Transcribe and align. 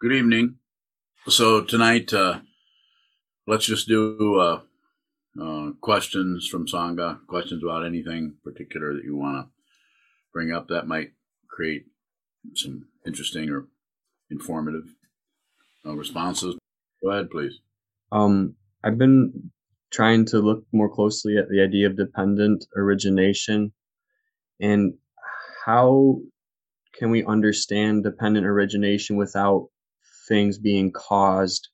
Good 0.00 0.12
evening. 0.12 0.54
So 1.28 1.62
tonight, 1.62 2.14
uh, 2.14 2.40
let's 3.46 3.66
just 3.66 3.86
do 3.86 4.40
uh, 4.40 4.60
uh, 5.38 5.72
questions 5.82 6.48
from 6.48 6.66
Sangha, 6.66 7.18
questions 7.26 7.62
about 7.62 7.84
anything 7.84 8.36
particular 8.42 8.94
that 8.94 9.04
you 9.04 9.14
want 9.14 9.44
to 9.44 9.50
bring 10.32 10.52
up 10.52 10.68
that 10.68 10.86
might 10.86 11.10
create 11.50 11.84
some 12.54 12.86
interesting 13.06 13.50
or 13.50 13.66
informative 14.30 14.84
uh, 15.84 15.94
responses. 15.94 16.56
Go 17.02 17.10
ahead, 17.10 17.28
please. 17.28 17.60
Um, 18.10 18.54
I've 18.82 18.96
been 18.96 19.52
trying 19.92 20.24
to 20.28 20.38
look 20.38 20.64
more 20.72 20.88
closely 20.88 21.36
at 21.36 21.50
the 21.50 21.60
idea 21.60 21.88
of 21.88 21.98
dependent 21.98 22.64
origination 22.74 23.70
and 24.60 24.94
how 25.66 26.22
can 26.94 27.10
we 27.10 27.22
understand 27.22 28.02
dependent 28.02 28.46
origination 28.46 29.16
without 29.18 29.68
things 30.30 30.56
being 30.56 30.90
caused 30.92 31.68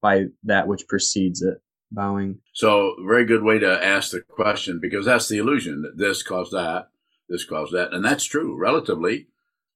by 0.00 0.26
that 0.44 0.66
which 0.66 0.88
precedes 0.88 1.42
it? 1.42 1.60
Bowing. 1.92 2.38
So, 2.54 2.96
very 3.06 3.26
good 3.26 3.42
way 3.42 3.58
to 3.58 3.84
ask 3.84 4.10
the 4.10 4.20
question 4.20 4.80
because 4.80 5.04
that's 5.04 5.28
the 5.28 5.38
illusion 5.38 5.82
that 5.82 5.98
this 5.98 6.22
caused 6.22 6.52
that, 6.52 6.88
this 7.28 7.44
caused 7.44 7.72
that, 7.74 7.92
and 7.92 8.04
that's 8.04 8.24
true 8.24 8.56
relatively. 8.58 9.26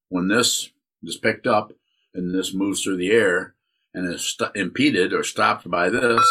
When 0.09 0.29
this 0.29 0.71
is 1.05 1.17
picked 1.17 1.47
up 1.47 1.73
and 2.15 2.35
this 2.35 2.53
moves 2.53 2.83
through 2.83 2.97
the 2.97 3.13
air 3.13 3.55
and 3.95 4.13
is 4.13 4.23
st- 4.27 4.57
impeded 4.57 5.13
or 5.13 5.23
stopped 5.23 5.71
by 5.71 5.89
this, 5.89 6.25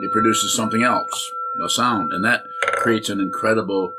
it 0.00 0.10
produces 0.10 0.56
something 0.56 0.82
else, 0.82 1.30
a 1.62 1.68
sound, 1.68 2.12
and 2.12 2.24
that 2.24 2.42
creates 2.62 3.10
an 3.10 3.20
incredible 3.20 3.94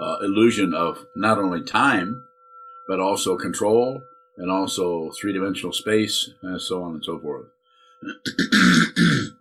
uh, 0.00 0.16
illusion 0.22 0.74
of 0.74 1.04
not 1.14 1.38
only 1.38 1.62
time 1.62 2.24
but 2.88 2.98
also 2.98 3.36
control 3.36 4.02
and 4.38 4.50
also 4.50 5.10
three 5.10 5.32
dimensional 5.32 5.72
space 5.72 6.30
and 6.42 6.60
so 6.60 6.82
on 6.82 6.94
and 6.94 7.04
so 7.04 7.18
forth. 7.20 7.46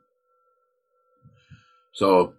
so, 1.94 2.34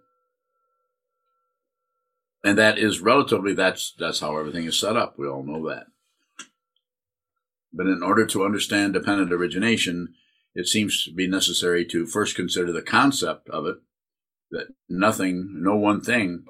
and 2.43 2.57
that 2.57 2.77
is 2.77 2.99
relatively 2.99 3.53
that's 3.53 3.93
that's 3.97 4.19
how 4.19 4.37
everything 4.37 4.65
is 4.65 4.77
set 4.77 4.95
up. 4.95 5.17
We 5.17 5.27
all 5.27 5.43
know 5.43 5.67
that. 5.69 5.87
But 7.71 7.87
in 7.87 8.03
order 8.03 8.25
to 8.27 8.45
understand 8.45 8.93
dependent 8.93 9.31
origination, 9.31 10.15
it 10.55 10.67
seems 10.67 11.03
to 11.03 11.13
be 11.13 11.27
necessary 11.27 11.85
to 11.85 12.05
first 12.05 12.35
consider 12.35 12.71
the 12.71 12.81
concept 12.81 13.49
of 13.49 13.65
it 13.65 13.77
that 14.51 14.67
nothing, 14.87 15.61
no 15.61 15.75
one 15.75 16.01
thing 16.01 16.45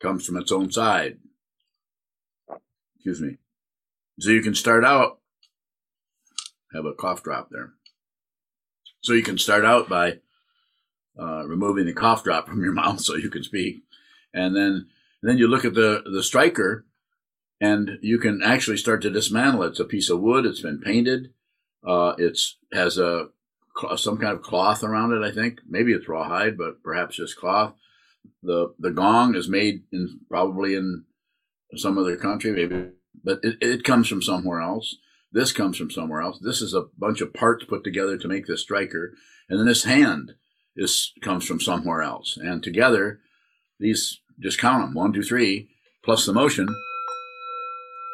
comes 0.00 0.26
from 0.26 0.36
its 0.36 0.52
own 0.52 0.70
side. 0.70 1.18
Excuse 2.96 3.20
me. 3.20 3.38
So 4.18 4.30
you 4.30 4.42
can 4.42 4.54
start 4.54 4.84
out, 4.84 5.18
have 6.76 6.86
a 6.86 6.94
cough 6.94 7.22
drop 7.22 7.48
there. 7.50 7.72
So 9.00 9.12
you 9.12 9.22
can 9.22 9.38
start 9.38 9.64
out 9.64 9.88
by 9.88 10.20
uh, 11.18 11.46
removing 11.46 11.86
the 11.86 11.92
cough 11.92 12.24
drop 12.24 12.48
from 12.48 12.62
your 12.62 12.72
mouth 12.82 13.00
so 13.00 13.16
you 13.16 13.30
can 13.30 13.42
speak. 13.42 13.82
And 14.32 14.54
then, 14.54 14.88
then 15.22 15.38
you 15.38 15.48
look 15.48 15.64
at 15.64 15.74
the, 15.74 16.02
the 16.10 16.22
striker 16.22 16.84
and 17.60 17.98
you 18.02 18.18
can 18.18 18.42
actually 18.42 18.76
start 18.76 19.02
to 19.02 19.10
dismantle 19.10 19.62
it. 19.62 19.68
It's 19.68 19.80
a 19.80 19.84
piece 19.84 20.10
of 20.10 20.20
wood. 20.20 20.44
It's 20.44 20.60
been 20.60 20.80
painted. 20.80 21.32
Uh, 21.86 22.14
it's 22.18 22.58
has 22.72 22.98
a 22.98 23.28
some 23.96 24.18
kind 24.18 24.32
of 24.32 24.42
cloth 24.42 24.82
around 24.82 25.12
it. 25.12 25.22
I 25.22 25.30
think 25.30 25.60
maybe 25.68 25.92
it's 25.92 26.08
rawhide, 26.08 26.56
but 26.56 26.82
perhaps 26.82 27.16
just 27.16 27.36
cloth. 27.36 27.74
the 28.42 28.74
The 28.78 28.90
gong 28.90 29.34
is 29.34 29.48
made 29.48 29.84
in 29.92 30.20
probably 30.28 30.74
in 30.74 31.04
some 31.76 31.98
other 31.98 32.16
country, 32.16 32.52
maybe 32.52 32.90
but 33.22 33.40
it, 33.42 33.58
it 33.60 33.84
comes 33.84 34.08
from 34.08 34.22
somewhere 34.22 34.60
else. 34.60 34.96
This 35.32 35.52
comes 35.52 35.76
from 35.76 35.90
somewhere 35.90 36.22
else. 36.22 36.38
This 36.40 36.62
is 36.62 36.74
a 36.74 36.86
bunch 36.98 37.20
of 37.20 37.34
parts 37.34 37.64
put 37.64 37.84
together 37.84 38.16
to 38.16 38.28
make 38.28 38.46
this 38.46 38.62
striker, 38.62 39.14
and 39.48 39.58
then 39.58 39.66
this 39.66 39.84
hand 39.84 40.34
is 40.76 41.12
comes 41.22 41.46
from 41.46 41.60
somewhere 41.60 42.02
else. 42.02 42.36
And 42.36 42.62
together, 42.62 43.20
these 43.78 44.20
just 44.40 44.60
count 44.60 44.82
them 44.82 44.94
one, 44.94 45.12
two, 45.12 45.22
three, 45.22 45.68
plus 46.04 46.26
the 46.26 46.32
motion 46.32 46.68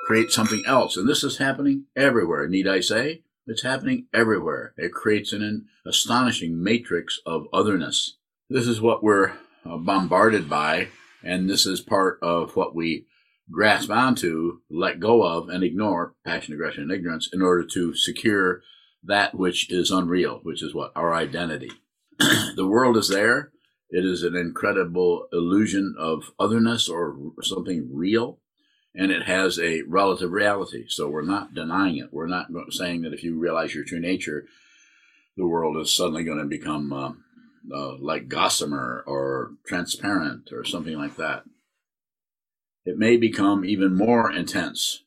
create 0.04 0.30
something 0.30 0.62
else. 0.66 0.96
And 0.96 1.08
this 1.08 1.22
is 1.24 1.38
happening 1.38 1.86
everywhere. 1.96 2.48
Need 2.48 2.66
I 2.66 2.80
say? 2.80 3.22
It's 3.46 3.62
happening 3.62 4.06
everywhere. 4.12 4.74
It 4.76 4.92
creates 4.92 5.32
an 5.32 5.66
astonishing 5.86 6.62
matrix 6.62 7.20
of 7.26 7.46
otherness. 7.52 8.16
This 8.48 8.66
is 8.66 8.80
what 8.80 9.02
we're 9.02 9.32
uh, 9.64 9.76
bombarded 9.78 10.48
by, 10.48 10.88
and 11.24 11.48
this 11.48 11.66
is 11.66 11.80
part 11.80 12.18
of 12.22 12.56
what 12.56 12.74
we 12.74 13.06
grasp 13.50 13.90
onto, 13.90 14.60
let 14.70 15.00
go 15.00 15.22
of, 15.22 15.48
and 15.48 15.64
ignore 15.64 16.14
passion, 16.24 16.54
aggression, 16.54 16.84
and 16.84 16.92
ignorance 16.92 17.28
in 17.32 17.42
order 17.42 17.64
to 17.64 17.94
secure 17.94 18.62
that 19.04 19.34
which 19.34 19.70
is 19.70 19.90
unreal, 19.90 20.40
which 20.42 20.62
is 20.62 20.74
what? 20.74 20.92
Our 20.94 21.14
identity. 21.14 21.70
the 22.18 22.66
world 22.66 22.96
is 22.96 23.08
there. 23.08 23.50
It 23.90 24.04
is 24.04 24.22
an 24.22 24.36
incredible 24.36 25.26
illusion 25.32 25.94
of 25.98 26.30
otherness 26.38 26.88
or 26.88 27.16
something 27.42 27.90
real, 27.92 28.38
and 28.94 29.10
it 29.10 29.24
has 29.24 29.58
a 29.58 29.82
relative 29.82 30.30
reality. 30.30 30.84
So 30.88 31.08
we're 31.08 31.22
not 31.22 31.54
denying 31.54 31.98
it. 31.98 32.08
We're 32.12 32.26
not 32.26 32.48
saying 32.70 33.02
that 33.02 33.12
if 33.12 33.22
you 33.22 33.38
realize 33.38 33.74
your 33.74 33.84
true 33.84 34.00
nature, 34.00 34.46
the 35.36 35.46
world 35.46 35.76
is 35.78 35.94
suddenly 35.94 36.24
going 36.24 36.38
to 36.38 36.44
become 36.44 36.92
uh, 36.92 37.12
uh, 37.74 37.96
like 37.98 38.28
gossamer 38.28 39.04
or 39.06 39.52
transparent 39.66 40.50
or 40.52 40.64
something 40.64 40.96
like 40.96 41.16
that 41.16 41.44
it 42.84 42.98
may 42.98 43.16
become 43.16 43.64
even 43.64 43.96
more 43.96 44.30
intense 44.30 45.04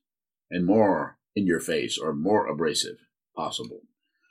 and 0.50 0.66
more 0.66 1.18
in 1.36 1.46
your 1.46 1.60
face 1.60 1.98
or 1.98 2.14
more 2.14 2.48
abrasive 2.48 2.98
possible. 3.36 3.82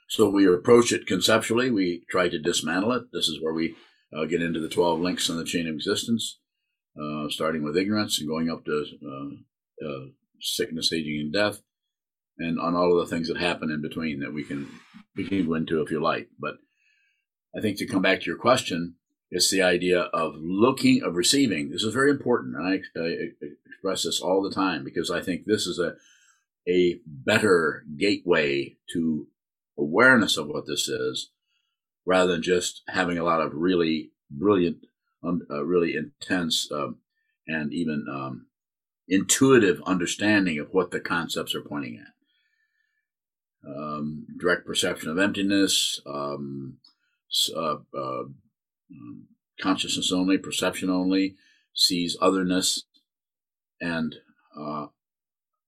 So 0.07 0.29
we 0.29 0.47
approach 0.47 0.91
it 0.91 1.07
conceptually. 1.07 1.71
We 1.71 2.03
try 2.09 2.29
to 2.29 2.39
dismantle 2.39 2.91
it. 2.93 3.03
This 3.11 3.27
is 3.27 3.39
where 3.41 3.53
we 3.53 3.75
uh, 4.15 4.25
get 4.25 4.41
into 4.41 4.59
the 4.59 4.69
12 4.69 4.99
links 4.99 5.29
in 5.29 5.37
the 5.37 5.45
chain 5.45 5.67
of 5.67 5.75
existence, 5.75 6.39
uh, 6.99 7.29
starting 7.29 7.63
with 7.63 7.77
ignorance 7.77 8.19
and 8.19 8.27
going 8.27 8.49
up 8.49 8.65
to 8.65 8.85
uh, 9.05 9.85
uh 9.85 10.05
sickness, 10.39 10.93
aging, 10.93 11.19
and 11.19 11.33
death, 11.33 11.61
and 12.37 12.59
on 12.59 12.75
all 12.75 12.99
of 12.99 13.07
the 13.07 13.15
things 13.15 13.27
that 13.27 13.37
happen 13.37 13.71
in 13.71 13.81
between 13.81 14.19
that 14.19 14.33
we 14.33 14.43
can, 14.43 14.69
we 15.15 15.27
can 15.27 15.45
go 15.45 15.55
into 15.55 15.81
if 15.81 15.91
you 15.91 16.01
like. 16.01 16.27
But 16.39 16.55
I 17.57 17.61
think 17.61 17.77
to 17.77 17.87
come 17.87 18.01
back 18.01 18.21
to 18.21 18.25
your 18.25 18.37
question, 18.37 18.95
it's 19.31 19.49
the 19.49 19.61
idea 19.61 20.01
of 20.01 20.35
looking, 20.37 21.01
of 21.03 21.15
receiving. 21.15 21.69
This 21.69 21.83
is 21.83 21.93
very 21.93 22.11
important. 22.11 22.55
And 22.55 22.67
I, 22.67 22.99
I 22.99 23.27
express 23.65 24.03
this 24.03 24.21
all 24.21 24.41
the 24.41 24.53
time 24.53 24.83
because 24.83 25.11
I 25.11 25.21
think 25.21 25.45
this 25.45 25.65
is 25.65 25.79
a, 25.79 25.95
a 26.67 26.99
better 27.05 27.83
gateway 27.97 28.77
to 28.93 29.27
awareness 29.77 30.37
of 30.37 30.47
what 30.47 30.67
this 30.67 30.87
is 30.87 31.31
rather 32.05 32.33
than 32.33 32.43
just 32.43 32.83
having 32.87 33.17
a 33.17 33.23
lot 33.23 33.41
of 33.41 33.53
really 33.53 34.11
brilliant, 34.29 34.77
um, 35.23 35.41
uh, 35.49 35.63
really 35.63 35.95
intense, 35.95 36.71
um, 36.71 36.97
and 37.47 37.73
even 37.73 38.05
um, 38.09 38.47
intuitive 39.07 39.81
understanding 39.85 40.59
of 40.59 40.69
what 40.71 40.91
the 40.91 40.99
concepts 40.99 41.53
are 41.55 41.61
pointing 41.61 41.97
at. 41.97 42.13
Um, 43.67 44.27
direct 44.39 44.65
perception 44.65 45.09
of 45.09 45.17
emptiness, 45.17 45.99
um, 46.05 46.77
uh, 47.55 47.77
uh, 47.97 48.23
um, 48.91 49.27
consciousness 49.59 50.11
only, 50.11 50.37
perception 50.37 50.89
only, 50.89 51.35
sees 51.73 52.17
otherness 52.21 52.83
and 53.81 54.15
uh, 54.57 54.87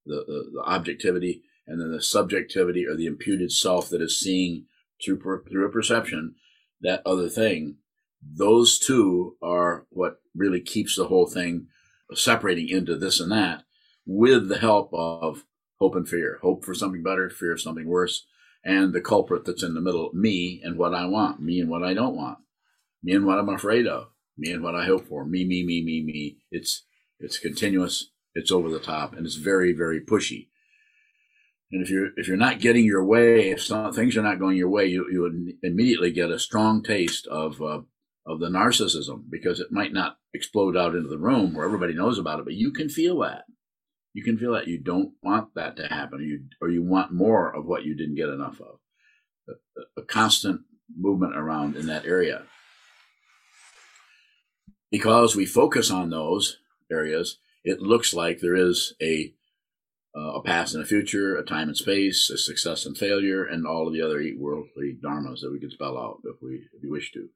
the, 0.06 0.24
the, 0.26 0.52
the, 0.54 0.64
objectivity, 0.66 1.44
and 1.68 1.82
then 1.82 1.92
the 1.92 2.02
subjectivity 2.02 2.86
or 2.86 2.96
the 2.96 3.06
imputed 3.06 3.52
self 3.52 3.90
that 3.90 4.02
is 4.02 4.20
seeing 4.20 4.66
through, 5.04 5.20
through 5.50 5.66
a 5.66 5.72
perception 5.72 6.36
that 6.82 7.02
other 7.06 7.28
thing. 7.28 7.78
Those 8.24 8.80
two 8.80 9.36
are 9.42 9.86
what 9.90 10.22
really 10.36 10.62
keeps 10.62 10.96
the 10.96 11.08
whole 11.08 11.28
thing 11.28 11.68
separating 12.14 12.70
into 12.70 12.96
this 12.98 13.20
and 13.20 13.32
that 13.32 13.64
with 14.06 14.48
the 14.48 14.60
help 14.60 14.90
of 14.94 15.44
hope 15.80 15.96
and 15.96 16.08
fear. 16.08 16.40
Hope 16.42 16.64
for 16.64 16.74
something 16.74 17.04
better, 17.04 17.30
fear 17.30 17.52
of 17.52 17.62
something 17.62 17.88
worse, 17.88 18.26
and 18.64 18.94
the 18.94 19.02
culprit 19.02 19.44
that's 19.46 19.64
in 19.64 19.74
the 19.74 19.82
middle, 19.82 20.10
me 20.14 20.62
and 20.64 20.78
what 20.78 20.94
I 20.94 21.06
want, 21.06 21.42
me 21.42 21.60
and 21.60 21.70
what 21.70 21.84
I 21.84 21.94
don't 21.94 22.16
want 22.16 22.40
me 23.04 23.14
and 23.14 23.26
what 23.26 23.40
I'm 23.40 23.50
afraid 23.50 23.88
of, 23.88 24.08
me 24.38 24.52
and 24.52 24.64
what 24.64 24.76
I 24.76 24.86
hope 24.86 25.08
for, 25.08 25.26
me, 25.26 25.46
me, 25.46 25.64
me, 25.64 25.84
me, 25.84 26.04
me. 26.04 26.38
It's 26.52 26.84
it's 27.20 27.40
continuous, 27.40 28.12
it's 28.36 28.52
over 28.52 28.70
the 28.70 28.80
top, 28.80 29.14
and 29.14 29.26
it's 29.26 29.36
very, 29.36 29.74
very 29.74 30.00
pushy. 30.00 30.50
And 31.72 31.84
if 31.84 31.90
you're 31.90 32.10
if 32.16 32.28
you're 32.28 32.38
not 32.38 32.60
getting 32.60 32.86
your 32.86 33.04
way, 33.04 33.50
if 33.50 33.64
some, 33.64 33.92
things 33.92 34.16
are 34.16 34.22
not 34.22 34.40
going 34.40 34.58
your 34.58 34.70
way, 34.70 34.86
you 34.86 35.06
you 35.12 35.54
immediately 35.64 36.12
get 36.12 36.32
a 36.32 36.40
strong 36.40 36.82
taste 36.84 37.28
of 37.28 37.62
uh, 37.62 37.82
of 38.26 38.40
the 38.40 38.50
narcissism 38.50 39.24
because 39.30 39.60
it 39.60 39.72
might 39.72 39.94
not 39.94 40.18
explode 40.34 40.78
out 40.78 40.96
into 40.96 41.10
the 41.10 41.18
room 41.18 41.54
where 41.54 41.66
everybody 41.66 41.94
knows 41.94 42.18
about 42.20 42.40
it, 42.40 42.46
but 42.46 42.54
you 42.54 42.72
can 42.72 42.90
feel 42.90 43.20
that. 43.20 43.44
You 44.14 44.24
can 44.24 44.38
feel 44.38 44.54
that 44.54 44.68
you 44.68 44.80
don't 44.80 45.12
want 45.22 45.54
that 45.56 45.76
to 45.78 45.88
happen, 45.88 46.20
or 46.20 46.24
you 46.24 46.46
or 46.62 46.70
you 46.70 46.84
want 46.84 47.12
more 47.12 47.54
of 47.54 47.66
what 47.66 47.84
you 47.84 47.96
didn't 47.96 48.16
get 48.16 48.30
enough 48.30 48.62
of. 48.62 48.80
A, 49.50 50.02
a 50.02 50.06
constant 50.06 50.62
movement 50.98 51.36
around 51.36 51.76
in 51.76 51.88
that 51.88 52.06
area 52.06 52.44
because 54.92 55.36
we 55.36 55.46
focus 55.46 55.92
on 55.92 56.10
those 56.10 56.58
areas, 56.92 57.38
it 57.64 57.82
looks 57.82 58.14
like 58.14 58.40
there 58.40 58.56
is 58.56 58.94
a 59.02 59.34
uh, 60.16 60.34
a 60.34 60.42
past 60.42 60.74
and 60.74 60.84
a 60.84 60.88
future, 60.88 61.36
a 61.36 61.44
time 61.44 61.68
and 61.68 61.78
space, 61.78 62.30
a 62.32 62.38
success 62.38 62.88
and 62.88 62.98
failure, 62.98 63.44
and 63.44 63.68
all 63.68 63.86
of 63.88 63.94
the 63.94 64.02
other 64.02 64.20
eight 64.20 64.40
worldly 64.40 64.98
dharmas 65.04 65.42
that 65.42 65.52
we 65.52 65.60
could 65.60 65.72
spell 65.72 65.98
out 65.98 66.22
if 66.24 66.42
we 66.42 66.68
if 66.74 66.82
we 66.82 66.90
wish 66.90 67.12
to. 67.12 67.30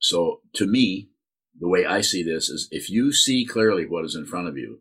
So 0.00 0.40
to 0.54 0.66
me, 0.66 1.10
the 1.58 1.68
way 1.68 1.86
I 1.86 2.00
see 2.00 2.24
this 2.24 2.48
is 2.48 2.68
if 2.72 2.90
you 2.90 3.12
see 3.12 3.46
clearly 3.46 3.86
what 3.86 4.04
is 4.04 4.16
in 4.16 4.26
front 4.26 4.48
of 4.48 4.58
you, 4.58 4.80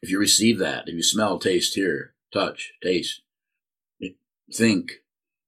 if 0.00 0.10
you 0.10 0.18
receive 0.18 0.58
that, 0.58 0.88
if 0.88 0.94
you 0.94 1.02
smell, 1.02 1.38
taste, 1.38 1.74
hear, 1.74 2.14
touch, 2.32 2.72
taste, 2.82 3.22
think, 4.52 5.01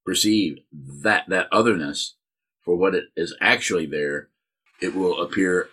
perceive 0.04 0.58
that 0.72 1.24
that 1.28 1.48
otherness 1.50 2.14
for 2.64 2.76
what 2.76 2.94
it 2.94 3.04
is 3.16 3.34
actually 3.40 3.86
there, 3.86 4.28
it 4.80 4.94
will 4.94 5.20
appear 5.20 5.68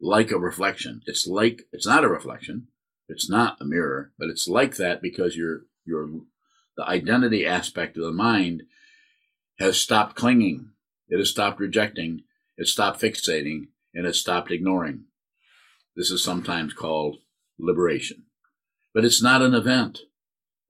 like 0.00 0.30
a 0.30 0.38
reflection. 0.38 1.02
It's 1.06 1.26
like 1.26 1.62
it's 1.72 1.86
not 1.86 2.04
a 2.04 2.08
reflection. 2.08 2.68
It's 3.08 3.28
not 3.28 3.60
a 3.60 3.64
mirror, 3.64 4.12
but 4.18 4.28
it's 4.28 4.48
like 4.48 4.76
that 4.76 5.02
because 5.02 5.36
your 5.36 5.62
your 5.84 6.08
the 6.76 6.84
identity 6.88 7.46
aspect 7.46 7.96
of 7.96 8.04
the 8.04 8.12
mind 8.12 8.62
has 9.58 9.78
stopped 9.78 10.16
clinging. 10.16 10.70
It 11.08 11.18
has 11.18 11.30
stopped 11.30 11.60
rejecting. 11.60 12.22
It 12.56 12.68
stopped 12.68 13.00
fixating 13.00 13.68
and 13.94 14.06
it 14.06 14.14
stopped 14.14 14.50
ignoring. 14.50 15.04
This 15.96 16.10
is 16.10 16.22
sometimes 16.22 16.72
called 16.72 17.18
liberation. 17.58 18.24
But 18.94 19.04
it's 19.04 19.22
not 19.22 19.42
an 19.42 19.54
event. 19.54 20.00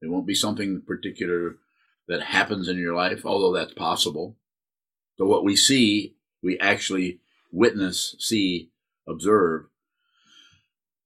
It 0.01 0.09
won't 0.09 0.27
be 0.27 0.35
something 0.35 0.81
particular 0.81 1.57
that 2.11 2.23
happens 2.23 2.67
in 2.67 2.77
your 2.77 2.93
life, 2.93 3.25
although 3.25 3.53
that's 3.53 3.73
possible. 3.73 4.35
So 5.17 5.25
what 5.25 5.45
we 5.45 5.55
see, 5.55 6.15
we 6.43 6.59
actually 6.59 7.21
witness, 7.53 8.17
see, 8.19 8.69
observe 9.07 9.67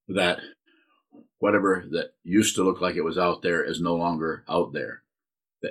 that 0.07 0.40
whatever 1.38 1.86
that 1.92 2.16
used 2.24 2.56
to 2.56 2.63
look 2.63 2.81
like 2.81 2.96
it 2.96 3.04
was 3.04 3.19
out 3.19 3.44
there 3.44 3.63
is 3.63 3.80
no 3.80 3.96
longer 3.96 4.44
out 4.50 4.74
there. 4.74 5.04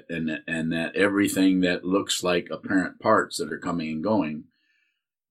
And, 0.08 0.40
and 0.46 0.72
that 0.72 0.94
everything 0.94 1.62
that 1.62 1.84
looks 1.84 2.22
like 2.22 2.46
apparent 2.52 3.00
parts 3.00 3.38
that 3.38 3.52
are 3.52 3.58
coming 3.58 3.90
and 3.90 4.04
going, 4.04 4.44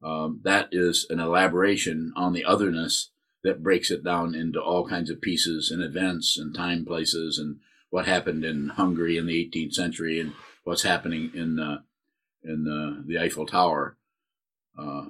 um, 0.04 0.42
that 0.44 0.68
is 0.74 1.08
an 1.10 1.22
elaboration 1.22 2.12
on 2.18 2.34
the 2.34 2.44
otherness 2.44 3.12
that 3.46 3.64
breaks 3.64 3.90
it 3.90 4.04
down 4.04 4.36
into 4.36 4.62
all 4.62 4.86
kinds 4.86 5.10
of 5.10 5.22
pieces 5.22 5.72
and 5.72 5.82
events 5.82 6.38
and 6.38 6.54
time 6.54 6.84
places 6.84 7.40
and 7.40 7.62
what 7.94 8.08
happened 8.08 8.44
in 8.44 8.70
Hungary 8.70 9.18
in 9.18 9.28
the 9.28 9.50
18th 9.54 9.74
century 9.74 10.20
and 10.20 10.34
what's 10.64 10.84
happening 10.84 11.32
in 11.36 11.60
uh, 11.60 11.80
in 12.44 12.68
uh, 12.68 13.04
the 13.06 13.20
Eiffel 13.20 13.46
Tower 13.46 13.98
uh, 14.78 15.06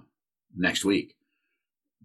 next 0.55 0.83
week 0.83 1.15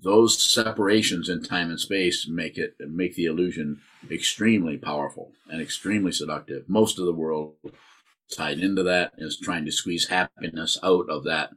those 0.03 0.41
separations 0.41 1.29
in 1.29 1.43
time 1.43 1.71
and 1.71 1.81
space 1.81 2.29
make 2.29 2.57
it 2.57 2.75
make 2.81 3.15
the 3.15 3.25
illusion 3.25 3.81
extremely 4.11 4.77
powerful 4.77 5.33
and 5.51 5.61
extremely 5.61 6.13
seductive. 6.13 6.69
Most 6.69 6.99
of 6.99 7.07
the 7.07 7.13
world 7.13 7.57
tied 8.35 8.61
into 8.61 8.83
that 8.85 9.13
is 9.19 9.39
trying 9.39 9.65
to 9.65 9.73
squeeze 9.73 10.09
happiness 10.09 10.79
out 10.83 11.09
of 11.09 11.25
that 11.25 11.51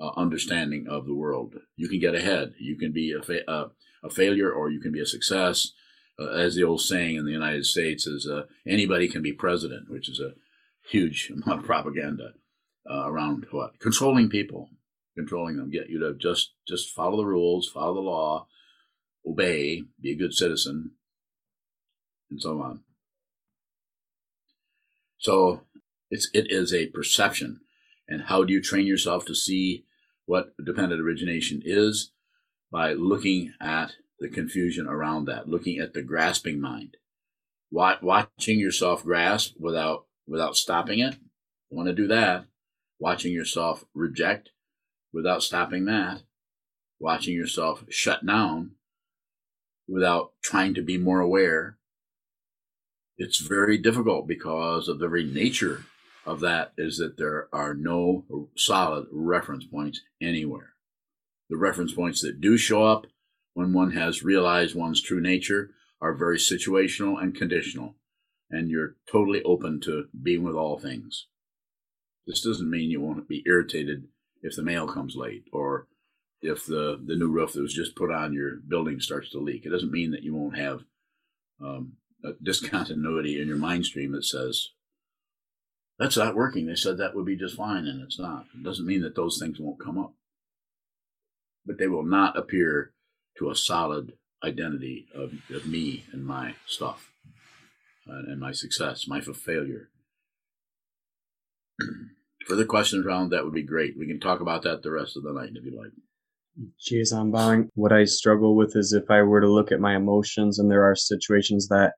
uh, 0.00 0.10
understanding 0.16 0.86
of 0.88 1.06
the 1.06 1.14
world. 1.14 1.56
You 1.76 1.88
can 1.88 2.00
get 2.00 2.14
ahead. 2.14 2.54
You 2.58 2.76
can 2.76 2.92
be 2.92 3.12
a, 3.12 3.22
fa- 3.22 3.48
uh, 3.50 3.68
a 4.02 4.10
failure 4.10 4.50
or 4.50 4.70
you 4.70 4.80
can 4.80 4.92
be 4.92 5.00
a 5.00 5.06
success. 5.06 5.72
Uh, 6.18 6.28
as 6.28 6.54
the 6.54 6.62
old 6.62 6.80
saying 6.80 7.16
in 7.16 7.24
the 7.24 7.32
United 7.32 7.66
States 7.66 8.06
is, 8.06 8.28
uh, 8.28 8.44
anybody 8.66 9.08
can 9.08 9.20
be 9.20 9.32
president, 9.32 9.90
which 9.90 10.08
is 10.08 10.20
a 10.20 10.34
huge 10.88 11.30
amount 11.44 11.60
of 11.60 11.66
propaganda 11.66 12.34
uh, 12.88 13.04
around 13.06 13.46
what 13.50 13.78
controlling 13.80 14.28
people 14.28 14.68
controlling 15.14 15.56
them, 15.56 15.70
get 15.70 15.88
you 15.88 15.98
to 16.00 16.14
just 16.14 16.52
just 16.66 16.90
follow 16.90 17.16
the 17.18 17.26
rules, 17.26 17.68
follow 17.68 17.94
the 17.94 18.00
law, 18.00 18.46
obey, 19.26 19.82
be 20.00 20.12
a 20.12 20.16
good 20.16 20.34
citizen, 20.34 20.92
and 22.30 22.40
so 22.40 22.60
on. 22.60 22.80
So 25.18 25.62
it's 26.10 26.28
it 26.34 26.50
is 26.50 26.74
a 26.74 26.86
perception, 26.86 27.60
and 28.08 28.22
how 28.22 28.44
do 28.44 28.52
you 28.52 28.60
train 28.60 28.86
yourself 28.86 29.24
to 29.26 29.34
see 29.34 29.84
what 30.26 30.52
dependent 30.62 31.00
origination 31.00 31.62
is? 31.64 32.10
By 32.70 32.94
looking 32.94 33.52
at 33.60 33.92
the 34.18 34.28
confusion 34.28 34.86
around 34.86 35.26
that, 35.26 35.48
looking 35.48 35.78
at 35.78 35.92
the 35.92 36.02
grasping 36.02 36.60
mind, 36.60 36.96
watching 37.70 38.58
yourself 38.58 39.04
grasp 39.04 39.54
without 39.58 40.06
without 40.26 40.56
stopping 40.56 41.00
it. 41.00 41.16
Want 41.70 41.88
to 41.88 41.94
do 41.94 42.06
that? 42.08 42.46
Watching 42.98 43.32
yourself 43.32 43.84
reject 43.94 44.50
without 45.12 45.42
stopping 45.42 45.84
that, 45.86 46.22
watching 46.98 47.34
yourself 47.34 47.84
shut 47.88 48.24
down 48.24 48.72
without 49.88 50.32
trying 50.42 50.74
to 50.74 50.82
be 50.82 50.96
more 50.96 51.20
aware, 51.20 51.76
it's 53.18 53.38
very 53.38 53.78
difficult 53.78 54.26
because 54.26 54.88
of 54.88 54.98
the 54.98 55.08
very 55.08 55.24
nature 55.24 55.84
of 56.26 56.40
that 56.40 56.72
is 56.78 56.96
that 56.98 57.16
there 57.18 57.48
are 57.52 57.74
no 57.74 58.48
solid 58.56 59.06
reference 59.12 59.64
points 59.66 60.00
anywhere. 60.20 60.74
The 61.50 61.56
reference 61.56 61.92
points 61.92 62.22
that 62.22 62.40
do 62.40 62.56
show 62.56 62.84
up 62.84 63.06
when 63.54 63.72
one 63.72 63.92
has 63.92 64.22
realized 64.22 64.74
one's 64.74 65.00
true 65.00 65.20
nature 65.20 65.70
are 66.00 66.14
very 66.14 66.38
situational 66.38 67.20
and 67.20 67.34
conditional, 67.34 67.96
and 68.50 68.70
you're 68.70 68.96
totally 69.10 69.42
open 69.44 69.80
to 69.80 70.08
being 70.22 70.42
with 70.42 70.54
all 70.54 70.78
things. 70.78 71.28
This 72.26 72.42
doesn't 72.42 72.70
mean 72.70 72.90
you 72.90 73.00
won't 73.00 73.28
be 73.28 73.42
irritated 73.46 74.08
if 74.42 74.56
the 74.56 74.62
mail 74.62 74.86
comes 74.86 75.16
late 75.16 75.44
or 75.52 75.86
if 76.42 76.66
the, 76.66 77.00
the 77.02 77.16
new 77.16 77.28
roof 77.28 77.54
that 77.54 77.62
was 77.62 77.72
just 77.72 77.96
put 77.96 78.10
on 78.10 78.34
your 78.34 78.56
building 78.68 79.00
starts 79.00 79.30
to 79.30 79.38
leak. 79.38 79.64
It 79.64 79.70
doesn't 79.70 79.90
mean 79.90 80.10
that 80.10 80.22
you 80.22 80.34
won't 80.34 80.58
have 80.58 80.80
um, 81.62 81.94
a 82.22 82.32
discontinuity 82.42 83.40
in 83.40 83.48
your 83.48 83.56
mind 83.56 83.86
stream 83.86 84.12
that 84.12 84.24
says, 84.24 84.70
that's 85.98 86.16
not 86.16 86.34
working. 86.34 86.66
They 86.66 86.74
said 86.74 86.98
that 86.98 87.14
would 87.14 87.24
be 87.24 87.36
just 87.36 87.56
fine, 87.56 87.86
and 87.86 88.02
it's 88.02 88.18
not. 88.18 88.46
It 88.54 88.64
doesn't 88.64 88.86
mean 88.86 89.02
that 89.02 89.14
those 89.14 89.38
things 89.38 89.60
won't 89.60 89.80
come 89.80 89.96
up. 89.96 90.12
But 91.64 91.78
they 91.78 91.86
will 91.86 92.04
not 92.04 92.36
appear 92.36 92.92
to 93.38 93.50
a 93.50 93.56
solid 93.56 94.12
identity 94.42 95.06
of, 95.14 95.32
of 95.54 95.66
me 95.66 96.04
and 96.12 96.24
my 96.24 96.54
stuff 96.66 97.10
uh, 98.08 98.18
and 98.26 98.40
my 98.40 98.52
success, 98.52 99.06
my 99.08 99.20
failure. 99.20 99.88
further 102.46 102.64
questions 102.64 103.06
around 103.06 103.30
that 103.30 103.44
would 103.44 103.54
be 103.54 103.62
great. 103.62 103.94
We 103.98 104.06
can 104.06 104.20
talk 104.20 104.40
about 104.40 104.62
that 104.62 104.82
the 104.82 104.90
rest 104.90 105.16
of 105.16 105.22
the 105.22 105.32
night 105.32 105.50
if 105.54 105.64
you 105.64 105.76
like. 105.78 105.92
Geez, 106.80 107.12
I'm 107.12 107.32
bowing. 107.32 107.68
What 107.74 107.92
I 107.92 108.04
struggle 108.04 108.54
with 108.54 108.76
is 108.76 108.92
if 108.92 109.10
I 109.10 109.22
were 109.22 109.40
to 109.40 109.50
look 109.50 109.72
at 109.72 109.80
my 109.80 109.96
emotions 109.96 110.58
and 110.58 110.70
there 110.70 110.84
are 110.84 110.94
situations 110.94 111.68
that 111.68 111.94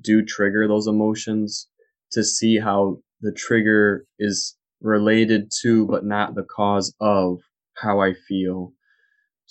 do 0.00 0.24
trigger 0.24 0.66
those 0.66 0.86
emotions, 0.86 1.68
to 2.12 2.24
see 2.24 2.58
how 2.58 2.98
the 3.20 3.32
trigger 3.32 4.06
is 4.18 4.56
related 4.80 5.50
to 5.62 5.86
but 5.86 6.04
not 6.04 6.34
the 6.34 6.44
cause 6.44 6.94
of 7.00 7.38
how 7.76 8.00
I 8.00 8.14
feel. 8.14 8.72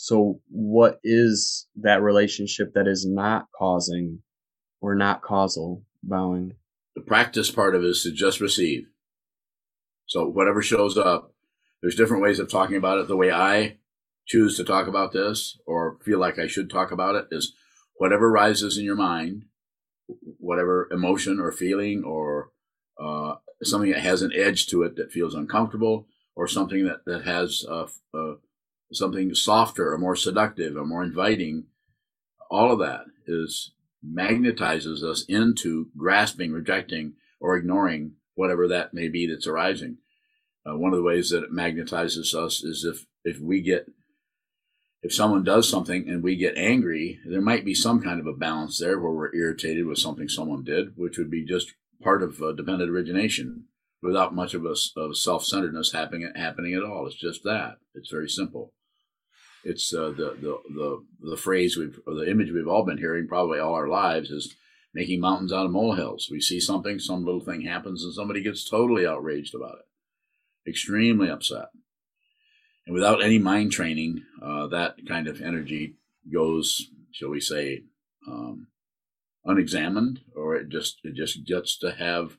So, 0.02 0.40
what 0.48 1.02
is 1.04 1.68
that 1.76 2.02
relationship 2.02 2.74
that 2.74 2.88
is 2.88 3.06
not 3.06 3.48
causing 3.54 4.22
or 4.80 4.96
not 4.96 5.22
causal 5.22 5.84
bowing? 6.02 6.54
The 6.96 7.02
practice 7.02 7.52
part 7.52 7.76
of 7.76 7.84
it 7.84 7.88
is 7.88 8.04
to 8.04 8.12
just 8.14 8.40
receive. 8.40 8.86
So 10.06 10.26
whatever 10.26 10.62
shows 10.62 10.98
up, 10.98 11.34
there's 11.82 11.98
different 11.98 12.24
ways 12.24 12.40
of 12.40 12.50
talking 12.50 12.78
about 12.78 12.98
it. 13.00 13.10
The 13.10 13.18
way 13.18 13.30
I 13.30 13.80
choose 14.26 14.56
to 14.56 14.64
talk 14.64 14.88
about 14.88 15.12
this 15.12 15.60
or 15.66 15.98
feel 16.06 16.18
like 16.18 16.40
I 16.40 16.48
should 16.48 16.70
talk 16.70 16.94
about 16.94 17.16
it 17.16 17.28
is 17.30 17.54
whatever 17.96 18.32
rises 18.32 18.78
in 18.78 18.86
your 18.86 18.96
mind, 18.96 19.44
whatever 20.38 20.88
emotion 20.94 21.42
or 21.42 21.52
feeling 21.52 22.06
or 22.06 22.52
uh, 22.98 23.36
something 23.64 23.92
that 23.92 24.00
has 24.00 24.22
an 24.22 24.32
edge 24.34 24.68
to 24.68 24.82
it 24.84 24.96
that 24.96 25.12
feels 25.12 25.36
uncomfortable 25.36 26.08
or 26.38 26.48
something 26.48 26.86
that, 26.86 27.04
that 27.06 27.26
has 27.26 27.66
uh, 27.70 27.88
something 28.92 29.34
softer 29.34 29.94
or 29.94 29.98
more 29.98 30.16
seductive 30.16 30.76
or 30.76 30.86
more 30.86 31.04
inviting, 31.04 31.66
all 32.50 32.72
of 32.72 32.80
that 32.80 33.06
is 33.28 33.72
magnetizes 34.06 35.04
us 35.04 35.24
into 35.28 35.88
grasping, 35.98 36.52
rejecting, 36.52 37.14
or 37.40 37.56
ignoring 37.56 38.14
whatever 38.36 38.68
that 38.68 38.94
may 38.94 39.08
be 39.08 39.28
that's 39.28 39.48
arising. 39.48 39.98
Uh, 40.66 40.78
one 40.78 40.94
of 40.94 40.98
the 40.98 41.04
ways 41.04 41.30
that 41.30 41.44
it 41.44 41.52
magnetizes 41.52 42.34
us 42.34 42.64
is 42.64 42.86
if 42.86 43.06
if 43.24 43.40
we 43.40 43.62
get 43.62 43.88
if 45.02 45.14
someone 45.14 45.44
does 45.44 45.70
something 45.70 46.10
and 46.10 46.22
we 46.22 46.36
get 46.36 46.58
angry, 46.58 47.20
there 47.26 47.42
might 47.42 47.64
be 47.64 47.74
some 47.74 48.02
kind 48.02 48.20
of 48.20 48.28
a 48.28 48.34
balance 48.34 48.80
there 48.80 49.00
where 49.00 49.12
we're 49.12 49.36
irritated 49.36 49.86
with 49.86 49.98
something 49.98 50.28
someone 50.28 50.64
did, 50.64 50.98
which 50.98 51.18
would 51.18 51.32
be 51.32 51.46
just 51.46 51.74
part 52.02 52.22
of 52.22 52.42
uh, 52.42 52.52
dependent 52.52 52.90
origination 52.90 53.66
without 54.02 54.36
much 54.36 54.54
of 54.54 54.66
a 54.66 54.76
of 54.98 55.18
self-centeredness 55.18 55.92
happening 55.92 56.32
happening 56.36 56.74
at 56.74 56.84
all. 56.84 57.08
It's 57.08 57.16
just 57.16 57.44
that. 57.44 57.78
It's 57.94 58.10
very 58.10 58.30
simple. 58.30 58.74
It's 59.64 59.94
uh, 59.94 60.10
the, 60.12 60.38
the 60.42 60.60
the 60.70 61.06
the 61.32 61.38
phrase 61.38 61.76
we've 61.78 62.00
or 62.08 62.14
the 62.14 62.30
image 62.30 62.52
we've 62.52 62.68
all 62.68 62.86
been 62.86 62.98
hearing 62.98 63.28
probably 63.28 63.60
all 63.60 63.74
our 63.74 63.88
lives 63.88 64.30
is 64.30 64.56
making 64.94 65.20
mountains 65.20 65.54
out 65.54 65.66
of 65.66 65.72
molehills. 65.72 66.30
We 66.32 66.42
see 66.42 66.60
something, 66.60 67.00
some 67.00 67.26
little 67.26 67.42
thing 67.42 67.62
happens, 67.62 68.04
and 68.04 68.14
somebody 68.14 68.42
gets 68.42 68.68
totally 68.68 69.06
outraged 69.06 69.54
about 69.54 69.80
it, 69.80 70.70
extremely 70.70 71.30
upset. 71.30 71.68
And 72.86 72.94
without 72.96 73.24
any 73.24 73.38
mind 73.38 73.72
training, 73.72 74.24
uh, 74.42 74.68
that 74.68 74.96
kind 75.08 75.28
of 75.28 75.42
energy 75.42 75.96
goes, 76.34 76.90
shall 77.12 77.30
we 77.30 77.40
say, 77.40 77.84
um, 78.28 78.68
unexamined, 79.46 80.22
or 80.36 80.56
it 80.56 80.70
just 80.70 81.00
it 81.04 81.16
just 81.16 81.46
gets 81.46 81.78
to 81.80 81.92
have 81.92 82.38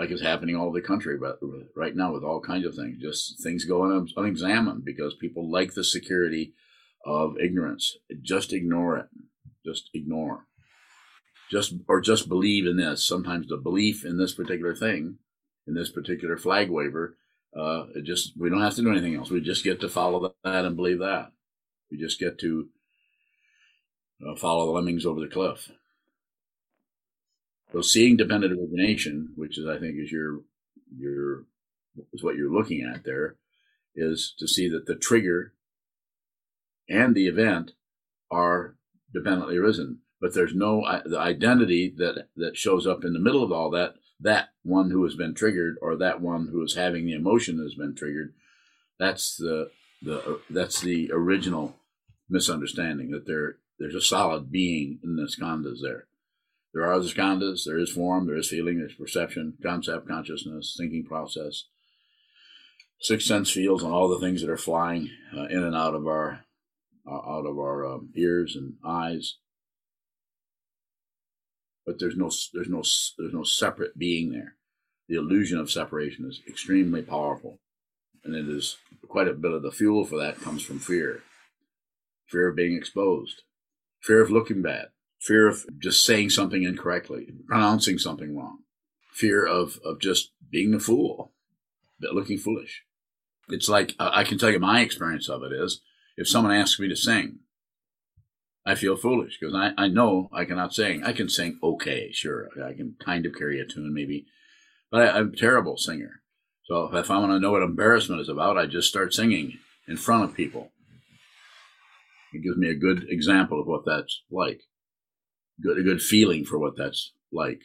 like 0.00 0.10
it's 0.10 0.22
happening 0.22 0.56
all 0.56 0.68
over 0.68 0.80
the 0.80 0.86
country 0.86 1.18
but 1.18 1.38
right 1.76 1.94
now 1.94 2.10
with 2.10 2.24
all 2.24 2.40
kinds 2.40 2.64
of 2.64 2.74
things, 2.74 2.96
just 3.02 3.42
things 3.42 3.66
going 3.66 4.08
unexamined 4.16 4.82
because 4.82 5.14
people 5.14 5.52
like 5.52 5.74
the 5.74 5.84
security 5.84 6.54
of 7.04 7.34
ignorance. 7.38 7.98
Just 8.22 8.54
ignore 8.54 8.96
it. 8.96 9.06
Just 9.62 9.90
ignore. 9.92 10.46
Just 11.50 11.74
or 11.86 12.00
just 12.00 12.30
believe 12.30 12.66
in 12.66 12.78
this. 12.78 13.04
Sometimes 13.04 13.48
the 13.48 13.58
belief 13.58 14.02
in 14.02 14.16
this 14.16 14.32
particular 14.32 14.74
thing, 14.74 15.18
in 15.66 15.74
this 15.74 15.90
particular 15.90 16.38
flag 16.38 16.70
waver, 16.70 17.18
uh, 17.54 17.84
it 17.94 18.04
just 18.04 18.32
we 18.38 18.48
don't 18.48 18.62
have 18.62 18.76
to 18.76 18.82
do 18.82 18.90
anything 18.90 19.16
else. 19.16 19.28
We 19.28 19.42
just 19.42 19.64
get 19.64 19.82
to 19.82 19.88
follow 19.90 20.34
that 20.44 20.64
and 20.64 20.76
believe 20.76 21.00
that. 21.00 21.32
We 21.90 21.98
just 21.98 22.18
get 22.18 22.38
to 22.38 22.68
uh, 24.26 24.34
follow 24.36 24.64
the 24.64 24.72
lemmings 24.72 25.04
over 25.04 25.20
the 25.20 25.26
cliff. 25.26 25.70
So 27.72 27.80
seeing 27.82 28.16
dependent 28.16 28.58
origination, 28.58 29.32
which 29.36 29.58
is 29.58 29.66
I 29.66 29.78
think 29.78 29.96
is 29.98 30.10
your 30.10 30.40
your 30.96 31.44
is 32.12 32.22
what 32.22 32.36
you're 32.36 32.52
looking 32.52 32.82
at 32.82 33.04
there, 33.04 33.36
is 33.94 34.34
to 34.38 34.48
see 34.48 34.68
that 34.68 34.86
the 34.86 34.96
trigger 34.96 35.54
and 36.88 37.14
the 37.14 37.26
event 37.26 37.72
are 38.30 38.76
dependently 39.12 39.56
arisen, 39.56 40.00
but 40.20 40.34
there's 40.34 40.54
no 40.54 40.82
the 41.04 41.18
identity 41.18 41.92
that 41.96 42.28
that 42.36 42.56
shows 42.56 42.86
up 42.86 43.04
in 43.04 43.12
the 43.12 43.20
middle 43.20 43.42
of 43.42 43.52
all 43.52 43.70
that. 43.70 43.94
That 44.22 44.50
one 44.64 44.90
who 44.90 45.02
has 45.04 45.14
been 45.14 45.34
triggered, 45.34 45.76
or 45.80 45.96
that 45.96 46.20
one 46.20 46.48
who 46.48 46.62
is 46.62 46.74
having 46.74 47.06
the 47.06 47.14
emotion 47.14 47.56
that 47.56 47.62
has 47.62 47.74
been 47.74 47.94
triggered, 47.94 48.34
that's 48.98 49.36
the 49.36 49.70
the 50.02 50.40
that's 50.50 50.80
the 50.80 51.10
original 51.12 51.76
misunderstanding 52.28 53.10
that 53.12 53.26
there 53.26 53.56
there's 53.78 53.94
a 53.94 54.00
solid 54.00 54.50
being 54.52 54.98
in 55.02 55.16
the 55.16 55.22
skandhas 55.22 55.78
there. 55.82 56.06
There 56.72 56.84
are 56.84 57.00
skandhas, 57.00 57.64
there 57.64 57.78
is 57.78 57.90
form, 57.90 58.26
there 58.26 58.36
is 58.36 58.48
feeling, 58.48 58.78
there's 58.78 58.94
perception, 58.94 59.54
concept, 59.62 60.06
consciousness, 60.06 60.76
thinking 60.78 61.04
process, 61.04 61.64
six 63.00 63.26
sense 63.26 63.50
fields, 63.50 63.82
and 63.82 63.92
all 63.92 64.08
the 64.08 64.20
things 64.20 64.40
that 64.40 64.50
are 64.50 64.56
flying 64.56 65.10
uh, 65.36 65.46
in 65.46 65.64
and 65.64 65.74
out 65.74 65.94
of 65.94 66.06
our 66.06 66.44
uh, 67.10 67.14
out 67.14 67.46
of 67.46 67.58
our 67.58 67.84
um, 67.86 68.10
ears 68.14 68.54
and 68.54 68.74
eyes. 68.84 69.38
But 71.84 71.98
there's 71.98 72.16
no 72.16 72.30
there's 72.52 72.68
no 72.68 72.82
there's 73.18 73.34
no 73.34 73.42
separate 73.42 73.98
being 73.98 74.30
there. 74.30 74.54
The 75.08 75.16
illusion 75.16 75.58
of 75.58 75.72
separation 75.72 76.24
is 76.28 76.40
extremely 76.46 77.02
powerful, 77.02 77.58
and 78.22 78.36
it 78.36 78.48
is 78.48 78.76
quite 79.08 79.26
a 79.26 79.34
bit 79.34 79.52
of 79.52 79.62
the 79.62 79.72
fuel 79.72 80.04
for 80.04 80.18
that 80.18 80.40
comes 80.40 80.62
from 80.62 80.78
fear, 80.78 81.24
fear 82.28 82.48
of 82.48 82.54
being 82.54 82.76
exposed, 82.76 83.42
fear 84.00 84.22
of 84.22 84.30
looking 84.30 84.62
bad, 84.62 84.90
fear 85.20 85.46
of 85.46 85.66
just 85.78 86.04
saying 86.04 86.30
something 86.30 86.62
incorrectly, 86.62 87.28
pronouncing 87.46 87.98
something 87.98 88.36
wrong, 88.36 88.60
fear 89.12 89.44
of, 89.46 89.78
of 89.84 90.00
just 90.00 90.32
being 90.50 90.74
a 90.74 90.80
fool, 90.80 91.32
looking 92.00 92.38
foolish. 92.38 92.82
It's 93.48 93.68
like, 93.68 93.94
uh, 93.98 94.10
I 94.12 94.24
can 94.24 94.38
tell 94.38 94.50
you 94.50 94.58
my 94.58 94.80
experience 94.80 95.28
of 95.28 95.42
it 95.42 95.52
is 95.52 95.82
if 96.16 96.28
someone 96.28 96.54
asks 96.54 96.80
me 96.80 96.88
to 96.88 96.96
sing, 96.96 97.40
I 98.64 98.74
feel 98.74 98.96
foolish 98.96 99.38
because 99.38 99.54
I, 99.54 99.72
I 99.76 99.88
know 99.88 100.28
I 100.32 100.44
cannot 100.44 100.74
sing. 100.74 101.02
I 101.04 101.12
can 101.12 101.28
sing 101.28 101.58
okay, 101.62 102.12
sure. 102.12 102.48
I 102.64 102.72
can 102.72 102.94
kind 103.04 103.26
of 103.26 103.34
carry 103.34 103.60
a 103.60 103.64
tune 103.64 103.92
maybe, 103.92 104.26
but 104.90 105.02
I, 105.02 105.18
I'm 105.18 105.32
a 105.32 105.36
terrible 105.36 105.76
singer. 105.76 106.22
So 106.64 106.94
if 106.96 107.10
I 107.10 107.18
want 107.18 107.32
to 107.32 107.40
know 107.40 107.52
what 107.52 107.62
embarrassment 107.62 108.20
is 108.20 108.28
about, 108.28 108.56
I 108.56 108.66
just 108.66 108.88
start 108.88 109.12
singing 109.12 109.58
in 109.88 109.96
front 109.96 110.24
of 110.24 110.36
people. 110.36 110.70
It 112.32 112.44
gives 112.44 112.56
me 112.56 112.68
a 112.68 112.74
good 112.74 113.06
example 113.08 113.60
of 113.60 113.66
what 113.66 113.84
that's 113.84 114.22
like 114.30 114.60
good, 115.62 115.78
a 115.78 115.82
good 115.82 116.02
feeling 116.02 116.44
for 116.44 116.58
what 116.58 116.76
that's 116.76 117.12
like. 117.32 117.60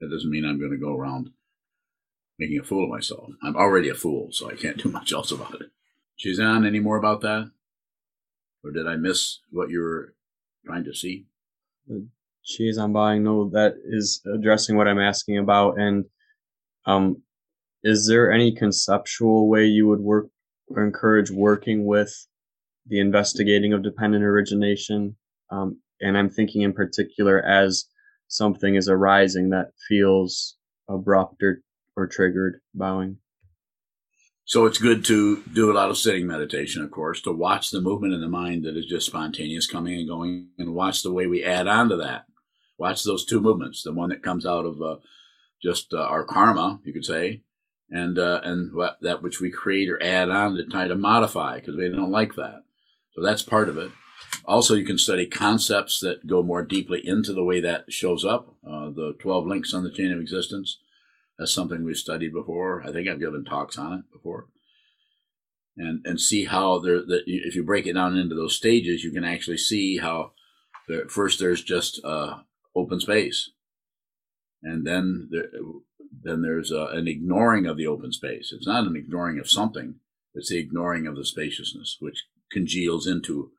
That 0.00 0.10
doesn't 0.10 0.30
mean 0.30 0.44
I'm 0.44 0.58
going 0.58 0.72
to 0.72 0.76
go 0.76 0.94
around 0.94 1.30
making 2.38 2.58
a 2.58 2.64
fool 2.64 2.84
of 2.84 2.90
myself. 2.90 3.30
I'm 3.42 3.56
already 3.56 3.88
a 3.88 3.94
fool, 3.94 4.28
so 4.30 4.50
I 4.50 4.54
can't 4.54 4.82
do 4.82 4.90
much 4.90 5.12
else 5.12 5.30
about 5.30 5.54
it. 5.54 5.70
Shizan, 6.18 6.66
any 6.66 6.80
more 6.80 6.96
about 6.96 7.22
that? 7.22 7.50
Or 8.62 8.72
did 8.72 8.86
I 8.86 8.96
miss 8.96 9.40
what 9.50 9.70
you 9.70 9.80
were 9.80 10.14
trying 10.64 10.84
to 10.84 10.94
see? 10.94 11.26
Cheese 12.44 12.78
I'm 12.78 12.92
buying. 12.92 13.22
No, 13.22 13.48
that 13.50 13.74
is 13.84 14.22
addressing 14.32 14.76
what 14.76 14.88
I'm 14.88 15.00
asking 15.00 15.38
about. 15.38 15.78
And 15.78 16.04
um, 16.84 17.22
is 17.82 18.06
there 18.06 18.32
any 18.32 18.52
conceptual 18.52 19.48
way 19.48 19.64
you 19.64 19.86
would 19.88 20.00
work 20.00 20.28
or 20.68 20.84
encourage 20.84 21.30
working 21.30 21.86
with 21.86 22.12
the 22.86 23.00
investigating 23.00 23.72
of 23.72 23.82
dependent 23.82 24.24
origination 24.24 25.16
um, 25.50 25.78
and 26.00 26.16
I'm 26.16 26.30
thinking 26.30 26.62
in 26.62 26.72
particular 26.72 27.42
as 27.44 27.86
something 28.28 28.74
is 28.74 28.88
arising 28.88 29.50
that 29.50 29.72
feels 29.88 30.56
abrupt 30.88 31.42
or, 31.42 31.62
or 31.96 32.06
triggered, 32.06 32.60
bowing. 32.74 33.18
So 34.44 34.64
it's 34.66 34.78
good 34.78 35.04
to 35.06 35.42
do 35.52 35.72
a 35.72 35.74
lot 35.74 35.90
of 35.90 35.98
sitting 35.98 36.26
meditation, 36.26 36.82
of 36.82 36.92
course, 36.92 37.20
to 37.22 37.32
watch 37.32 37.72
the 37.72 37.80
movement 37.80 38.14
in 38.14 38.20
the 38.20 38.28
mind 38.28 38.64
that 38.64 38.76
is 38.76 38.86
just 38.86 39.06
spontaneous 39.06 39.66
coming 39.66 39.98
and 39.98 40.08
going, 40.08 40.50
and 40.56 40.72
watch 40.72 41.02
the 41.02 41.12
way 41.12 41.26
we 41.26 41.42
add 41.42 41.66
on 41.66 41.88
to 41.88 41.96
that. 41.96 42.26
Watch 42.78 43.02
those 43.02 43.24
two 43.24 43.40
movements, 43.40 43.82
the 43.82 43.92
one 43.92 44.10
that 44.10 44.22
comes 44.22 44.46
out 44.46 44.64
of 44.64 44.80
uh, 44.80 44.96
just 45.60 45.92
uh, 45.92 45.98
our 45.98 46.22
karma, 46.22 46.78
you 46.84 46.92
could 46.92 47.04
say, 47.04 47.42
and 47.90 48.18
uh, 48.20 48.40
and 48.44 48.70
that 49.00 49.20
which 49.20 49.40
we 49.40 49.50
create 49.50 49.90
or 49.90 50.00
add 50.00 50.30
on 50.30 50.54
to 50.54 50.64
try 50.66 50.86
to 50.86 50.94
modify 50.94 51.58
because 51.58 51.74
we 51.74 51.88
don't 51.88 52.12
like 52.12 52.36
that. 52.36 52.62
So 53.14 53.22
that's 53.22 53.42
part 53.42 53.68
of 53.68 53.78
it. 53.78 53.90
Also, 54.46 54.74
you 54.74 54.84
can 54.84 54.98
study 54.98 55.26
concepts 55.26 55.98
that 56.00 56.26
go 56.26 56.40
more 56.40 56.64
deeply 56.64 57.00
into 57.04 57.32
the 57.32 57.44
way 57.44 57.60
that 57.60 57.92
shows 57.92 58.24
up. 58.24 58.54
Uh, 58.64 58.90
the 58.90 59.16
12 59.18 59.46
links 59.46 59.74
on 59.74 59.82
the 59.82 59.90
chain 59.90 60.12
of 60.12 60.20
existence. 60.20 60.78
That's 61.36 61.52
something 61.52 61.84
we've 61.84 61.96
studied 61.96 62.32
before. 62.32 62.82
I 62.82 62.92
think 62.92 63.08
I've 63.08 63.18
given 63.18 63.44
talks 63.44 63.76
on 63.76 63.92
it 63.92 64.12
before. 64.12 64.46
And, 65.76 66.00
and 66.06 66.20
see 66.20 66.44
how 66.44 66.78
there, 66.78 67.04
that 67.04 67.24
if 67.26 67.56
you 67.56 67.64
break 67.64 67.86
it 67.86 67.94
down 67.94 68.16
into 68.16 68.36
those 68.36 68.56
stages, 68.56 69.02
you 69.02 69.10
can 69.10 69.24
actually 69.24 69.58
see 69.58 69.98
how 69.98 70.32
there, 70.88 71.08
first 71.08 71.40
there's 71.40 71.62
just 71.62 72.00
uh, 72.04 72.38
open 72.74 73.00
space. 73.00 73.50
And 74.62 74.86
then 74.86 75.28
there, 75.30 75.50
then 76.22 76.42
there's 76.42 76.72
uh, 76.72 76.88
an 76.92 77.08
ignoring 77.08 77.66
of 77.66 77.76
the 77.76 77.86
open 77.88 78.12
space. 78.12 78.52
It's 78.56 78.66
not 78.66 78.86
an 78.86 78.96
ignoring 78.96 79.38
of 79.40 79.50
something. 79.50 79.96
It's 80.34 80.50
the 80.50 80.58
ignoring 80.58 81.06
of 81.06 81.16
the 81.16 81.24
spaciousness, 81.24 81.96
which 82.00 82.26
congeals 82.50 83.06
into 83.06 83.50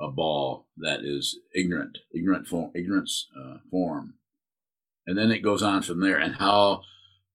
a 0.00 0.08
ball 0.08 0.66
that 0.76 1.00
is 1.00 1.38
ignorant, 1.54 1.98
ignorant 2.14 2.46
form, 2.46 2.70
ignorance 2.74 3.28
uh, 3.38 3.58
form, 3.70 4.14
and 5.06 5.16
then 5.16 5.30
it 5.30 5.40
goes 5.40 5.62
on 5.62 5.82
from 5.82 6.00
there. 6.00 6.18
And 6.18 6.36
how 6.36 6.82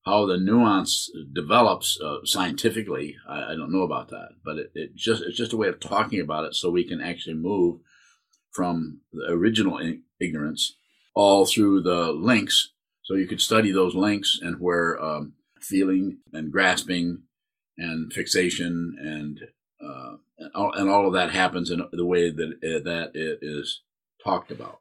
how 0.06 0.26
the 0.26 0.38
nuance 0.38 1.12
develops 1.34 2.00
uh, 2.00 2.20
scientifically, 2.24 3.18
I, 3.28 3.52
I, 3.52 3.56
don't 3.56 3.74
know 3.74 3.82
about 3.82 4.08
that, 4.10 4.30
but 4.44 4.58
it, 4.58 4.72
it, 4.74 4.96
just 4.96 5.22
it's 5.22 5.36
just 5.36 5.52
a 5.52 5.58
way 5.58 5.68
of 5.68 5.82
talking 5.82 6.22
about 6.22 6.46
it, 6.46 6.56
so 6.56 6.70
we 6.72 6.86
can 6.86 7.02
actually 7.02 7.36
move 7.36 7.82
from 8.52 9.02
the 9.12 9.32
original 9.32 9.78
in- 9.78 10.04
ignorance 10.20 10.78
all 11.14 11.46
through 11.46 11.82
the 11.82 12.12
links. 12.14 12.72
So 13.04 13.16
you 13.16 13.28
could 13.28 13.42
study 13.42 13.72
those 13.72 13.96
links 13.96 14.40
and 14.42 14.60
where 14.60 15.02
um, 15.04 15.34
feeling 15.60 16.20
and 16.34 16.52
grasping 16.52 17.24
and 17.78 18.12
fixation 18.12 18.96
and 19.00 19.40
uh, 19.84 20.18
and 20.38 20.52
all, 20.54 20.72
and 20.74 20.90
all 20.90 21.08
of 21.08 21.14
that 21.14 21.32
happens 21.32 21.72
in 21.72 21.82
the 21.92 22.06
way 22.06 22.30
that 22.30 22.54
uh, 22.64 22.84
that 22.84 23.12
it 23.16 23.40
is 23.42 23.82
talked 24.24 24.52
about. 24.52 24.80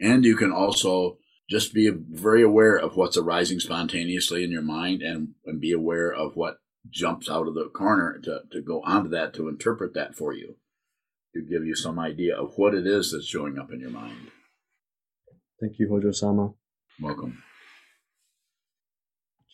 And 0.00 0.24
you 0.24 0.36
can 0.36 0.52
also 0.52 1.18
just 1.48 1.74
be 1.74 1.90
very 1.90 2.42
aware 2.42 2.76
of 2.76 2.96
what's 2.96 3.16
arising 3.16 3.60
spontaneously 3.60 4.42
in 4.42 4.50
your 4.50 4.62
mind 4.62 5.02
and, 5.02 5.34
and 5.44 5.60
be 5.60 5.72
aware 5.72 6.12
of 6.12 6.34
what 6.34 6.58
jumps 6.90 7.30
out 7.30 7.46
of 7.46 7.54
the 7.54 7.68
corner 7.68 8.18
to, 8.24 8.40
to 8.50 8.60
go 8.60 8.80
onto 8.84 9.10
that 9.10 9.34
to 9.34 9.48
interpret 9.48 9.94
that 9.94 10.14
for 10.14 10.32
you, 10.32 10.56
to 11.34 11.42
give 11.42 11.64
you 11.64 11.76
some 11.76 11.98
idea 11.98 12.36
of 12.36 12.54
what 12.56 12.74
it 12.74 12.86
is 12.86 13.12
that's 13.12 13.26
showing 13.26 13.58
up 13.58 13.70
in 13.70 13.80
your 13.80 13.90
mind. 13.90 14.30
Thank 15.60 15.74
you, 15.78 15.88
Hojo 15.88 16.10
Sama. 16.10 16.50
Welcome. 17.00 17.42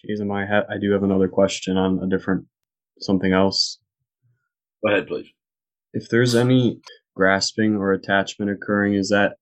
Jeez, 0.04 0.20
am 0.20 0.30
I, 0.30 0.46
ha- 0.46 0.66
I 0.70 0.78
do 0.80 0.92
have 0.92 1.02
another 1.02 1.28
question 1.28 1.76
on 1.76 1.98
a 2.02 2.08
different 2.08 2.46
something 3.00 3.32
else. 3.32 3.78
Go 4.84 4.92
ahead, 4.92 5.08
please. 5.08 5.26
If 5.92 6.08
there's 6.08 6.34
any 6.34 6.80
grasping 7.14 7.76
or 7.76 7.92
attachment 7.92 8.50
occurring, 8.50 8.94
is 8.94 9.08
that 9.08 9.36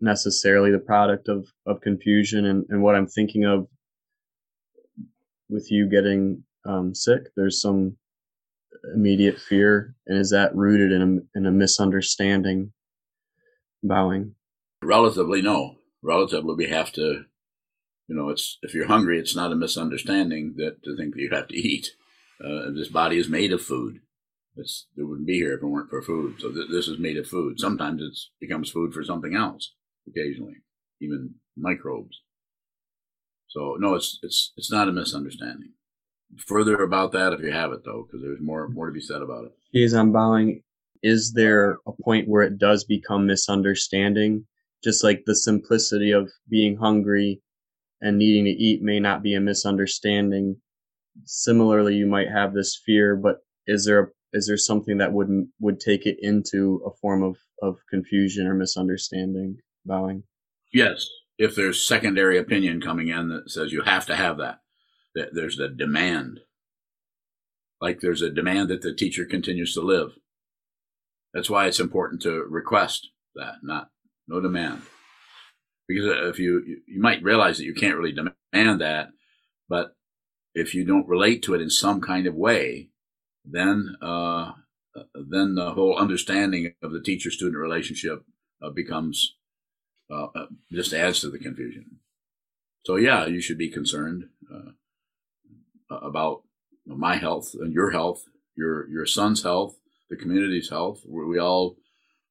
necessarily 0.00 0.70
the 0.70 0.78
product 0.78 1.28
of, 1.28 1.46
of 1.66 1.80
confusion? 1.80 2.46
And, 2.46 2.66
and 2.68 2.82
what 2.82 2.96
I'm 2.96 3.06
thinking 3.06 3.44
of 3.44 3.68
with 5.48 5.70
you 5.70 5.88
getting 5.88 6.44
um, 6.64 6.94
sick, 6.94 7.22
there's 7.36 7.60
some 7.60 7.96
immediate 8.94 9.38
fear. 9.38 9.94
And 10.06 10.18
is 10.18 10.30
that 10.30 10.54
rooted 10.54 10.92
in 10.92 11.02
a, 11.34 11.38
in 11.38 11.46
a 11.46 11.52
misunderstanding? 11.52 12.72
Bowing. 13.82 14.34
Relatively, 14.82 15.42
no. 15.42 15.76
Relatively, 16.02 16.54
we 16.54 16.66
have 16.68 16.92
to, 16.92 17.24
you 18.08 18.16
know, 18.16 18.30
it's 18.30 18.58
if 18.62 18.74
you're 18.74 18.86
hungry, 18.86 19.18
it's 19.18 19.36
not 19.36 19.52
a 19.52 19.56
misunderstanding 19.56 20.54
that 20.56 20.82
to 20.82 20.96
think 20.96 21.14
that 21.14 21.20
you 21.20 21.30
have 21.30 21.48
to 21.48 21.56
eat. 21.56 21.94
Uh, 22.42 22.70
this 22.74 22.88
body 22.88 23.18
is 23.18 23.28
made 23.28 23.52
of 23.52 23.62
food 23.62 24.00
It's, 24.56 24.86
it 24.96 25.04
wouldn't 25.04 25.26
be 25.26 25.34
here 25.34 25.54
if 25.54 25.62
it 25.62 25.66
weren't 25.66 25.90
for 25.90 26.02
food. 26.02 26.36
So 26.40 26.50
th- 26.50 26.68
this 26.70 26.88
is 26.88 26.98
made 26.98 27.16
of 27.16 27.26
food. 27.26 27.60
Sometimes 27.60 28.02
it 28.02 28.44
becomes 28.44 28.70
food 28.70 28.92
for 28.92 29.04
something 29.04 29.34
else. 29.34 29.74
Occasionally, 30.08 30.56
even 31.00 31.34
microbes. 31.56 32.20
So 33.48 33.76
no, 33.78 33.94
it's 33.94 34.18
it's 34.22 34.52
it's 34.56 34.70
not 34.70 34.88
a 34.88 34.92
misunderstanding. 34.92 35.72
Further 36.46 36.82
about 36.82 37.12
that 37.12 37.32
if 37.32 37.40
you 37.40 37.52
have 37.52 37.72
it 37.72 37.84
though, 37.84 38.06
because 38.06 38.22
there's 38.22 38.40
more 38.40 38.68
more 38.68 38.86
to 38.86 38.92
be 38.92 39.00
said 39.00 39.22
about 39.22 39.44
it. 39.44 39.52
Is 39.72 39.92
I'm 39.92 40.12
bowing. 40.12 40.62
Is 41.02 41.32
there 41.32 41.78
a 41.86 41.92
point 42.04 42.28
where 42.28 42.42
it 42.42 42.58
does 42.58 42.84
become 42.84 43.26
misunderstanding? 43.26 44.46
Just 44.82 45.02
like 45.04 45.22
the 45.26 45.34
simplicity 45.34 46.12
of 46.12 46.30
being 46.48 46.76
hungry 46.76 47.40
and 48.00 48.18
needing 48.18 48.44
to 48.44 48.50
eat 48.50 48.82
may 48.82 49.00
not 49.00 49.22
be 49.22 49.34
a 49.34 49.40
misunderstanding. 49.40 50.56
Similarly, 51.24 51.96
you 51.96 52.06
might 52.06 52.30
have 52.30 52.54
this 52.54 52.80
fear, 52.84 53.16
but 53.16 53.38
is 53.66 53.84
there 53.84 54.12
is 54.32 54.46
there 54.46 54.56
something 54.56 54.98
that 54.98 55.12
would 55.12 55.28
would 55.58 55.80
take 55.80 56.06
it 56.06 56.18
into 56.20 56.82
a 56.86 56.90
form 57.00 57.22
of 57.22 57.36
of 57.62 57.78
confusion 57.88 58.46
or 58.46 58.54
misunderstanding? 58.54 59.58
Bowing. 59.84 60.24
Yes, 60.72 61.08
if 61.38 61.54
there's 61.54 61.82
secondary 61.82 62.38
opinion 62.38 62.80
coming 62.80 63.08
in 63.08 63.28
that 63.30 63.50
says 63.50 63.72
you 63.72 63.82
have 63.82 64.06
to 64.06 64.14
have 64.14 64.36
that, 64.38 64.60
that 65.14 65.30
there's 65.32 65.58
a 65.58 65.68
demand. 65.68 66.40
Like 67.80 68.00
there's 68.00 68.22
a 68.22 68.30
demand 68.30 68.68
that 68.68 68.82
the 68.82 68.94
teacher 68.94 69.24
continues 69.24 69.72
to 69.74 69.80
live. 69.80 70.10
That's 71.32 71.48
why 71.48 71.66
it's 71.66 71.80
important 71.80 72.20
to 72.22 72.44
request 72.44 73.08
that, 73.34 73.54
not 73.62 73.88
no 74.28 74.40
demand. 74.40 74.82
Because 75.88 76.28
if 76.28 76.38
you 76.38 76.82
you 76.86 77.00
might 77.00 77.22
realize 77.22 77.56
that 77.58 77.64
you 77.64 77.74
can't 77.74 77.96
really 77.96 78.12
demand 78.12 78.80
that, 78.80 79.08
but 79.68 79.96
if 80.54 80.74
you 80.74 80.84
don't 80.84 81.08
relate 81.08 81.42
to 81.44 81.54
it 81.54 81.62
in 81.62 81.70
some 81.70 82.00
kind 82.00 82.26
of 82.26 82.34
way, 82.34 82.90
then 83.44 83.96
uh, 84.02 84.52
then 85.14 85.54
the 85.54 85.72
whole 85.72 85.96
understanding 85.96 86.74
of 86.82 86.92
the 86.92 87.00
teacher 87.00 87.30
student 87.30 87.56
relationship 87.56 88.24
uh, 88.62 88.70
becomes 88.70 89.36
uh, 90.10 90.26
uh, 90.34 90.46
just 90.72 90.92
adds 90.92 91.20
to 91.20 91.30
the 91.30 91.38
confusion. 91.38 91.98
So 92.84 92.96
yeah, 92.96 93.26
you 93.26 93.40
should 93.40 93.58
be 93.58 93.70
concerned 93.70 94.24
uh, 94.52 94.72
about 95.90 96.42
my 96.86 97.16
health 97.16 97.54
and 97.54 97.72
your 97.72 97.90
health, 97.90 98.24
your 98.56 98.88
your 98.88 99.06
son's 99.06 99.42
health, 99.42 99.76
the 100.08 100.16
community's 100.16 100.70
health. 100.70 101.02
We 101.06 101.38
all, 101.38 101.76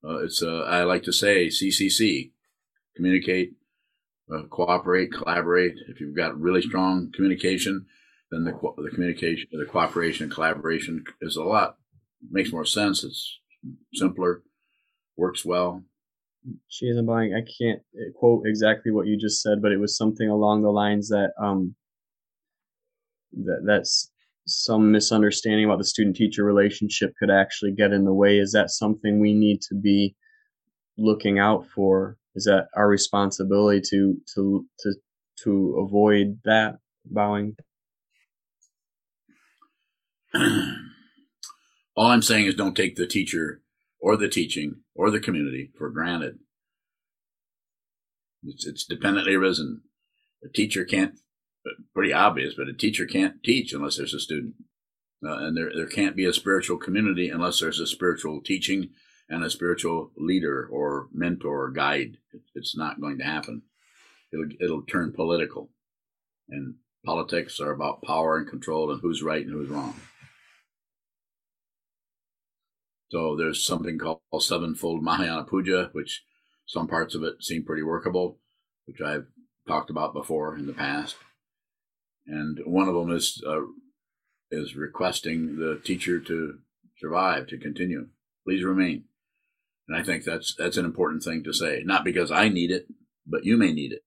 uh, 0.04 0.24
it's 0.24 0.44
I 0.44 0.84
like 0.84 1.04
to 1.04 1.14
say 1.14 1.48
CCC, 1.48 2.32
communicate, 2.96 3.54
cooperate, 4.50 5.14
collaborate. 5.14 5.76
If 5.88 6.02
you've 6.02 6.16
got 6.16 6.40
really 6.40 6.62
strong 6.62 7.12
communication, 7.14 7.86
then 8.32 8.44
the 8.44 8.52
the 8.78 8.92
communication, 8.92 9.48
the 9.52 9.66
cooperation, 9.66 10.26
and 10.26 10.34
collaboration 10.34 11.04
is 11.22 11.36
a 11.36 11.44
lot 11.44 11.76
makes 12.32 12.52
more 12.52 12.66
sense. 12.66 13.04
It's 13.04 13.40
simpler, 13.94 14.44
works 15.18 15.46
well. 15.46 15.84
She 16.68 16.86
isn't 16.86 17.06
buying. 17.06 17.34
I 17.34 17.42
can't 17.42 17.82
eh, 17.96 18.12
quote 18.16 18.44
exactly 18.46 18.92
what 18.92 19.08
you 19.08 19.18
just 19.18 19.42
said, 19.42 19.62
but 19.62 19.72
it 19.72 19.80
was 19.80 19.98
something 19.98 20.30
along 20.30 20.62
the 20.62 20.72
lines 20.72 21.10
that 21.10 21.32
um 21.42 21.76
that 23.34 23.64
that's 23.66 24.12
some 24.48 24.92
misunderstanding 24.92 25.66
about 25.66 25.78
the 25.78 25.84
student 25.84 26.16
teacher 26.16 26.44
relationship 26.44 27.14
could 27.20 27.30
actually 27.30 27.72
get 27.72 27.92
in 27.92 28.06
the 28.06 28.14
way. 28.14 28.40
Is 28.40 28.52
that 28.54 28.72
something 28.72 29.20
we 29.20 29.34
need 29.34 29.62
to 29.64 29.76
be 29.76 30.16
looking 30.98 31.40
out 31.40 31.68
for? 31.68 32.18
Is 32.36 32.46
that 32.46 32.68
our 32.76 32.88
responsibility 32.88 33.82
to 33.90 34.18
to 34.36 34.66
to 34.80 34.94
to 35.44 35.86
avoid 35.86 36.40
that 36.46 36.78
bowing? 37.06 37.56
All 41.96 42.08
I'm 42.08 42.22
saying 42.22 42.46
is 42.46 42.56
don't 42.56 42.76
take 42.76 42.96
the 42.96 43.08
teacher 43.08 43.62
or 44.00 44.16
the 44.16 44.30
teaching 44.30 44.82
or 44.96 45.10
the 45.10 45.20
community 45.20 45.72
for 45.78 45.90
granted. 45.90 46.40
It's, 48.44 48.66
it's 48.66 48.86
dependently 48.86 49.36
arisen. 49.36 49.82
A 50.44 50.48
teacher 50.48 50.86
can't, 50.86 51.16
pretty 51.94 52.14
obvious, 52.14 52.54
but 52.56 52.70
a 52.70 52.74
teacher 52.74 53.06
can't 53.06 53.44
teach 53.44 53.74
unless 53.74 53.98
there's 53.98 54.14
a 54.14 54.20
student. 54.20 54.56
Uh, 55.26 55.38
and 55.40 55.58
there, 55.58 55.72
there 55.76 55.88
can't 55.88 56.16
be 56.16 56.26
a 56.26 56.34
spiritual 56.34 56.78
community 56.78 57.30
unless 57.30 57.60
there's 57.60 57.82
a 57.82 57.88
spiritual 57.88 58.40
teaching 58.42 58.90
and 59.28 59.44
a 59.44 59.50
spiritual 59.50 60.12
leader 60.18 60.68
or 60.72 61.08
mentor 61.14 61.66
or 61.66 61.72
guide. 61.72 62.18
It's 62.56 62.78
not 62.78 63.02
going 63.02 63.18
to 63.18 63.26
happen. 63.26 63.64
It'll, 64.32 64.48
it'll 64.62 64.84
turn 64.84 65.12
political. 65.12 65.70
And 66.50 66.76
politics 67.06 67.60
are 67.60 67.72
about 67.72 68.02
power 68.04 68.38
and 68.38 68.48
control 68.48 68.92
and 68.92 69.02
who's 69.02 69.22
right 69.22 69.46
and 69.46 69.54
who's 69.54 69.70
wrong. 69.70 69.96
So 73.10 73.36
there's 73.36 73.66
something 73.66 73.98
called 73.98 74.22
sevenfold 74.40 75.04
Mahayana 75.04 75.44
Puja, 75.44 75.90
which 75.94 76.24
some 76.66 76.88
parts 76.88 77.16
of 77.16 77.24
it 77.24 77.44
seem 77.44 77.64
pretty 77.64 77.84
workable, 77.84 78.38
which 78.86 79.02
I've 79.02 79.26
talked 79.68 79.90
about 79.90 80.14
before 80.14 80.56
in 80.56 80.68
the 80.68 80.74
past. 80.74 81.16
And 82.28 82.60
one 82.66 82.88
of 82.88 82.94
them 82.94 83.12
is 83.12 83.42
uh, 83.46 83.62
is 84.52 84.76
requesting 84.76 85.58
the 85.58 85.82
teacher 85.84 86.20
to 86.20 86.60
survive, 87.00 87.48
to 87.48 87.58
continue. 87.58 88.08
Please 88.46 88.64
remain. 88.64 89.06
And 89.88 89.98
I 89.98 90.04
think 90.04 90.24
that's 90.24 90.54
that's 90.56 90.78
an 90.78 90.86
important 90.86 91.24
thing 91.24 91.44
to 91.46 91.54
say, 91.54 91.82
not 91.84 92.04
because 92.04 92.32
I 92.32 92.50
need 92.50 92.70
it, 92.70 92.88
but 93.26 93.44
you 93.44 93.58
may 93.58 93.74
need 93.74 93.92
it. 93.92 94.04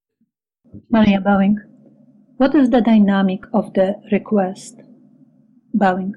Maria 0.91 1.21
Bowing, 1.21 1.59
what 2.37 2.55
is 2.55 2.71
the 2.71 2.81
dynamic 2.81 3.41
of 3.53 3.75
the 3.75 3.97
request? 4.13 4.81
Bowing. 5.75 6.15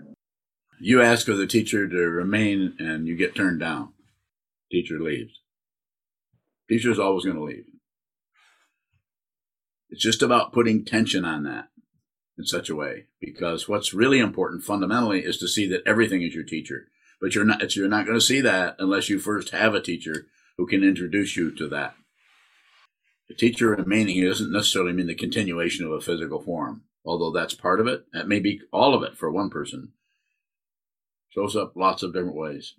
You 0.80 1.02
ask 1.02 1.28
of 1.28 1.38
the 1.38 1.48
teacher 1.48 1.88
to 1.88 1.98
remain 1.98 2.76
and 2.80 3.08
you 3.08 3.16
get 3.16 3.36
turned 3.36 3.60
down. 3.60 3.94
Teacher 4.72 5.00
leaves. 5.00 5.40
Teacher's 6.68 7.00
always 7.00 7.24
going 7.24 7.38
to 7.38 7.44
leave. 7.44 7.66
It's 9.90 10.04
just 10.04 10.22
about 10.22 10.52
putting 10.52 10.84
tension 10.84 11.24
on 11.24 11.44
that 11.44 11.70
in 12.38 12.46
such 12.46 12.70
a 12.70 12.76
way 12.76 13.06
because 13.22 13.70
what's 13.70 13.94
really 13.94 14.20
important 14.20 14.64
fundamentally 14.64 15.22
is 15.22 15.38
to 15.38 15.48
see 15.48 15.68
that 15.70 15.84
everything 15.86 16.22
is 16.22 16.36
your 16.36 16.44
teacher. 16.44 16.88
But 17.22 17.34
you're 17.34 17.46
not 17.46 17.76
you're 17.76 17.88
not 17.88 18.06
going 18.06 18.18
to 18.18 18.26
see 18.26 18.42
that 18.42 18.76
unless 18.78 19.10
you 19.10 19.20
first 19.20 19.52
have 19.52 19.74
a 19.74 19.82
teacher 19.82 20.28
who 20.58 20.68
can 20.68 20.84
introduce 20.84 21.38
you 21.38 21.56
to 21.56 21.70
that. 21.70 21.96
The 23.30 23.36
teacher 23.36 23.70
remaining 23.70 24.22
doesn't 24.24 24.52
necessarily 24.52 24.92
mean 24.92 25.08
the 25.08 25.16
continuation 25.16 25.86
of 25.86 25.94
a 25.94 26.02
physical 26.02 26.42
form, 26.42 26.84
although 27.06 27.32
that's 27.32 27.54
part 27.54 27.80
of 27.80 27.88
it. 27.88 28.06
That 28.12 28.28
may 28.28 28.40
be 28.40 28.60
all 28.74 28.94
of 28.94 29.04
it 29.04 29.18
for 29.18 29.32
one 29.32 29.50
person 29.50 29.94
shows 31.36 31.56
up 31.56 31.74
lots 31.76 32.02
of 32.02 32.14
different 32.14 32.36
ways. 32.36 32.74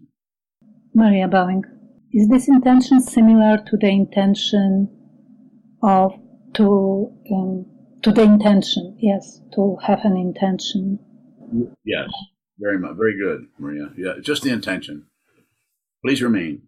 Maria 0.95 1.29
Bowing, 1.29 1.63
is 2.13 2.29
this 2.29 2.49
intention 2.49 3.01
similar 3.01 3.59
to 3.59 3.77
the 3.77 3.89
intention 3.89 4.89
of 5.83 6.13
to 6.55 7.13
um, 7.33 7.67
to 8.03 8.11
the 8.13 8.23
intention? 8.23 8.97
Yes, 8.99 9.41
to 9.55 9.77
have 9.87 10.01
an 10.05 10.17
intention. 10.17 10.99
Yes, 11.85 12.09
very 12.59 12.79
much, 12.79 12.97
very 12.97 13.19
good, 13.19 13.47
Maria. 13.59 13.91
Yeah, 13.97 14.15
just 14.23 14.43
the 14.43 14.51
intention. 14.51 15.07
Please 16.03 16.23
remain, 16.23 16.63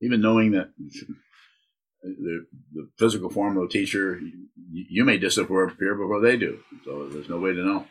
even 0.00 0.20
knowing 0.20 0.52
that 0.52 0.70
the 2.02 2.46
the 2.72 2.88
physical 2.96 3.30
form 3.30 3.56
of 3.56 3.64
the 3.64 3.72
teacher, 3.72 4.20
you, 4.20 4.84
you 4.88 5.04
may 5.04 5.18
disappear 5.18 5.66
before 5.66 6.20
they 6.20 6.36
do. 6.36 6.60
So 6.84 7.08
there's 7.08 7.28
no 7.28 7.40
way 7.40 7.54
to 7.54 7.64
know 7.64 7.86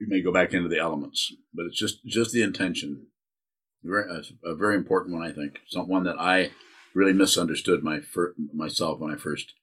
you 0.00 0.06
may 0.08 0.22
go 0.22 0.32
back 0.32 0.54
into 0.54 0.68
the 0.68 0.78
elements, 0.78 1.32
but 1.52 1.66
it's 1.66 1.78
just 1.78 2.04
just 2.06 2.32
the 2.32 2.42
intention. 2.42 3.06
Very, 3.84 4.22
a 4.44 4.54
very 4.54 4.76
important 4.76 5.14
one, 5.14 5.26
I 5.26 5.32
think. 5.32 5.60
Some 5.68 5.88
one 5.88 6.04
that 6.04 6.18
I 6.18 6.50
really 6.94 7.12
misunderstood 7.12 7.84
my 7.84 8.00
fir- 8.00 8.34
myself 8.52 8.98
when 8.98 9.12
I 9.12 9.16
first 9.16 9.54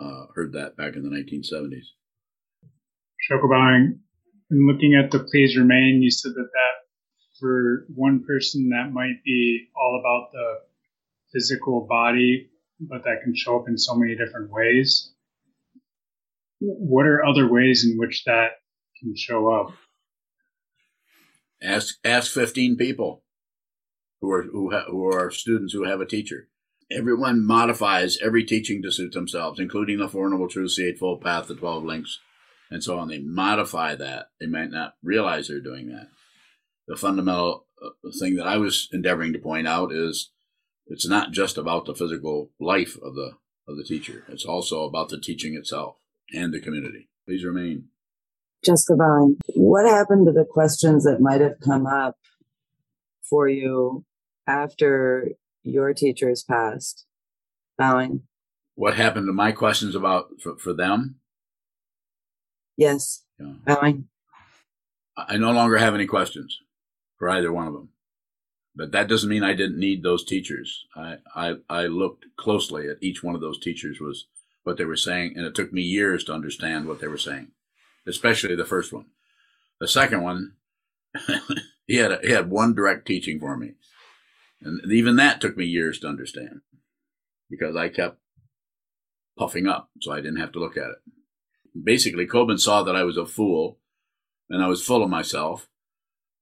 uh, 0.00 0.26
heard 0.34 0.52
that 0.52 0.76
back 0.76 0.94
in 0.94 1.02
the 1.02 1.10
1970s. 1.10 1.86
Shokobang, 3.30 3.98
in 4.50 4.66
looking 4.66 4.94
at 4.94 5.10
the 5.10 5.20
please 5.20 5.56
remain, 5.56 6.00
you 6.02 6.10
said 6.10 6.32
that 6.34 6.50
that 6.52 7.38
for 7.40 7.86
one 7.94 8.24
person 8.24 8.68
that 8.70 8.92
might 8.92 9.22
be 9.24 9.66
all 9.76 10.00
about 10.00 10.30
the 10.32 10.54
physical 11.32 11.86
body, 11.88 12.48
but 12.80 13.02
that 13.04 13.22
can 13.24 13.34
show 13.34 13.58
up 13.58 13.68
in 13.68 13.76
so 13.76 13.96
many 13.96 14.14
different 14.16 14.50
ways. 14.50 15.12
What 16.60 17.06
are 17.06 17.24
other 17.24 17.50
ways 17.50 17.84
in 17.84 17.98
which 17.98 18.22
that 18.24 18.52
can 19.00 19.14
show 19.16 19.50
up? 19.50 19.74
Ask 21.64 21.96
ask 22.04 22.30
fifteen 22.30 22.76
people 22.76 23.24
who 24.20 24.30
are 24.30 24.42
who 24.42 24.70
ha, 24.70 24.84
who 24.88 25.04
are 25.10 25.30
students 25.30 25.72
who 25.72 25.84
have 25.84 26.00
a 26.00 26.06
teacher. 26.06 26.48
Everyone 26.90 27.44
modifies 27.44 28.18
every 28.22 28.44
teaching 28.44 28.82
to 28.82 28.92
suit 28.92 29.12
themselves, 29.12 29.58
including 29.58 29.98
the 29.98 30.08
Four 30.08 30.28
Noble 30.28 30.48
Truths, 30.48 30.76
the 30.76 30.88
Eightfold 30.88 31.22
Path, 31.22 31.48
the 31.48 31.54
Twelve 31.54 31.82
Links, 31.82 32.20
and 32.70 32.84
so 32.84 32.98
on. 32.98 33.08
They 33.08 33.18
modify 33.18 33.94
that. 33.94 34.26
They 34.38 34.46
might 34.46 34.70
not 34.70 34.94
realize 35.02 35.48
they're 35.48 35.60
doing 35.60 35.88
that. 35.88 36.08
The 36.86 36.96
fundamental 36.96 37.66
uh, 37.82 38.10
thing 38.20 38.36
that 38.36 38.46
I 38.46 38.58
was 38.58 38.88
endeavoring 38.92 39.32
to 39.32 39.38
point 39.38 39.66
out 39.66 39.90
is 39.90 40.32
it's 40.86 41.08
not 41.08 41.32
just 41.32 41.56
about 41.56 41.86
the 41.86 41.94
physical 41.94 42.50
life 42.60 42.98
of 43.02 43.14
the 43.14 43.32
of 43.66 43.78
the 43.78 43.84
teacher. 43.84 44.24
It's 44.28 44.44
also 44.44 44.84
about 44.84 45.08
the 45.08 45.18
teaching 45.18 45.54
itself 45.54 45.96
and 46.34 46.52
the 46.52 46.60
community. 46.60 47.08
Please 47.26 47.42
remain. 47.42 47.88
Jessica 48.64 48.96
Bowing, 48.96 49.36
what 49.54 49.86
happened 49.86 50.26
to 50.26 50.32
the 50.32 50.44
questions 50.44 51.04
that 51.04 51.20
might 51.20 51.40
have 51.40 51.60
come 51.62 51.86
up 51.86 52.16
for 53.28 53.48
you 53.48 54.04
after 54.46 55.28
your 55.62 55.92
teachers 55.94 56.42
passed? 56.42 57.06
Bowing. 57.76 58.22
What 58.74 58.94
happened 58.94 59.26
to 59.28 59.32
my 59.32 59.52
questions 59.52 59.94
about 59.94 60.28
for, 60.42 60.56
for 60.56 60.72
them? 60.72 61.16
Yes. 62.76 63.24
Yeah. 63.38 63.52
Bowing. 63.64 64.08
I 65.16 65.36
no 65.36 65.52
longer 65.52 65.76
have 65.76 65.94
any 65.94 66.06
questions 66.06 66.58
for 67.18 67.28
either 67.30 67.52
one 67.52 67.68
of 67.68 67.72
them. 67.72 67.90
But 68.74 68.90
that 68.92 69.08
doesn't 69.08 69.30
mean 69.30 69.44
I 69.44 69.54
didn't 69.54 69.78
need 69.78 70.02
those 70.02 70.24
teachers. 70.24 70.86
I, 70.96 71.18
I, 71.36 71.54
I 71.68 71.86
looked 71.86 72.26
closely 72.36 72.88
at 72.88 72.96
each 73.00 73.22
one 73.22 73.36
of 73.36 73.40
those 73.40 73.60
teachers 73.60 74.00
was 74.00 74.26
what 74.64 74.78
they 74.78 74.84
were 74.84 74.96
saying, 74.96 75.34
and 75.36 75.46
it 75.46 75.54
took 75.54 75.72
me 75.72 75.82
years 75.82 76.24
to 76.24 76.32
understand 76.32 76.88
what 76.88 77.00
they 77.00 77.06
were 77.06 77.18
saying 77.18 77.52
especially 78.06 78.54
the 78.54 78.64
first 78.64 78.92
one. 78.92 79.06
The 79.80 79.88
second 79.88 80.22
one, 80.22 80.52
he 81.86 81.96
had 81.96 82.12
a, 82.12 82.18
he 82.22 82.30
had 82.30 82.50
one 82.50 82.74
direct 82.74 83.06
teaching 83.06 83.40
for 83.40 83.56
me, 83.56 83.72
and 84.60 84.80
even 84.92 85.16
that 85.16 85.40
took 85.40 85.56
me 85.56 85.64
years 85.64 85.98
to 86.00 86.08
understand 86.08 86.60
because 87.50 87.76
I 87.76 87.88
kept 87.88 88.18
puffing 89.38 89.66
up, 89.66 89.90
so 90.00 90.12
I 90.12 90.16
didn't 90.16 90.40
have 90.40 90.52
to 90.52 90.58
look 90.58 90.76
at 90.76 90.90
it. 90.90 90.98
Basically, 91.84 92.26
Kobun 92.26 92.58
saw 92.58 92.82
that 92.82 92.96
I 92.96 93.02
was 93.02 93.16
a 93.16 93.26
fool, 93.26 93.78
and 94.48 94.62
I 94.62 94.68
was 94.68 94.84
full 94.84 95.02
of 95.02 95.10
myself, 95.10 95.68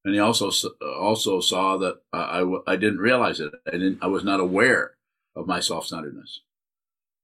and 0.05 0.15
he 0.15 0.21
also 0.21 0.51
also 0.83 1.41
saw 1.41 1.77
that 1.79 2.01
I, 2.13 2.41
I, 2.41 2.73
I 2.73 2.77
didn't 2.77 2.99
realize 2.99 3.41
it. 3.41 3.53
I 3.67 3.73
didn't. 3.73 3.99
I 4.03 4.09
was 4.09 4.25
not 4.25 4.41
aware 4.41 4.93
of 5.35 5.47
my 5.47 5.61
self 5.61 5.87
centeredness, 5.87 6.43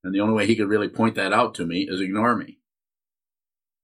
and 0.03 0.15
the 0.15 0.21
only 0.21 0.35
way 0.35 0.47
he 0.47 0.57
could 0.57 0.69
really 0.69 0.89
point 0.89 1.15
that 1.17 1.33
out 1.33 1.55
to 1.57 1.67
me 1.67 1.87
is 1.89 2.01
ignore 2.01 2.35
me. 2.37 2.58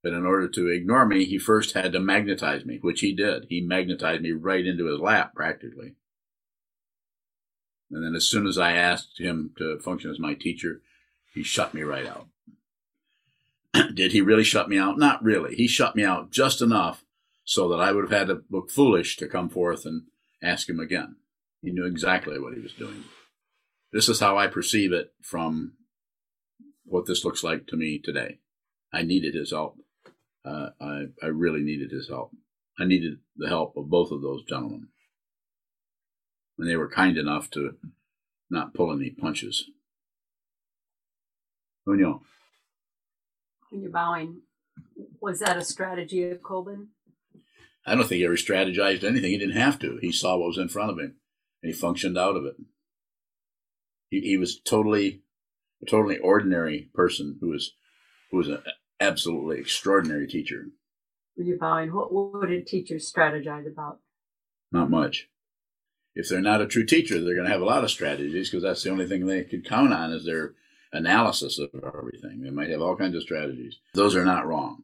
But 0.05 0.13
in 0.13 0.23
order 0.23 0.47
to 0.47 0.67
ignore 0.67 1.07
me, 1.07 1.25
he 1.25 1.39
first 1.39 1.73
had 1.73 1.93
to 1.93 1.99
magnetize 1.99 2.63
me, 2.63 2.77
which 2.79 2.99
he 2.99 3.11
did. 3.11 3.47
He 3.49 3.59
magnetized 3.59 4.21
me 4.21 4.33
right 4.33 4.63
into 4.63 4.85
his 4.85 4.99
lap, 4.99 5.33
practically. 5.33 5.95
And 7.89 8.05
then 8.05 8.13
as 8.13 8.27
soon 8.27 8.45
as 8.45 8.59
I 8.59 8.73
asked 8.73 9.19
him 9.19 9.55
to 9.57 9.79
function 9.79 10.11
as 10.11 10.19
my 10.19 10.35
teacher, 10.35 10.83
he 11.33 11.41
shut 11.41 11.73
me 11.73 11.81
right 11.81 12.05
out. 12.05 12.27
did 13.95 14.11
he 14.11 14.21
really 14.21 14.43
shut 14.43 14.69
me 14.69 14.77
out? 14.77 14.99
Not 14.99 15.23
really. 15.23 15.55
He 15.55 15.67
shut 15.67 15.95
me 15.95 16.03
out 16.03 16.29
just 16.29 16.61
enough 16.61 17.03
so 17.43 17.67
that 17.69 17.79
I 17.79 17.91
would 17.91 18.03
have 18.03 18.19
had 18.19 18.27
to 18.27 18.43
look 18.51 18.69
foolish 18.69 19.17
to 19.17 19.27
come 19.27 19.49
forth 19.49 19.87
and 19.87 20.03
ask 20.39 20.69
him 20.69 20.79
again. 20.79 21.15
He 21.63 21.71
knew 21.71 21.87
exactly 21.87 22.39
what 22.39 22.53
he 22.53 22.61
was 22.61 22.73
doing. 22.73 23.05
This 23.91 24.07
is 24.07 24.19
how 24.19 24.37
I 24.37 24.45
perceive 24.45 24.93
it 24.93 25.15
from 25.23 25.73
what 26.85 27.07
this 27.07 27.25
looks 27.25 27.43
like 27.43 27.65
to 27.65 27.75
me 27.75 27.97
today. 27.97 28.37
I 28.93 29.01
needed 29.01 29.33
his 29.33 29.49
help 29.49 29.79
uh, 30.45 30.69
I, 30.79 31.05
I 31.23 31.27
really 31.27 31.61
needed 31.61 31.91
his 31.91 32.09
help. 32.09 32.31
I 32.79 32.85
needed 32.85 33.19
the 33.35 33.47
help 33.47 33.75
of 33.77 33.89
both 33.89 34.11
of 34.11 34.21
those 34.21 34.43
gentlemen. 34.43 34.87
And 36.57 36.69
they 36.69 36.75
were 36.75 36.89
kind 36.89 37.17
enough 37.17 37.49
to 37.51 37.75
not 38.49 38.73
pull 38.73 38.93
any 38.93 39.09
punches. 39.09 39.65
When 41.83 41.99
you 41.99 42.21
when 43.69 43.81
you're 43.81 43.91
bowing, 43.91 44.41
was 45.21 45.39
that 45.39 45.57
a 45.57 45.63
strategy 45.63 46.23
of 46.29 46.39
Kobun? 46.39 46.87
I 47.85 47.93
don't 47.93 48.07
think 48.07 48.19
he 48.19 48.25
ever 48.25 48.35
strategized 48.35 49.03
anything. 49.03 49.31
He 49.31 49.37
didn't 49.37 49.57
have 49.57 49.77
to. 49.79 49.99
He 50.01 50.11
saw 50.11 50.37
what 50.37 50.47
was 50.47 50.57
in 50.57 50.69
front 50.69 50.91
of 50.91 50.97
him, 50.97 51.15
and 51.61 51.71
he 51.71 51.73
functioned 51.73 52.17
out 52.17 52.35
of 52.35 52.45
it. 52.45 52.55
He, 54.09 54.21
he 54.21 54.37
was 54.37 54.59
totally, 54.59 55.21
a 55.83 55.85
totally 55.85 56.17
ordinary 56.17 56.89
person 56.93 57.37
who 57.41 57.49
was, 57.49 57.73
who 58.31 58.37
was 58.37 58.49
a, 58.49 58.63
absolutely 58.99 59.59
extraordinary 59.59 60.27
teacher. 60.27 60.67
Were 61.37 61.43
you 61.43 61.57
bowing? 61.59 61.93
What, 61.93 62.13
what 62.13 62.47
did 62.47 62.67
teachers 62.67 63.11
strategize 63.11 63.67
about? 63.67 63.99
Not 64.71 64.89
much. 64.89 65.29
If 66.15 66.29
they're 66.29 66.41
not 66.41 66.61
a 66.61 66.67
true 66.67 66.85
teacher, 66.85 67.15
they're 67.15 67.35
going 67.35 67.47
to 67.47 67.51
have 67.51 67.61
a 67.61 67.65
lot 67.65 67.83
of 67.83 67.91
strategies 67.91 68.49
because 68.49 68.63
that's 68.63 68.83
the 68.83 68.89
only 68.89 69.05
thing 69.05 69.25
they 69.25 69.43
could 69.43 69.65
count 69.65 69.93
on 69.93 70.13
is 70.13 70.25
their 70.25 70.53
analysis 70.93 71.59
of 71.59 71.69
everything. 71.75 72.41
They 72.41 72.49
might 72.49 72.69
have 72.69 72.81
all 72.81 72.95
kinds 72.95 73.15
of 73.15 73.21
strategies. 73.21 73.79
Those 73.93 74.15
are 74.15 74.23
not 74.23 74.47
wrong. 74.47 74.83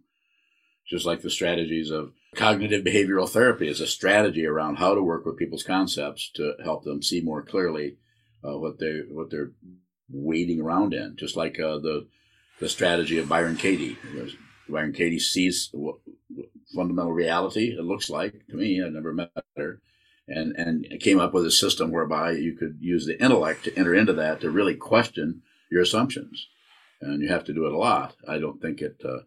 Just 0.90 1.06
like 1.06 1.22
the 1.22 1.30
strategies 1.30 1.90
of 1.90 2.12
cognitive 2.36 2.84
behavioral 2.84 3.30
therapy 3.30 3.70
is 3.70 3.80
a 3.80 3.88
strategy 3.88 4.46
around 4.46 4.76
how 4.76 4.94
to 4.94 5.02
work 5.02 5.26
with 5.26 5.38
people's 5.38 5.64
concepts 5.64 6.30
to 6.36 6.56
help 6.64 6.84
them 6.84 7.02
see 7.02 7.22
more 7.22 7.42
clearly 7.42 7.96
uh, 8.44 8.58
what 8.58 8.80
they 8.80 9.02
what 9.10 9.30
they're 9.30 9.52
wading 10.10 10.60
around 10.60 10.94
in. 10.94 11.16
Just 11.16 11.38
like 11.38 11.60
uh, 11.60 11.80
the 11.80 12.08
the 12.62 12.70
strategy 12.70 13.18
of 13.18 13.28
Byron 13.28 13.58
Katie. 13.58 13.98
Byron 14.70 14.94
Katie 14.94 15.20
sees 15.20 15.70
what 15.74 15.98
fundamental 16.74 17.12
reality 17.12 17.76
it 17.78 17.84
looks 17.84 18.10
like 18.10 18.48
to 18.50 18.56
me. 18.56 18.82
I 18.82 18.88
never 18.88 19.14
met 19.14 19.32
her, 19.58 19.82
and 20.28 20.56
and 20.56 20.86
came 21.02 21.20
up 21.20 21.34
with 21.34 21.46
a 21.46 21.52
system 21.52 21.92
whereby 21.92 22.32
you 22.32 22.56
could 22.56 22.78
use 22.80 23.06
the 23.06 23.22
intellect 23.22 23.66
to 23.66 23.78
enter 23.78 23.94
into 23.94 24.14
that 24.14 24.40
to 24.42 24.52
really 24.52 24.76
question 24.76 25.42
your 25.70 25.82
assumptions, 25.82 26.48
and 27.02 27.22
you 27.22 27.30
have 27.30 27.44
to 27.46 27.54
do 27.54 27.66
it 27.66 27.74
a 27.74 27.78
lot. 27.78 28.16
I 28.28 28.38
don't 28.38 28.62
think 28.62 28.80
it. 28.80 29.02
Uh, 29.04 29.24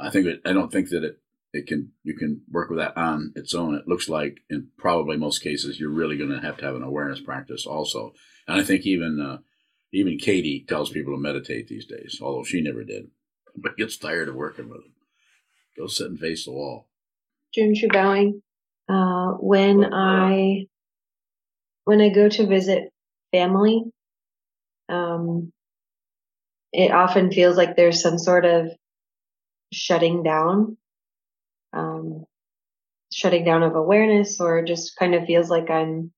I 0.00 0.10
think 0.10 0.26
it, 0.26 0.40
I 0.46 0.52
don't 0.52 0.72
think 0.72 0.88
that 0.90 1.04
it 1.04 1.18
it 1.52 1.66
can 1.66 1.90
you 2.04 2.16
can 2.16 2.42
work 2.50 2.70
with 2.70 2.78
that 2.78 2.96
on 2.96 3.32
its 3.34 3.52
own. 3.52 3.74
It 3.74 3.88
looks 3.88 4.08
like 4.08 4.38
in 4.48 4.68
probably 4.78 5.16
most 5.16 5.40
cases 5.40 5.80
you're 5.80 5.90
really 5.90 6.16
going 6.16 6.30
to 6.30 6.40
have 6.40 6.56
to 6.58 6.64
have 6.64 6.76
an 6.76 6.84
awareness 6.84 7.20
practice 7.20 7.66
also, 7.66 8.14
and 8.46 8.60
I 8.60 8.64
think 8.64 8.86
even 8.86 9.20
uh, 9.20 9.38
even 9.94 10.18
Katie 10.18 10.64
tells 10.68 10.90
people 10.90 11.14
to 11.14 11.20
meditate 11.20 11.68
these 11.68 11.86
days, 11.86 12.18
although 12.20 12.44
she 12.44 12.60
never 12.60 12.84
did. 12.84 13.08
But 13.56 13.76
gets 13.76 13.96
tired 13.96 14.28
of 14.28 14.34
working 14.34 14.68
with 14.68 14.82
them. 14.82 14.92
Go 15.76 15.86
sit 15.86 16.08
and 16.08 16.18
face 16.18 16.44
the 16.44 16.52
wall. 16.52 16.88
June 17.54 17.74
Bowing. 17.92 18.42
Uh, 18.88 19.32
when 19.40 19.84
I 19.94 20.66
when 21.84 22.00
I 22.00 22.08
go 22.08 22.28
to 22.28 22.46
visit 22.46 22.90
family, 23.32 23.84
um, 24.88 25.52
it 26.72 26.90
often 26.90 27.30
feels 27.30 27.56
like 27.56 27.76
there's 27.76 28.02
some 28.02 28.18
sort 28.18 28.44
of 28.44 28.68
shutting 29.72 30.22
down, 30.22 30.76
um, 31.72 32.24
shutting 33.12 33.44
down 33.44 33.62
of 33.62 33.76
awareness, 33.76 34.40
or 34.40 34.64
just 34.64 34.96
kind 34.98 35.14
of 35.14 35.24
feels 35.24 35.48
like 35.48 35.70
I'm 35.70 36.12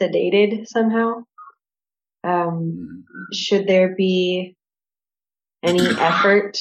sedated 0.00 0.66
somehow. 0.66 1.22
Um, 2.28 3.04
should 3.32 3.66
there 3.66 3.94
be 3.96 4.56
any 5.62 5.86
effort 5.98 6.58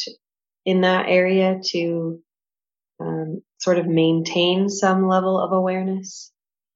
in 0.65 0.81
that 0.81 1.07
area 1.07 1.59
to 1.71 2.21
um, 2.99 3.41
sort 3.59 3.77
of 3.77 3.87
maintain 3.87 4.69
some 4.69 5.07
level 5.07 5.39
of 5.39 5.51
awareness? 5.51 6.31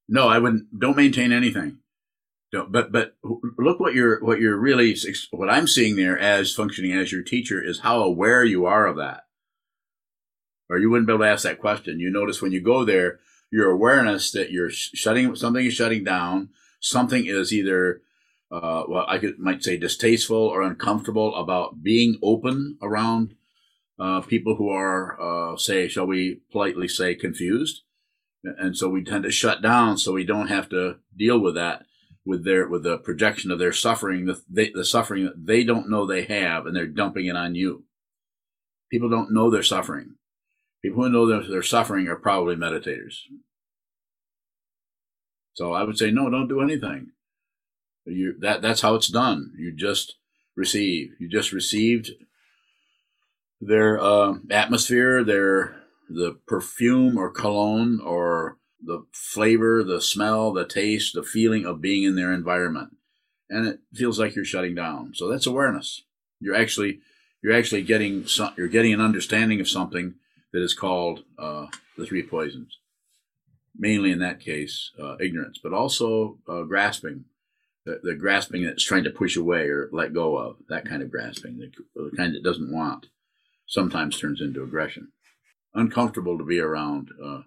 No, 0.07 0.27
I 0.27 0.39
wouldn't. 0.39 0.77
Don't 0.77 0.97
maintain 0.97 1.31
anything. 1.31 1.77
Don't, 2.51 2.71
but 2.71 2.91
but 2.91 3.15
look 3.57 3.79
what 3.79 3.93
you're 3.93 4.21
what 4.23 4.41
you're 4.41 4.57
really 4.57 4.95
what 5.31 5.49
I'm 5.49 5.67
seeing 5.67 5.95
there 5.95 6.19
as 6.19 6.53
functioning 6.53 6.91
as 6.91 7.11
your 7.11 7.23
teacher 7.23 7.63
is 7.63 7.79
how 7.79 8.01
aware 8.01 8.43
you 8.43 8.65
are 8.65 8.87
of 8.87 8.97
that. 8.97 9.23
Or 10.69 10.77
you 10.77 10.89
wouldn't 10.89 11.07
be 11.07 11.13
able 11.13 11.23
to 11.23 11.29
ask 11.29 11.43
that 11.43 11.59
question. 11.59 11.99
You 11.99 12.09
notice 12.09 12.41
when 12.41 12.51
you 12.51 12.61
go 12.61 12.83
there, 12.83 13.19
your 13.51 13.69
awareness 13.71 14.31
that 14.31 14.51
you're 14.51 14.69
shutting 14.69 15.33
something 15.35 15.65
is 15.65 15.73
shutting 15.73 16.03
down. 16.03 16.49
Something 16.81 17.25
is 17.25 17.53
either 17.53 18.01
uh, 18.51 18.83
well, 18.87 19.05
I 19.07 19.17
could, 19.17 19.39
might 19.39 19.63
say 19.63 19.77
distasteful 19.77 20.37
or 20.37 20.61
uncomfortable 20.61 21.35
about 21.35 21.83
being 21.83 22.19
open 22.21 22.77
around 22.81 23.35
uh, 23.99 24.21
people 24.21 24.55
who 24.55 24.69
are, 24.69 25.19
uh, 25.21 25.57
say, 25.57 25.87
shall 25.87 26.07
we 26.07 26.41
politely 26.51 26.87
say, 26.87 27.15
confused. 27.15 27.83
And 28.43 28.75
so 28.75 28.89
we 28.89 29.03
tend 29.03 29.23
to 29.23 29.31
shut 29.31 29.61
down 29.61 29.97
so 29.97 30.11
we 30.11 30.25
don't 30.25 30.47
have 30.47 30.67
to 30.69 30.97
deal 31.15 31.39
with 31.39 31.55
that 31.55 31.85
with 32.25 32.43
their 32.43 32.67
with 32.67 32.83
the 32.83 32.97
projection 32.97 33.51
of 33.51 33.59
their 33.59 33.73
suffering, 33.73 34.25
the, 34.25 34.41
they, 34.49 34.69
the 34.69 34.85
suffering 34.85 35.25
that 35.25 35.45
they 35.45 35.63
don't 35.63 35.89
know 35.89 36.05
they 36.05 36.23
have, 36.23 36.65
and 36.65 36.75
they're 36.75 36.85
dumping 36.87 37.25
it 37.25 37.35
on 37.35 37.55
you. 37.55 37.83
People 38.91 39.09
don't 39.09 39.33
know 39.33 39.49
they're 39.49 39.63
suffering. 39.63 40.15
People 40.83 41.03
who 41.03 41.09
know 41.09 41.25
they're, 41.25 41.49
they're 41.49 41.63
suffering 41.63 42.07
are 42.07 42.15
probably 42.15 42.55
meditators. 42.55 43.15
So 45.53 45.73
I 45.73 45.83
would 45.83 45.97
say, 45.97 46.11
no, 46.11 46.29
don't 46.29 46.47
do 46.47 46.61
anything. 46.61 47.11
You 48.05 48.35
that 48.39 48.61
that's 48.61 48.81
how 48.81 48.95
it's 48.95 49.07
done. 49.07 49.53
You 49.57 49.71
just 49.71 50.15
receive. 50.55 51.13
You 51.19 51.29
just 51.29 51.51
received 51.51 52.11
their 53.59 53.99
uh, 53.99 54.35
atmosphere, 54.49 55.23
their 55.23 55.75
the 56.09 56.37
perfume 56.47 57.17
or 57.17 57.29
cologne 57.29 58.01
or 58.01 58.57
the 58.83 59.05
flavor, 59.13 59.83
the 59.83 60.01
smell, 60.01 60.51
the 60.51 60.65
taste, 60.65 61.13
the 61.13 61.23
feeling 61.23 61.65
of 61.65 61.81
being 61.81 62.03
in 62.03 62.15
their 62.15 62.33
environment, 62.33 62.97
and 63.49 63.67
it 63.67 63.79
feels 63.93 64.19
like 64.19 64.35
you're 64.35 64.43
shutting 64.43 64.75
down. 64.75 65.13
So 65.13 65.27
that's 65.27 65.45
awareness. 65.45 66.03
You're 66.39 66.55
actually 66.55 67.01
you're 67.41 67.55
actually 67.55 67.83
getting 67.83 68.25
some, 68.27 68.53
you're 68.57 68.67
getting 68.67 68.93
an 68.93 69.01
understanding 69.01 69.59
of 69.61 69.69
something 69.69 70.15
that 70.53 70.61
is 70.61 70.73
called 70.73 71.23
uh, 71.39 71.67
the 71.97 72.05
three 72.05 72.23
poisons. 72.23 72.77
Mainly 73.77 74.11
in 74.11 74.19
that 74.19 74.39
case, 74.39 74.91
uh, 75.01 75.15
ignorance, 75.19 75.59
but 75.61 75.73
also 75.73 76.37
uh, 76.47 76.63
grasping, 76.63 77.25
the, 77.85 77.99
the 78.03 78.15
grasping 78.15 78.63
that's 78.63 78.83
trying 78.83 79.03
to 79.05 79.09
push 79.09 79.35
away 79.35 79.67
or 79.67 79.89
let 79.91 80.13
go 80.13 80.37
of, 80.37 80.57
that 80.69 80.85
kind 80.85 81.01
of 81.01 81.11
grasping, 81.11 81.57
the, 81.57 81.71
the 81.95 82.15
kind 82.15 82.35
that 82.35 82.43
doesn't 82.43 82.71
want, 82.71 83.07
sometimes 83.67 84.19
turns 84.19 84.41
into 84.41 84.63
aggression. 84.63 85.09
uncomfortable 85.73 86.37
to 86.37 86.43
be 86.43 86.59
around 86.59 87.09
uh, 87.23 87.41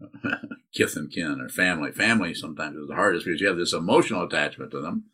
kith 0.74 0.96
and 0.96 1.10
kin 1.12 1.40
or 1.40 1.48
family. 1.48 1.92
Family 1.92 2.34
sometimes 2.34 2.76
is 2.76 2.88
the 2.88 2.94
hardest 2.94 3.24
because 3.26 3.40
you 3.40 3.46
have 3.48 3.56
this 3.56 3.72
emotional 3.72 4.24
attachment 4.24 4.70
to 4.72 4.80
them, 4.80 5.04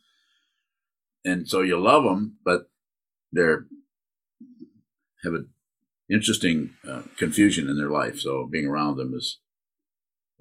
and 1.24 1.48
so 1.48 1.60
you 1.62 1.78
love 1.78 2.04
them, 2.04 2.36
but 2.44 2.70
they're 3.32 3.66
have 5.24 5.34
an 5.34 5.48
interesting 6.10 6.70
uh, 6.88 7.02
confusion 7.18 7.68
in 7.68 7.76
their 7.76 7.90
life. 7.90 8.20
So 8.20 8.46
being 8.50 8.66
around 8.66 8.96
them 8.96 9.12
is 9.14 9.38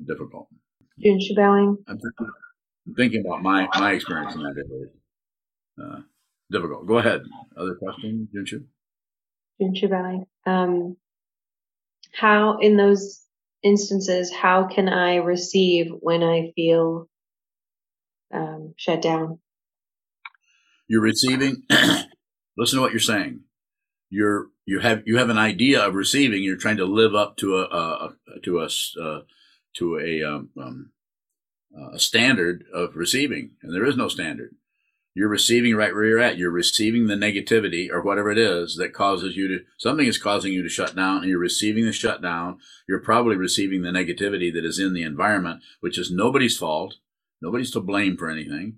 difficult. 0.05 0.47
June 0.99 1.19
Shabowing. 1.19 1.77
Thinking 2.95 3.25
about 3.25 3.41
my 3.41 3.67
my 3.75 3.93
experience 3.93 4.35
in 4.35 4.43
that 4.43 4.55
area. 4.57 4.87
Uh, 5.81 6.01
difficult. 6.51 6.87
Go 6.87 6.97
ahead. 6.99 7.21
Other 7.57 7.75
question, 7.75 8.27
Junshu? 8.33 8.63
June 9.59 10.25
Um, 10.45 10.97
how 12.13 12.57
in 12.59 12.77
those 12.77 13.23
instances, 13.63 14.31
how 14.31 14.67
can 14.67 14.87
I 14.89 15.15
receive 15.15 15.87
when 15.99 16.23
I 16.23 16.51
feel 16.55 17.09
um, 18.33 18.73
shut 18.77 19.01
down? 19.01 19.39
You're 20.87 21.01
receiving. 21.01 21.63
listen 22.57 22.77
to 22.77 22.81
what 22.81 22.91
you're 22.91 22.99
saying. 22.99 23.41
You're 24.09 24.47
you 24.65 24.79
have 24.79 25.03
you 25.05 25.17
have 25.17 25.29
an 25.29 25.37
idea 25.37 25.85
of 25.85 25.95
receiving. 25.95 26.43
You're 26.43 26.57
trying 26.57 26.77
to 26.77 26.85
live 26.85 27.15
up 27.15 27.37
to 27.37 27.57
a, 27.57 27.63
a, 27.63 28.13
a 28.35 28.39
to 28.43 28.59
a 28.59 28.69
uh, 29.01 29.21
to 29.77 29.99
a 29.99 30.23
um, 30.23 30.49
um, 30.61 30.91
Uh, 31.77 31.91
a 31.91 31.99
standard 31.99 32.63
of 32.73 32.95
receiving, 32.95 33.51
and 33.61 33.73
there 33.73 33.85
is 33.85 33.97
no 33.97 34.07
standard. 34.07 34.55
You're 35.13 35.29
receiving 35.29 35.75
right 35.75 35.93
where 35.93 36.05
you're 36.05 36.19
at. 36.19 36.37
You're 36.37 36.51
receiving 36.51 37.07
the 37.07 37.15
negativity 37.15 37.89
or 37.89 38.01
whatever 38.01 38.31
it 38.31 38.37
is 38.37 38.75
that 38.75 38.93
causes 38.93 39.35
you 39.37 39.47
to 39.47 39.59
something 39.77 40.05
is 40.05 40.17
causing 40.17 40.53
you 40.53 40.61
to 40.63 40.69
shut 40.69 40.95
down, 40.95 41.17
and 41.17 41.27
you're 41.27 41.39
receiving 41.39 41.85
the 41.85 41.93
shutdown. 41.93 42.59
You're 42.87 42.99
probably 42.99 43.35
receiving 43.35 43.81
the 43.81 43.89
negativity 43.89 44.53
that 44.53 44.65
is 44.65 44.79
in 44.79 44.93
the 44.93 45.03
environment, 45.03 45.61
which 45.79 45.97
is 45.97 46.11
nobody's 46.11 46.57
fault. 46.57 46.95
Nobody's 47.41 47.71
to 47.71 47.81
blame 47.81 48.17
for 48.17 48.29
anything. 48.29 48.77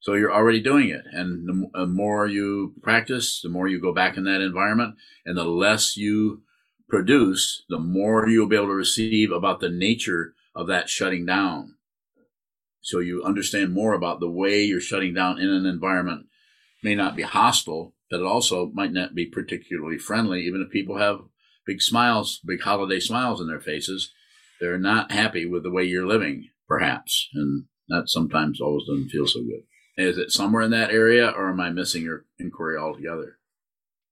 So 0.00 0.14
you're 0.14 0.32
already 0.32 0.60
doing 0.60 0.88
it. 0.90 1.02
And 1.12 1.48
the 1.48 1.80
uh, 1.80 1.86
more 1.86 2.26
you 2.26 2.74
practice, 2.82 3.40
the 3.42 3.48
more 3.48 3.68
you 3.68 3.80
go 3.80 3.92
back 3.92 4.16
in 4.16 4.24
that 4.24 4.40
environment, 4.40 4.94
and 5.24 5.36
the 5.36 5.44
less 5.44 5.96
you 5.96 6.42
produce, 6.88 7.64
the 7.68 7.78
more 7.78 8.28
you'll 8.28 8.48
be 8.48 8.56
able 8.56 8.66
to 8.66 8.74
receive 8.74 9.32
about 9.32 9.60
the 9.60 9.68
nature 9.68 10.34
of 10.54 10.66
that 10.68 10.88
shutting 10.88 11.26
down. 11.26 11.74
So 12.80 13.00
you 13.00 13.22
understand 13.24 13.72
more 13.72 13.94
about 13.94 14.20
the 14.20 14.30
way 14.30 14.62
you're 14.62 14.80
shutting 14.80 15.14
down 15.14 15.38
in 15.38 15.48
an 15.48 15.66
environment 15.66 16.26
may 16.82 16.94
not 16.94 17.16
be 17.16 17.22
hostile, 17.22 17.94
but 18.10 18.20
it 18.20 18.26
also 18.26 18.70
might 18.72 18.92
not 18.92 19.14
be 19.14 19.26
particularly 19.26 19.98
friendly, 19.98 20.42
even 20.42 20.62
if 20.62 20.72
people 20.72 20.98
have 20.98 21.20
big 21.66 21.82
smiles, 21.82 22.40
big 22.46 22.62
holiday 22.62 23.00
smiles 23.00 23.40
in 23.40 23.48
their 23.48 23.60
faces. 23.60 24.12
They're 24.60 24.78
not 24.78 25.12
happy 25.12 25.44
with 25.46 25.62
the 25.62 25.70
way 25.70 25.84
you're 25.84 26.06
living, 26.06 26.48
perhaps. 26.66 27.28
And 27.34 27.64
that 27.88 28.08
sometimes 28.08 28.60
always 28.60 28.84
doesn't 28.88 29.10
feel 29.10 29.26
so 29.26 29.40
good. 29.40 29.62
Is 29.96 30.18
it 30.18 30.30
somewhere 30.30 30.62
in 30.62 30.70
that 30.70 30.90
area, 30.90 31.28
or 31.28 31.50
am 31.50 31.60
I 31.60 31.70
missing 31.70 32.04
your 32.04 32.24
inquiry 32.38 32.78
altogether? 32.78 33.38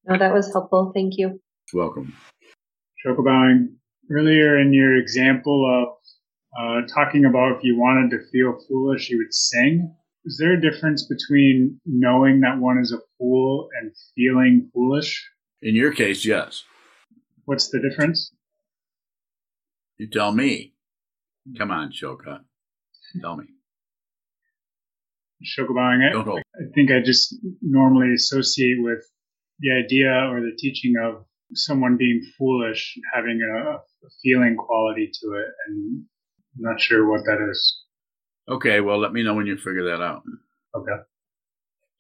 No, 0.05 0.19
that 0.19 0.35
was 0.35 0.53
helpful. 0.53 0.93
Thank 0.95 1.15
you. 1.17 1.41
Welcome. 1.73 2.15
Shokobowing, 3.05 3.75
earlier 4.11 4.59
in 4.59 4.73
your 4.73 4.97
example 4.97 5.65
of 5.65 5.96
uh, 6.59 6.83
talking 6.93 7.25
about 7.25 7.57
if 7.57 7.65
you 7.65 7.79
wanted 7.79 8.11
to 8.11 8.19
feel 8.31 8.59
foolish, 8.69 9.11
you 9.11 9.19
would 9.19 9.35
sing. 9.35 9.95
Is 10.25 10.39
there 10.39 10.55
a 10.55 10.61
difference 10.61 11.07
between 11.07 11.81
knowing 11.85 12.41
that 12.41 12.59
one 12.59 12.79
is 12.79 12.93
a 12.93 12.99
fool 13.19 13.69
and 13.81 13.93
feeling 14.15 14.71
foolish? 14.73 15.25
In 15.63 15.75
your 15.75 15.93
case, 15.93 16.25
yes. 16.25 16.65
What's 17.45 17.69
the 17.69 17.81
difference? 17.81 18.33
You 19.99 20.09
tell 20.09 20.33
me. 20.33 20.75
Come 21.57 21.71
on, 21.71 21.93
Shoka. 21.93 22.41
Tell 23.21 23.37
me. 23.37 23.45
Shokobowing, 25.45 26.03
I, 26.03 26.19
I 26.19 26.65
think 26.75 26.91
I 26.91 27.01
just 27.05 27.37
normally 27.61 28.15
associate 28.15 28.79
with 28.79 29.05
the 29.61 29.71
idea 29.73 30.11
or 30.11 30.41
the 30.41 30.57
teaching 30.59 30.95
of 31.03 31.25
someone 31.55 31.97
being 31.97 32.23
foolish 32.37 32.99
having 33.15 33.41
a, 33.43 33.73
a 33.75 34.11
feeling 34.23 34.57
quality 34.57 35.11
to 35.21 35.33
it, 35.35 35.47
and 35.69 36.05
not 36.59 36.81
sure 36.81 37.09
what 37.09 37.23
that 37.25 37.47
is. 37.51 37.83
Okay, 38.49 38.81
well, 38.81 38.99
let 38.99 39.13
me 39.13 39.23
know 39.23 39.35
when 39.35 39.47
you 39.47 39.57
figure 39.57 39.85
that 39.85 40.03
out. 40.03 40.23
Okay. 40.75 41.03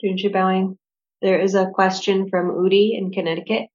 Junshi 0.03 0.33
bowing. 0.33 0.79
There 1.23 1.40
is 1.40 1.55
a 1.55 1.71
question 1.75 2.29
from 2.29 2.51
Udi 2.51 2.97
in 2.97 3.11
Connecticut. 3.11 3.69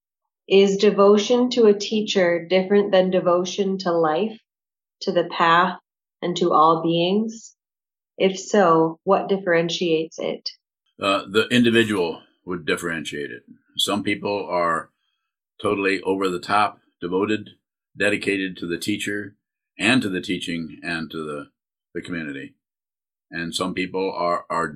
Is 0.47 0.77
devotion 0.77 1.49
to 1.51 1.65
a 1.65 1.77
teacher 1.77 2.45
different 2.47 2.91
than 2.91 3.09
devotion 3.09 3.77
to 3.79 3.91
life, 3.91 4.37
to 5.01 5.11
the 5.11 5.25
path, 5.25 5.79
and 6.21 6.35
to 6.37 6.53
all 6.53 6.83
beings? 6.83 7.55
If 8.17 8.39
so, 8.39 8.99
what 9.03 9.29
differentiates 9.29 10.19
it? 10.19 10.49
Uh, 11.01 11.23
the 11.29 11.47
individual 11.49 12.21
would 12.45 12.65
differentiate 12.65 13.31
it. 13.31 13.43
Some 13.77 14.03
people 14.03 14.45
are 14.49 14.89
totally 15.61 16.01
over 16.01 16.29
the 16.29 16.39
top, 16.39 16.79
devoted, 16.99 17.49
dedicated 17.97 18.57
to 18.57 18.67
the 18.67 18.77
teacher 18.77 19.35
and 19.81 20.01
to 20.01 20.09
the 20.09 20.21
teaching 20.21 20.79
and 20.83 21.09
to 21.09 21.17
the, 21.17 21.47
the 21.93 22.01
community. 22.01 22.55
And 23.31 23.53
some 23.55 23.73
people 23.73 24.13
are, 24.15 24.45
are, 24.49 24.75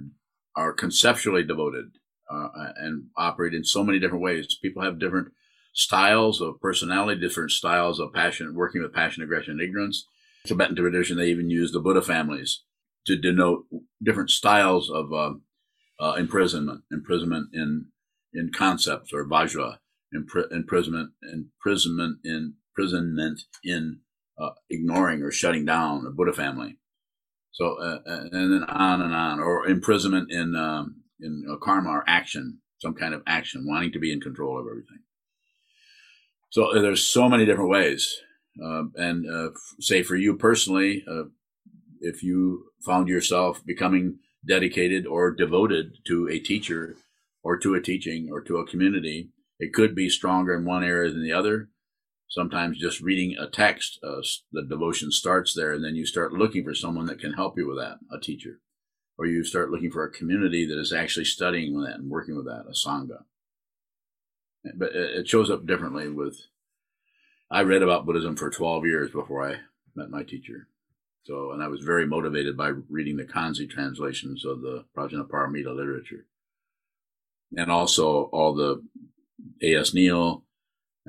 are 0.55 0.73
conceptually 0.73 1.43
devoted 1.43 1.91
uh, 2.29 2.47
and 2.77 3.05
operate 3.15 3.53
in 3.53 3.63
so 3.63 3.83
many 3.83 3.99
different 3.99 4.23
ways. 4.23 4.57
People 4.61 4.81
have 4.81 4.99
different 4.99 5.27
styles 5.73 6.41
of 6.41 6.59
personality, 6.59 7.21
different 7.21 7.51
styles 7.51 7.99
of 7.99 8.13
passion, 8.13 8.55
working 8.55 8.81
with 8.81 8.93
passion, 8.93 9.21
aggression, 9.21 9.51
and 9.51 9.61
ignorance. 9.61 10.07
Tibetan 10.45 10.75
tradition, 10.75 11.17
they 11.17 11.27
even 11.27 11.49
use 11.49 11.71
the 11.71 11.79
Buddha 11.79 12.01
families 12.01 12.63
to 13.05 13.15
denote 13.15 13.65
different 14.01 14.31
styles 14.31 14.89
of 14.89 15.13
uh, 15.13 15.33
uh, 15.99 16.13
imprisonment, 16.13 16.81
imprisonment 16.91 17.49
in 17.53 17.87
in 18.33 18.51
concepts 18.51 19.13
or 19.13 19.25
vajra, 19.25 19.77
impr- 20.13 20.51
imprisonment, 20.51 21.11
imprisonment 21.31 22.17
in 22.23 22.55
imprisonment 22.71 23.41
in 23.63 23.99
uh, 24.37 24.51
ignoring 24.69 25.21
or 25.21 25.31
shutting 25.31 25.65
down 25.65 26.05
a 26.05 26.11
Buddha 26.11 26.33
family. 26.33 26.77
So 27.51 27.77
uh, 27.79 27.99
uh, 28.05 28.21
and 28.31 28.53
then 28.53 28.63
on 28.67 29.01
and 29.01 29.13
on, 29.13 29.39
or 29.39 29.67
imprisonment 29.67 30.31
in 30.31 30.55
um, 30.55 31.03
in 31.19 31.43
karma 31.63 31.89
or 31.89 32.03
action, 32.05 32.59
some 32.79 32.93
kind 32.93 33.13
of 33.13 33.23
action, 33.25 33.65
wanting 33.65 33.93
to 33.93 33.99
be 33.99 34.11
in 34.11 34.19
control 34.19 34.59
of 34.59 34.65
everything. 34.69 34.99
So 36.49 36.75
uh, 36.75 36.81
there's 36.81 37.05
so 37.05 37.29
many 37.29 37.45
different 37.45 37.69
ways, 37.69 38.13
and 38.57 39.53
say 39.79 40.03
for 40.03 40.17
you 40.17 40.35
personally, 40.35 41.05
if 42.01 42.23
you 42.23 42.65
found 42.85 43.07
yourself 43.07 43.63
becoming 43.65 44.19
dedicated 44.47 45.07
or 45.07 45.31
devoted 45.31 45.97
to 46.07 46.27
a 46.29 46.39
teacher 46.39 46.97
or 47.41 47.57
to 47.57 47.73
a 47.73 47.81
teaching 47.81 48.29
or 48.31 48.41
to 48.41 48.57
a 48.57 48.67
community, 48.67 49.29
it 49.59 49.73
could 49.73 49.95
be 49.95 50.09
stronger 50.09 50.53
in 50.55 50.65
one 50.65 50.83
area 50.83 51.11
than 51.11 51.23
the 51.23 51.31
other. 51.31 51.69
Sometimes 52.27 52.77
just 52.77 53.01
reading 53.01 53.35
a 53.39 53.47
text, 53.47 53.99
uh, 54.03 54.21
the 54.51 54.63
devotion 54.63 55.11
starts 55.11 55.53
there, 55.53 55.73
and 55.73 55.83
then 55.83 55.95
you 55.95 56.05
start 56.05 56.33
looking 56.33 56.63
for 56.63 56.73
someone 56.73 57.05
that 57.05 57.19
can 57.19 57.33
help 57.33 57.57
you 57.57 57.67
with 57.67 57.77
that, 57.77 57.99
a 58.11 58.19
teacher. 58.19 58.59
Or 59.17 59.25
you 59.25 59.43
start 59.43 59.69
looking 59.71 59.91
for 59.91 60.03
a 60.03 60.11
community 60.11 60.65
that 60.65 60.77
is 60.77 60.91
actually 60.91 61.25
studying 61.25 61.79
that 61.81 61.95
and 61.95 62.09
working 62.09 62.35
with 62.35 62.45
that, 62.45 62.65
a 62.67 62.73
Sangha. 62.73 63.23
But 64.75 64.93
it 64.93 65.27
shows 65.27 65.49
up 65.49 65.65
differently 65.65 66.09
with. 66.09 66.37
I 67.51 67.61
read 67.61 67.83
about 67.83 68.07
Buddhism 68.07 68.35
for 68.35 68.49
12 68.49 68.85
years 68.85 69.11
before 69.11 69.47
I 69.47 69.57
met 69.95 70.09
my 70.09 70.23
teacher. 70.23 70.67
So, 71.25 71.51
and 71.51 71.63
I 71.63 71.67
was 71.67 71.81
very 71.81 72.05
motivated 72.05 72.55
by 72.55 72.71
reading 72.89 73.17
the 73.17 73.23
Conze 73.23 73.67
translations 73.69 74.45
of 74.45 74.61
the 74.61 74.85
Prajnaparamita 74.95 75.75
literature. 75.75 76.25
And 77.55 77.71
also 77.71 78.23
all 78.25 78.53
the 78.53 78.83
A.S. 79.61 79.93
Neale, 79.93 80.43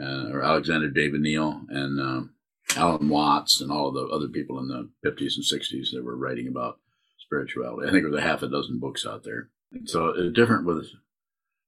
uh, 0.01 0.31
or 0.31 0.43
Alexander 0.43 0.89
David-Néel, 0.89 1.67
and 1.71 2.01
um, 2.01 2.35
Alan 2.77 3.09
Watts, 3.09 3.61
and 3.61 3.71
all 3.71 3.91
the 3.91 4.07
other 4.07 4.29
people 4.29 4.59
in 4.59 4.69
the 4.69 4.89
50s 5.09 5.37
and 5.37 5.45
60s 5.45 5.93
that 5.93 6.05
were 6.05 6.17
writing 6.17 6.49
about 6.49 6.79
spirituality. 7.19 7.89
I 7.89 7.91
think 7.91 8.03
there 8.03 8.11
was 8.11 8.21
a 8.21 8.27
half 8.27 8.43
a 8.43 8.49
dozen 8.49 8.79
books 8.79 9.07
out 9.07 9.25
there. 9.25 9.49
So 9.85 10.09
it's 10.09 10.35
different 10.35 10.65
with, 10.65 10.87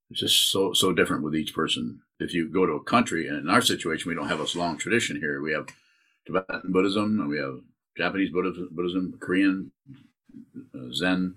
it's 0.09 0.19
just 0.19 0.51
so, 0.51 0.73
so 0.73 0.93
different 0.93 1.23
with 1.23 1.35
each 1.35 1.53
person. 1.53 2.01
If 2.19 2.33
you 2.33 2.49
go 2.49 2.65
to 2.65 2.73
a 2.73 2.83
country, 2.83 3.27
and 3.27 3.37
in 3.37 3.49
our 3.49 3.61
situation, 3.61 4.09
we 4.09 4.15
don't 4.15 4.29
have 4.29 4.39
a 4.39 4.57
long 4.57 4.77
tradition 4.77 5.17
here. 5.17 5.41
We 5.41 5.53
have 5.53 5.67
Tibetan 6.25 6.71
Buddhism, 6.71 7.19
and 7.19 7.29
we 7.29 7.37
have 7.39 7.59
Japanese 7.97 8.31
Buddhism, 8.31 8.69
Buddhism 8.71 9.17
Korean 9.19 9.71
uh, 10.73 10.91
Zen 10.93 11.35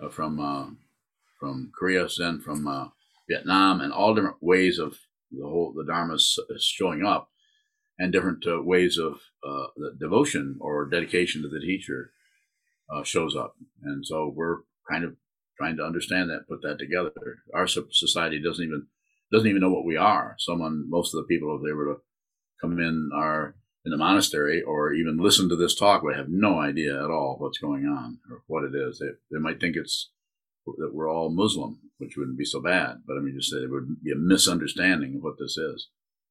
uh, 0.00 0.08
from 0.08 0.40
uh, 0.40 0.66
from 1.38 1.70
Korea, 1.78 2.08
Zen 2.08 2.40
from 2.40 2.66
uh, 2.66 2.88
Vietnam, 3.28 3.80
and 3.80 3.92
all 3.92 4.14
different 4.14 4.42
ways 4.42 4.78
of 4.78 4.98
the 5.30 5.46
whole 5.46 5.72
the 5.76 5.84
Dharma 5.84 6.14
is 6.14 6.38
showing 6.60 7.04
up, 7.04 7.30
and 7.98 8.12
different 8.12 8.44
uh, 8.46 8.62
ways 8.62 8.98
of 8.98 9.20
uh, 9.46 9.66
devotion 9.98 10.56
or 10.60 10.86
dedication 10.86 11.42
to 11.42 11.48
the 11.48 11.60
teacher 11.60 12.12
shows 13.04 13.36
up, 13.36 13.54
and 13.82 14.06
so 14.06 14.32
we're 14.34 14.60
kind 14.90 15.04
of 15.04 15.14
trying 15.58 15.76
to 15.76 15.84
understand 15.84 16.30
that, 16.30 16.48
put 16.48 16.62
that 16.62 16.78
together. 16.78 17.12
Our 17.52 17.66
society 17.66 18.40
doesn't 18.40 18.64
even 18.64 18.86
doesn't 19.30 19.48
even 19.48 19.60
know 19.60 19.70
what 19.70 19.84
we 19.84 19.96
are. 19.96 20.36
Someone, 20.38 20.88
most 20.88 21.14
of 21.14 21.18
the 21.20 21.26
people, 21.26 21.54
if 21.56 21.62
they 21.62 21.72
were 21.72 21.94
to 21.94 22.00
come 22.60 22.78
in 22.78 23.10
our 23.14 23.56
in 23.84 23.90
the 23.90 23.96
monastery 23.96 24.62
or 24.62 24.92
even 24.92 25.18
listen 25.18 25.48
to 25.48 25.56
this 25.56 25.74
talk 25.74 26.02
would 26.02 26.16
have 26.16 26.28
no 26.28 26.60
idea 26.60 27.02
at 27.02 27.10
all 27.10 27.36
what's 27.38 27.58
going 27.58 27.86
on 27.86 28.18
or 28.30 28.42
what 28.46 28.64
it 28.64 28.74
is. 28.74 28.98
They, 28.98 29.06
they 29.30 29.40
might 29.40 29.60
think 29.60 29.76
it's 29.76 30.10
that 30.78 30.90
we're 30.92 31.10
all 31.10 31.30
Muslim, 31.30 31.78
which 31.98 32.16
wouldn't 32.16 32.38
be 32.38 32.44
so 32.44 32.60
bad. 32.60 33.02
But 33.06 33.16
I 33.16 33.20
mean, 33.20 33.34
just 33.36 33.50
say 33.50 33.60
there 33.60 33.68
would 33.68 34.02
be 34.02 34.12
a 34.12 34.16
misunderstanding 34.16 35.16
of 35.16 35.22
what 35.22 35.38
this 35.38 35.56
is. 35.56 35.88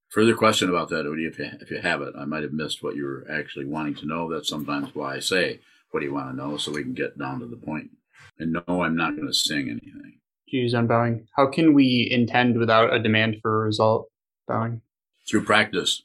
Further 0.09 0.33
question 0.33 0.69
about 0.69 0.89
that, 0.89 1.05
Odie, 1.05 1.27
if 1.27 1.37
you, 1.37 1.49
if 1.59 1.69
you 1.69 1.79
have 1.81 2.01
it, 2.01 2.13
I 2.17 2.25
might 2.25 2.43
have 2.43 2.53
missed 2.53 2.81
what 2.81 2.95
you 2.95 3.03
were 3.03 3.27
actually 3.29 3.65
wanting 3.65 3.95
to 3.95 4.07
know. 4.07 4.31
That's 4.31 4.47
sometimes 4.47 4.95
why 4.95 5.15
I 5.15 5.19
say, 5.19 5.59
what 5.91 5.99
do 5.99 6.05
you 6.05 6.13
want 6.13 6.29
to 6.31 6.35
know? 6.35 6.57
So 6.57 6.71
we 6.71 6.83
can 6.83 6.93
get 6.93 7.17
down 7.17 7.41
to 7.41 7.45
the 7.45 7.57
point. 7.57 7.91
And 8.39 8.53
no, 8.53 8.83
I'm 8.83 8.95
not 8.95 9.15
going 9.15 9.27
to 9.27 9.33
sing 9.33 9.69
anything. 9.69 10.19
Jews 10.49 10.73
unbowing. 10.73 11.25
How 11.35 11.47
can 11.47 11.73
we 11.73 12.07
intend 12.09 12.57
without 12.57 12.93
a 12.93 12.99
demand 12.99 13.37
for 13.41 13.61
a 13.61 13.65
result? 13.65 14.09
Bowing. 14.47 14.81
Through 15.29 15.43
practice. 15.43 16.03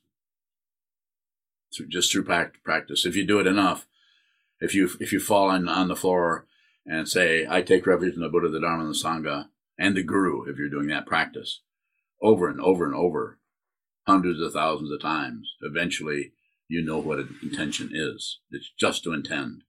Through, 1.74 1.86
just 1.86 2.10
through 2.10 2.24
practice. 2.24 3.06
If 3.06 3.14
you 3.14 3.24
do 3.24 3.38
it 3.38 3.46
enough, 3.46 3.86
if 4.60 4.74
you 4.74 4.90
if 5.00 5.12
you 5.12 5.20
fall 5.20 5.48
on, 5.48 5.68
on 5.68 5.88
the 5.88 5.96
floor 5.96 6.46
and 6.84 7.08
say, 7.08 7.46
I 7.48 7.62
take 7.62 7.86
refuge 7.86 8.14
in 8.14 8.20
the 8.20 8.28
Buddha, 8.28 8.48
the 8.48 8.60
Dharma, 8.60 8.84
and 8.84 8.94
the 8.94 8.98
Sangha, 8.98 9.48
and 9.78 9.96
the 9.96 10.02
Guru, 10.02 10.42
if 10.48 10.58
you're 10.58 10.68
doing 10.68 10.88
that 10.88 11.06
practice, 11.06 11.62
over 12.20 12.48
and 12.48 12.60
over 12.60 12.84
and 12.84 12.94
over, 12.94 13.38
hundreds 14.06 14.40
of 14.40 14.52
thousands 14.52 14.90
of 14.90 15.00
times, 15.00 15.54
eventually 15.60 16.32
you 16.68 16.82
know 16.82 16.98
what 16.98 17.18
an 17.18 17.36
intention 17.42 17.90
is. 17.92 18.40
It's 18.50 18.72
just 18.78 19.04
to 19.04 19.12
intend. 19.12 19.62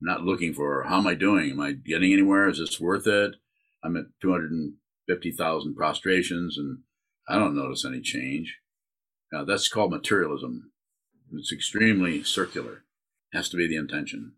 I'm 0.00 0.06
not 0.08 0.22
looking 0.22 0.54
for 0.54 0.84
how 0.84 0.98
am 0.98 1.06
I 1.06 1.14
doing? 1.14 1.50
Am 1.50 1.60
I 1.60 1.72
getting 1.72 2.12
anywhere? 2.12 2.48
Is 2.48 2.58
this 2.58 2.80
worth 2.80 3.06
it? 3.06 3.36
I'm 3.82 3.96
at 3.96 4.06
250,000 4.22 5.74
prostrations 5.74 6.56
and 6.56 6.78
I 7.28 7.38
don't 7.38 7.56
notice 7.56 7.84
any 7.84 8.00
change. 8.00 8.58
Now, 9.32 9.44
that's 9.44 9.68
called 9.68 9.90
materialism. 9.90 10.70
It's 11.32 11.52
extremely 11.52 12.22
circular. 12.22 12.84
It 13.32 13.36
has 13.36 13.48
to 13.50 13.56
be 13.56 13.66
the 13.66 13.76
intention. 13.76 14.34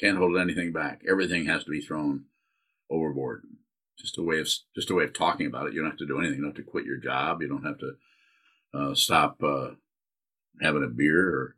Can't 0.00 0.18
hold 0.18 0.38
anything 0.38 0.72
back. 0.72 1.02
Everything 1.08 1.46
has 1.46 1.64
to 1.64 1.70
be 1.70 1.80
thrown 1.80 2.24
overboard. 2.90 3.42
Just 3.98 4.18
a 4.18 4.22
way 4.22 4.40
of 4.40 4.48
just 4.74 4.90
a 4.90 4.94
way 4.94 5.04
of 5.04 5.12
talking 5.12 5.46
about 5.46 5.66
it. 5.66 5.74
You 5.74 5.80
don't 5.80 5.90
have 5.90 5.98
to 5.98 6.06
do 6.06 6.18
anything. 6.18 6.36
You 6.36 6.42
don't 6.42 6.56
have 6.56 6.64
to 6.64 6.70
quit 6.70 6.84
your 6.84 6.96
job. 6.96 7.42
You 7.42 7.48
don't 7.48 7.64
have 7.64 7.78
to 7.78 7.92
uh, 8.74 8.94
stop 8.94 9.42
uh, 9.42 9.70
having 10.60 10.82
a 10.82 10.88
beer, 10.88 11.28
or 11.28 11.56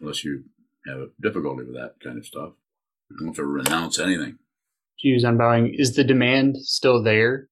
unless 0.00 0.24
you 0.24 0.44
have 0.86 0.98
a 0.98 1.08
difficulty 1.20 1.64
with 1.64 1.74
that 1.74 1.94
kind 2.02 2.18
of 2.18 2.26
stuff. 2.26 2.52
You 3.10 3.16
don't 3.18 3.28
have 3.28 3.36
to 3.36 3.44
renounce 3.44 3.98
anything. 3.98 4.38
Jews 4.98 5.24
unbowing. 5.24 5.78
Is 5.78 5.94
the 5.94 6.04
demand 6.04 6.56
still 6.58 7.02
there? 7.02 7.48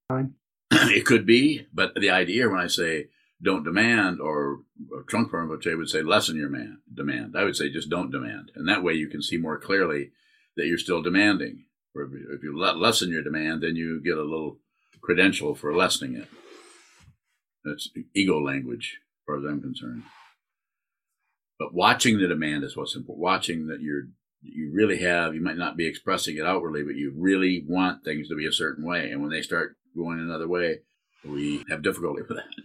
it 0.72 1.06
could 1.06 1.26
be, 1.26 1.66
but 1.72 1.94
the 1.94 2.10
idea 2.10 2.48
when 2.48 2.58
I 2.58 2.66
say 2.66 3.08
don't 3.42 3.64
demand, 3.64 4.20
or, 4.20 4.60
or 4.90 5.04
Trungpa 5.04 5.30
Rinpoche 5.30 5.76
would 5.76 5.90
say 5.90 6.02
lessen 6.02 6.36
your 6.36 6.48
man, 6.48 6.78
demand. 6.92 7.36
I 7.36 7.44
would 7.44 7.56
say 7.56 7.70
just 7.70 7.90
don't 7.90 8.10
demand, 8.10 8.50
and 8.54 8.68
that 8.68 8.82
way 8.82 8.94
you 8.94 9.08
can 9.08 9.22
see 9.22 9.36
more 9.36 9.58
clearly 9.58 10.10
that 10.56 10.66
you're 10.66 10.78
still 10.78 11.02
demanding. 11.02 11.65
Or 11.96 12.04
if 12.34 12.42
you, 12.42 12.58
lessen 12.58 13.10
your 13.10 13.22
demand, 13.22 13.62
then 13.62 13.76
you 13.76 14.00
get 14.02 14.18
a 14.18 14.22
little 14.22 14.58
credential 15.00 15.54
for 15.54 15.74
lessening 15.74 16.16
it. 16.16 16.28
That's 17.64 17.88
ego 18.14 18.40
language, 18.40 18.98
as 19.00 19.24
far 19.26 19.38
as 19.38 19.44
I'm 19.44 19.62
concerned. 19.62 20.02
But 21.58 21.74
watching 21.74 22.18
the 22.18 22.28
demand 22.28 22.64
is 22.64 22.76
what's 22.76 22.94
important. 22.94 23.22
Watching 23.22 23.66
that 23.68 23.80
you're 23.80 24.08
you 24.42 24.70
really 24.72 24.98
have, 24.98 25.34
you 25.34 25.40
might 25.40 25.56
not 25.56 25.76
be 25.76 25.86
expressing 25.86 26.36
it 26.36 26.46
outwardly, 26.46 26.82
but 26.84 26.94
you 26.94 27.12
really 27.16 27.64
want 27.66 28.04
things 28.04 28.28
to 28.28 28.36
be 28.36 28.46
a 28.46 28.52
certain 28.52 28.84
way. 28.84 29.10
And 29.10 29.20
when 29.20 29.30
they 29.30 29.42
start 29.42 29.76
going 29.96 30.20
another 30.20 30.46
way, 30.46 30.80
we 31.24 31.64
have 31.68 31.82
difficulty 31.82 32.22
with 32.28 32.36
that. 32.36 32.64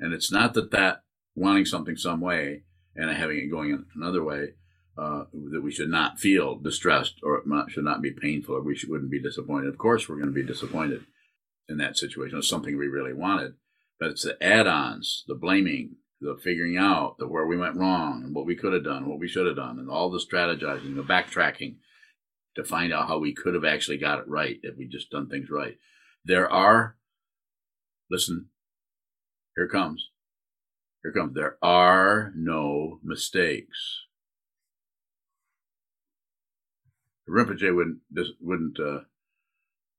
And 0.00 0.12
it's 0.12 0.32
not 0.32 0.54
that 0.54 0.70
that 0.72 1.02
wanting 1.36 1.66
something 1.66 1.96
some 1.96 2.20
way 2.20 2.62
and 2.96 3.10
having 3.10 3.38
it 3.38 3.50
going 3.50 3.84
another 3.94 4.24
way 4.24 4.54
uh, 4.98 5.24
that 5.50 5.62
we 5.62 5.72
should 5.72 5.88
not 5.88 6.18
feel 6.18 6.56
distressed 6.56 7.16
or 7.22 7.38
it 7.38 7.46
not, 7.46 7.70
should 7.70 7.84
not 7.84 8.02
be 8.02 8.10
painful 8.10 8.56
or 8.56 8.62
we 8.62 8.76
should, 8.76 8.90
wouldn't 8.90 9.10
be 9.10 9.22
disappointed. 9.22 9.68
Of 9.68 9.78
course, 9.78 10.08
we're 10.08 10.16
going 10.16 10.26
to 10.26 10.32
be 10.32 10.44
disappointed 10.44 11.04
in 11.68 11.78
that 11.78 11.96
situation. 11.96 12.38
It's 12.38 12.48
something 12.48 12.76
we 12.76 12.88
really 12.88 13.14
wanted, 13.14 13.54
but 13.98 14.10
it's 14.10 14.24
the 14.24 14.42
add-ons, 14.42 15.24
the 15.26 15.34
blaming, 15.34 15.96
the 16.20 16.36
figuring 16.42 16.76
out 16.76 17.16
the 17.18 17.26
where 17.26 17.46
we 17.46 17.56
went 17.56 17.76
wrong 17.76 18.22
and 18.24 18.34
what 18.34 18.46
we 18.46 18.54
could 18.54 18.72
have 18.72 18.84
done, 18.84 19.08
what 19.08 19.18
we 19.18 19.28
should 19.28 19.46
have 19.46 19.56
done, 19.56 19.78
and 19.78 19.90
all 19.90 20.10
the 20.10 20.18
strategizing, 20.18 20.94
the 20.94 21.02
backtracking 21.02 21.76
to 22.54 22.64
find 22.64 22.92
out 22.92 23.08
how 23.08 23.18
we 23.18 23.32
could 23.32 23.54
have 23.54 23.64
actually 23.64 23.96
got 23.96 24.18
it 24.18 24.28
right 24.28 24.58
if 24.62 24.76
we 24.76 24.86
just 24.86 25.10
done 25.10 25.28
things 25.28 25.48
right. 25.50 25.78
There 26.24 26.50
are, 26.50 26.96
listen, 28.10 28.48
here 29.56 29.68
comes, 29.68 30.10
here 31.02 31.12
comes. 31.12 31.34
There 31.34 31.56
are 31.62 32.32
no 32.36 33.00
mistakes. 33.02 34.02
Rinpoche 37.28 37.74
wouldn't 37.74 37.98
wouldn't 38.40 38.78
uh, 38.80 39.00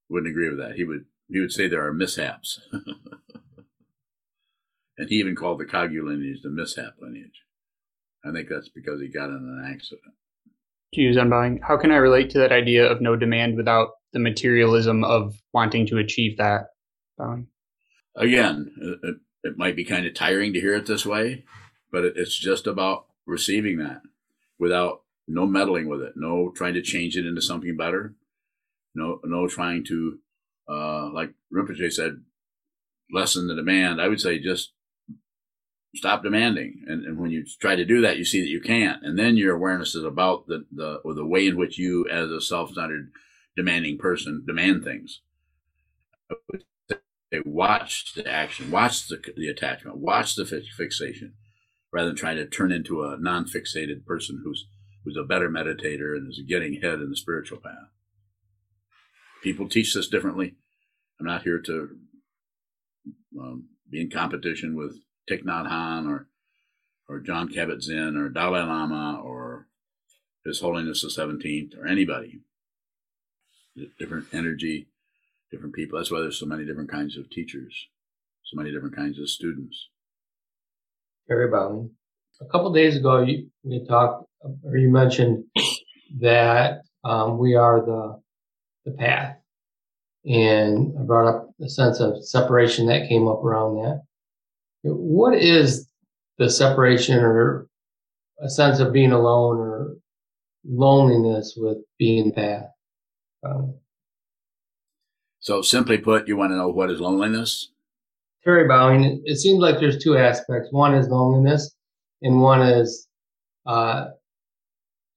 wouldn't 0.10 0.32
agree 0.32 0.50
with 0.50 0.60
that. 0.60 0.76
He 0.76 0.84
would 0.84 1.06
he 1.30 1.40
would 1.40 1.52
say 1.52 1.68
there 1.68 1.86
are 1.86 1.94
mishaps. 1.94 2.60
And 4.98 5.10
he 5.10 5.16
even 5.16 5.36
called 5.36 5.60
the 5.60 5.66
Kagyu 5.66 6.06
lineage 6.06 6.42
the 6.42 6.50
mishap 6.50 6.96
lineage. 7.02 7.42
I 8.26 8.32
think 8.32 8.48
that's 8.50 8.70
because 8.70 9.02
he 9.02 9.08
got 9.08 9.30
in 9.30 9.36
an 9.36 9.70
accident. 9.74 10.14
Jews 10.94 11.18
unbowing. 11.18 11.60
How 11.62 11.78
can 11.78 11.92
I 11.92 11.96
relate 11.96 12.30
to 12.32 12.38
that 12.40 12.52
idea 12.52 12.90
of 12.90 13.02
no 13.02 13.16
demand 13.16 13.58
without 13.58 13.90
the 14.14 14.20
materialism 14.20 15.04
of 15.04 15.36
wanting 15.52 15.88
to 15.88 15.98
achieve 15.98 16.38
that? 16.38 16.68
Bowing. 17.18 17.48
Again, 18.16 18.72
it, 19.04 19.18
it 19.44 19.58
might 19.58 19.76
be 19.76 19.84
kind 19.84 20.06
of 20.06 20.14
tiring 20.14 20.54
to 20.54 20.62
hear 20.62 20.76
it 20.76 20.86
this 20.86 21.06
way, 21.06 21.44
but 21.92 22.06
it, 22.06 22.14
it's 22.16 22.38
just 22.38 22.68
about 22.68 23.08
receiving 23.26 23.80
that 23.80 24.02
without 24.60 25.02
no 25.28 25.46
meddling 25.46 25.88
with 25.88 26.02
it, 26.02 26.14
no 26.16 26.52
trying 26.56 26.74
to 26.74 26.82
change 26.82 27.16
it 27.16 27.26
into 27.26 27.42
something 27.42 27.76
better, 27.78 28.16
no 28.96 29.20
no 29.24 29.48
trying 29.48 29.84
to, 29.86 30.20
uh, 30.70 31.12
like 31.12 31.34
Rinpoche 31.54 31.92
said, 31.92 32.22
lessen 33.12 33.48
the 33.48 33.56
demand. 33.56 34.02
I 34.02 34.08
would 34.08 34.22
say 34.22 34.40
just 34.40 34.74
stop 35.96 36.24
demanding. 36.24 36.84
And, 36.88 37.06
and 37.06 37.20
when 37.20 37.32
you 37.32 37.46
try 37.60 37.76
to 37.76 37.86
do 37.86 38.02
that, 38.02 38.18
you 38.18 38.26
see 38.26 38.42
that 38.42 38.50
you 38.50 38.60
can't. 38.60 39.04
And 39.04 39.18
then 39.18 39.38
your 39.38 39.56
awareness 39.56 39.94
is 39.94 40.04
about 40.04 40.48
the, 40.48 40.66
the, 40.72 40.96
or 41.06 41.14
the 41.14 41.26
way 41.26 41.48
in 41.48 41.56
which 41.56 41.78
you, 41.78 42.08
as 42.10 42.32
a 42.32 42.42
self-centered, 42.42 43.12
demanding 43.56 44.00
person, 44.00 44.44
demand 44.48 44.84
things. 44.84 45.22
Say, 46.90 47.42
watch 47.46 48.14
the 48.16 48.28
action, 48.28 48.72
watch 48.72 49.08
the, 49.08 49.22
the 49.38 49.48
attachment, 49.48 49.98
watch 49.98 50.36
the 50.36 50.46
fixation, 50.46 51.34
rather 51.92 52.08
than 52.08 52.16
trying 52.16 52.38
to 52.38 52.48
turn 52.48 52.72
into 52.72 53.04
a 53.04 53.18
non-fixated 53.20 54.04
person 54.04 54.42
who's 54.44 54.68
who's 55.04 55.18
a 55.18 55.24
better 55.24 55.50
meditator 55.50 56.16
and 56.16 56.30
is 56.30 56.42
getting 56.48 56.78
ahead 56.78 57.00
in 57.00 57.10
the 57.10 57.16
spiritual 57.16 57.60
path. 57.60 57.92
People 59.42 59.68
teach 59.68 59.94
this 59.94 60.08
differently. 60.08 60.56
I'm 61.20 61.26
not 61.26 61.44
here 61.44 61.60
to 61.60 61.90
um, 63.40 63.70
be 63.90 64.02
in 64.02 64.10
competition 64.10 64.76
with 64.76 65.00
Thich 65.30 65.44
Nhat 65.44 65.70
Hanh 65.70 66.08
or 66.08 66.28
or 67.10 67.20
Jon 67.20 67.50
Kabat-Zinn 67.50 68.16
or 68.16 68.30
Dalai 68.30 68.62
Lama 68.62 69.20
or 69.22 69.68
His 70.46 70.62
Holiness 70.62 71.02
the 71.02 71.10
Seventeenth 71.10 71.74
or 71.78 71.86
anybody. 71.86 72.42
Different 74.00 74.28
energy, 74.32 74.88
different 75.52 75.76
people. 75.76 75.98
That's 75.98 76.12
why 76.12 76.22
there's 76.22 76.40
so 76.40 76.46
many 76.46 76.66
different 76.66 76.92
kinds 76.92 77.18
of 77.18 77.30
teachers, 77.30 77.88
so 78.44 78.56
many 78.56 78.72
different 78.72 78.96
kinds 78.96 79.20
of 79.20 79.30
students. 79.30 79.90
Very 81.28 81.50
Bowling. 81.50 81.92
A 82.44 82.52
couple 82.52 82.74
days 82.74 82.96
ago, 82.98 83.22
you, 83.22 83.48
we 83.64 83.86
talked, 83.88 84.28
or 84.64 84.78
you 84.78 84.90
mentioned 84.90 85.46
that 86.20 86.82
um, 87.04 87.38
we 87.38 87.56
are 87.56 87.82
the 87.82 88.22
the 88.86 88.92
path, 88.92 89.38
and 90.26 90.94
I 91.00 91.04
brought 91.04 91.30
up 91.30 91.50
the 91.58 91.70
sense 91.70 92.00
of 92.00 92.26
separation 92.26 92.88
that 92.88 93.08
came 93.08 93.28
up 93.28 93.44
around 93.44 93.76
that. 93.78 94.02
What 94.84 95.36
is 95.36 95.88
the 96.38 96.50
separation 96.50 97.20
or 97.20 97.68
a 98.42 98.50
sense 98.50 98.80
of 98.80 98.92
being 98.92 99.14
alone 99.14 99.58
or 99.58 99.96
loneliness 100.66 101.54
with 101.56 101.78
being 101.98 102.34
that? 102.36 102.72
Um, 103.44 103.76
so 105.40 105.62
simply 105.62 105.98
put, 105.98 106.28
you 106.28 106.38
want 106.38 106.52
to 106.52 106.58
know 106.58 106.70
what 106.70 106.90
is 106.90 107.00
loneliness? 107.00 107.70
Terry 108.44 108.68
Bowing, 108.68 109.22
it 109.26 109.38
seems 109.38 109.60
like 109.60 109.80
there's 109.80 110.04
two 110.04 110.18
aspects. 110.18 110.70
One 110.72 110.94
is 110.96 111.08
loneliness, 111.08 111.74
and 112.24 112.42
one 112.42 112.62
is 112.62 113.08
uh, 113.66 114.08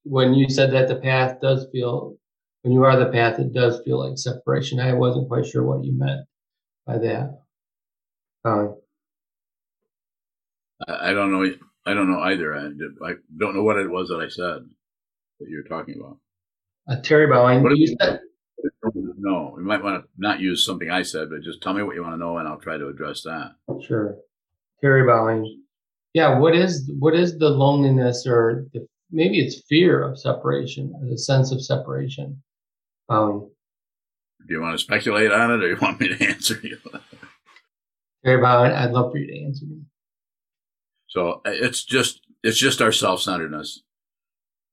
when 0.04 0.34
you 0.34 0.48
said 0.48 0.72
that 0.72 0.88
the 0.88 0.96
path 0.96 1.40
does 1.40 1.66
feel, 1.72 2.16
when 2.62 2.72
you 2.72 2.84
are 2.84 2.96
the 2.96 3.06
path, 3.06 3.38
it 3.38 3.52
does 3.52 3.80
feel 3.84 4.06
like 4.06 4.18
separation. 4.18 4.80
I 4.80 4.92
wasn't 4.92 5.28
quite 5.28 5.46
sure 5.46 5.64
what 5.64 5.84
you 5.84 5.92
meant 5.92 6.26
by 6.86 6.98
that. 6.98 7.40
Um, 8.44 8.76
I, 10.86 11.12
don't 11.12 11.32
know. 11.32 11.52
I 11.84 11.94
don't 11.94 12.10
know 12.10 12.20
either. 12.20 12.54
I, 12.54 12.66
I, 13.08 13.14
don't 13.38 13.54
know 13.54 13.62
what 13.62 13.78
it 13.78 13.90
was 13.90 14.08
that 14.08 14.20
I 14.20 14.28
said 14.28 14.68
that 15.40 15.48
you 15.48 15.56
were 15.56 15.68
talking 15.68 16.00
about. 16.00 16.18
Uh, 16.88 17.00
Terry 17.02 17.26
Bowing. 17.26 17.62
What 17.62 17.76
you 17.76 17.96
said? 18.00 18.20
No, 19.18 19.56
you 19.58 19.64
might 19.64 19.82
want 19.82 20.02
to 20.02 20.08
not 20.16 20.40
use 20.40 20.64
something 20.64 20.90
I 20.90 21.02
said, 21.02 21.30
but 21.30 21.42
just 21.42 21.62
tell 21.62 21.72
me 21.72 21.82
what 21.82 21.96
you 21.96 22.02
want 22.02 22.14
to 22.14 22.18
know, 22.18 22.38
and 22.38 22.46
I'll 22.46 22.58
try 22.58 22.78
to 22.78 22.88
address 22.88 23.22
that. 23.22 23.52
Sure. 23.84 24.16
Terry 24.80 25.04
Bowing, 25.04 25.62
yeah, 26.16 26.38
what 26.38 26.56
is 26.56 26.90
what 26.98 27.14
is 27.14 27.36
the 27.36 27.50
loneliness 27.50 28.26
or 28.26 28.64
the, 28.72 28.88
maybe 29.10 29.38
it's 29.38 29.60
fear 29.68 30.02
of 30.02 30.18
separation 30.18 30.94
the 31.10 31.18
sense 31.18 31.52
of 31.52 31.62
separation? 31.62 32.42
Um, 33.10 33.50
Do 34.48 34.54
you 34.54 34.62
want 34.62 34.78
to 34.78 34.82
speculate 34.82 35.30
on 35.30 35.50
it, 35.50 35.54
or 35.56 35.60
do 35.60 35.68
you 35.74 35.76
want 35.78 36.00
me 36.00 36.08
to 36.08 36.24
answer 36.32 36.58
you? 36.62 36.78
Terry 38.24 38.40
Bowen, 38.40 38.72
I'd 38.72 38.92
love 38.92 39.12
for 39.12 39.18
you 39.18 39.26
to 39.26 39.44
answer 39.44 39.66
me. 39.66 39.82
So 41.08 41.42
uh, 41.44 41.50
it's 41.52 41.84
just 41.84 42.22
it's 42.42 42.56
just 42.56 42.80
our 42.80 42.92
self 42.92 43.20
centeredness, 43.20 43.82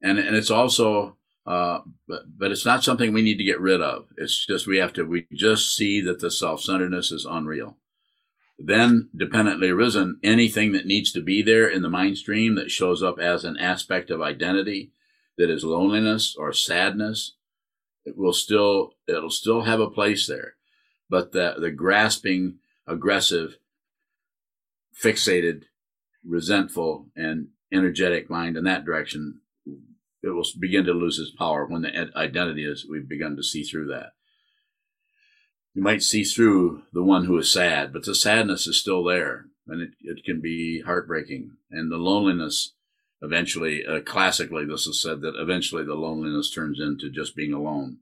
and 0.01 0.17
and 0.19 0.37
it's 0.37 0.49
also 0.49 1.17
uh, 1.45 1.79
but 2.07 2.21
but 2.37 2.53
it's 2.53 2.65
not 2.65 2.85
something 2.85 3.11
we 3.11 3.21
need 3.21 3.37
to 3.37 3.43
get 3.43 3.59
rid 3.59 3.81
of. 3.81 4.05
It's 4.15 4.45
just 4.45 4.65
we 4.65 4.77
have 4.77 4.93
to 4.93 5.03
we 5.03 5.27
just 5.33 5.75
see 5.75 5.99
that 6.03 6.21
the 6.21 6.31
self 6.31 6.61
centeredness 6.61 7.11
is 7.11 7.25
unreal. 7.29 7.75
Then 8.58 9.10
dependently 9.16 9.70
arisen, 9.70 10.20
anything 10.24 10.72
that 10.74 10.86
needs 10.86 11.12
to 11.14 11.22
be 11.22 11.41
there 11.41 11.68
in 11.68 11.82
the 11.82 11.89
mind 11.89 12.18
stream 12.18 12.56
that 12.56 12.72
shows 12.72 13.01
up 13.01 13.20
as 13.20 13.43
an 13.43 13.58
aspect 13.58 14.12
of 14.12 14.22
identity 14.22 14.91
that 15.38 15.49
is 15.49 15.64
loneliness 15.64 16.36
or 16.38 16.54
sadness, 16.54 17.34
it 18.06 18.18
will 18.18 18.34
still 18.34 18.93
it'll 19.08 19.30
still 19.30 19.64
have 19.64 19.80
a 19.80 19.89
place 19.89 20.28
there. 20.28 20.56
But 21.10 21.32
the 21.32 21.56
the 21.58 21.72
grasping, 21.72 22.60
aggressive, 22.86 23.58
fixated, 24.95 25.64
resentful, 26.24 27.08
and 27.16 27.49
energetic 27.72 28.30
mind 28.30 28.56
in 28.56 28.64
that 28.66 28.86
direction 28.86 29.41
it 30.24 30.30
will 30.30 30.45
begin 30.58 30.86
to 30.86 30.93
lose 30.93 31.20
its 31.20 31.32
power 31.32 31.66
when 31.66 31.82
the 31.82 32.12
identity 32.16 32.64
is 32.66 32.88
we've 32.89 33.10
begun 33.10 33.36
to 33.36 33.43
see 33.43 33.64
through 33.64 33.88
that 33.88 34.14
you 35.74 35.82
might 35.82 36.03
see 36.03 36.24
through 36.24 36.84
the 36.93 37.03
one 37.03 37.26
who 37.26 37.38
is 37.38 37.51
sad 37.51 37.91
but 37.93 38.05
the 38.05 38.15
sadness 38.15 38.67
is 38.67 38.80
still 38.80 39.03
there 39.03 39.45
and 39.67 39.82
it, 39.82 39.91
it 40.01 40.26
can 40.26 40.41
be 40.41 40.82
heartbreaking. 40.82 41.51
And 41.71 41.89
the 41.89 41.97
loneliness 41.97 42.74
eventually 43.21 43.86
uh, 43.86 44.01
classically 44.01 44.65
this 44.65 44.86
is 44.86 45.01
said 45.01 45.21
that 45.21 45.36
eventually 45.39 45.86
the 45.86 45.95
loneliness 45.95 46.51
turns 46.51 46.80
into 46.80 47.09
just 47.09 47.36
being 47.36 47.53
alone 47.53 47.99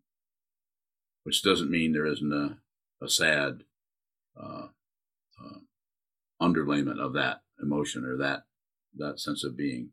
which 1.24 1.44
doesn't 1.44 1.70
mean 1.70 1.94
there 1.94 2.06
isn't 2.06 2.34
a, 2.34 2.58
a 3.04 3.10
sad 3.10 3.64
uh, 4.42 4.68
uh, 5.40 5.60
underlayment 6.42 7.00
of 7.00 7.14
that 7.14 7.42
emotion 7.62 8.06
or 8.06 8.18
that 8.18 8.44
that 8.98 9.20
sense 9.20 9.44
of 9.44 9.56
being. 9.56 9.90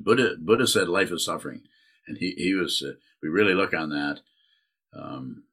Buddha 0.00 0.36
Buddha 0.38 0.66
said 0.66 0.88
life 0.88 1.10
is 1.10 1.24
suffering, 1.24 1.62
and 2.06 2.16
he 2.18 2.34
he 2.36 2.54
was. 2.54 2.82
Uh, 2.86 2.92
we 3.22 3.28
really 3.28 3.54
look 3.54 3.72
on 3.72 3.90
that. 3.90 4.20
Um, 4.94 5.44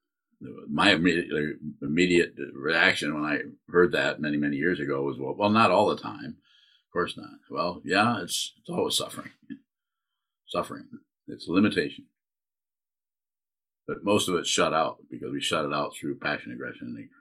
my 0.69 0.91
immediate, 0.91 1.57
immediate 1.81 2.33
reaction 2.53 3.13
when 3.13 3.23
I 3.23 3.39
heard 3.69 3.91
that 3.91 4.19
many 4.19 4.37
many 4.37 4.57
years 4.57 4.79
ago 4.79 5.03
was 5.03 5.17
well, 5.19 5.35
well, 5.37 5.49
not 5.49 5.71
all 5.71 5.89
the 5.89 6.01
time, 6.01 6.35
of 6.35 6.93
course 6.93 7.15
not. 7.17 7.29
Well, 7.49 7.81
yeah, 7.85 8.21
it's 8.21 8.53
it's 8.59 8.69
always 8.69 8.97
suffering, 8.97 9.31
suffering. 10.47 10.85
It's 11.27 11.47
a 11.47 11.51
limitation, 11.51 12.05
but 13.87 14.03
most 14.03 14.27
of 14.27 14.35
it's 14.35 14.49
shut 14.49 14.73
out 14.73 14.97
because 15.09 15.31
we 15.31 15.41
shut 15.41 15.65
it 15.65 15.73
out 15.73 15.95
through 15.95 16.17
passion, 16.17 16.51
aggression, 16.51 16.87
and 16.87 16.97
ignorance. 16.97 17.17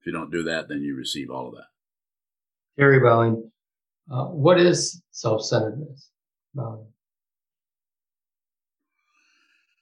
If 0.00 0.06
you 0.06 0.12
don't 0.12 0.30
do 0.30 0.44
that, 0.44 0.68
then 0.68 0.82
you 0.82 0.94
receive 0.96 1.30
all 1.30 1.48
of 1.48 1.54
that. 1.54 1.66
Terry 2.78 3.00
Bowling, 3.00 3.50
uh, 4.10 4.26
what 4.26 4.58
is 4.58 5.02
self-centeredness? 5.10 6.10
Um, 6.56 6.86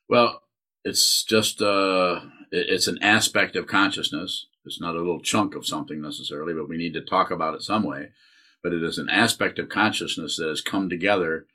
well, 0.09 0.43
it's 0.85 1.23
just 1.25 1.61
uh, 1.61 2.21
it's 2.51 2.87
an 2.87 2.99
aspect 3.03 3.57
of 3.57 3.67
consciousness. 3.67 4.47
It's 4.65 4.81
not 4.81 4.95
a 4.95 4.99
little 4.99 5.21
chunk 5.21 5.55
of 5.55 5.67
something 5.67 6.01
necessarily, 6.01 6.55
but 6.55 6.69
we 6.69 6.77
need 6.77 6.95
to 6.95 7.01
talk 7.01 7.31
about 7.31 7.55
it 7.55 7.63
some 7.63 7.85
way. 7.85 8.11
But 8.63 8.73
it 8.73 8.83
is 8.83 8.99
an 8.99 9.09
aspect 9.09 9.59
of 9.59 9.69
consciousness 9.69 10.37
that 10.37 10.49
has 10.49 10.61
come 10.61 10.89
together 10.89 11.47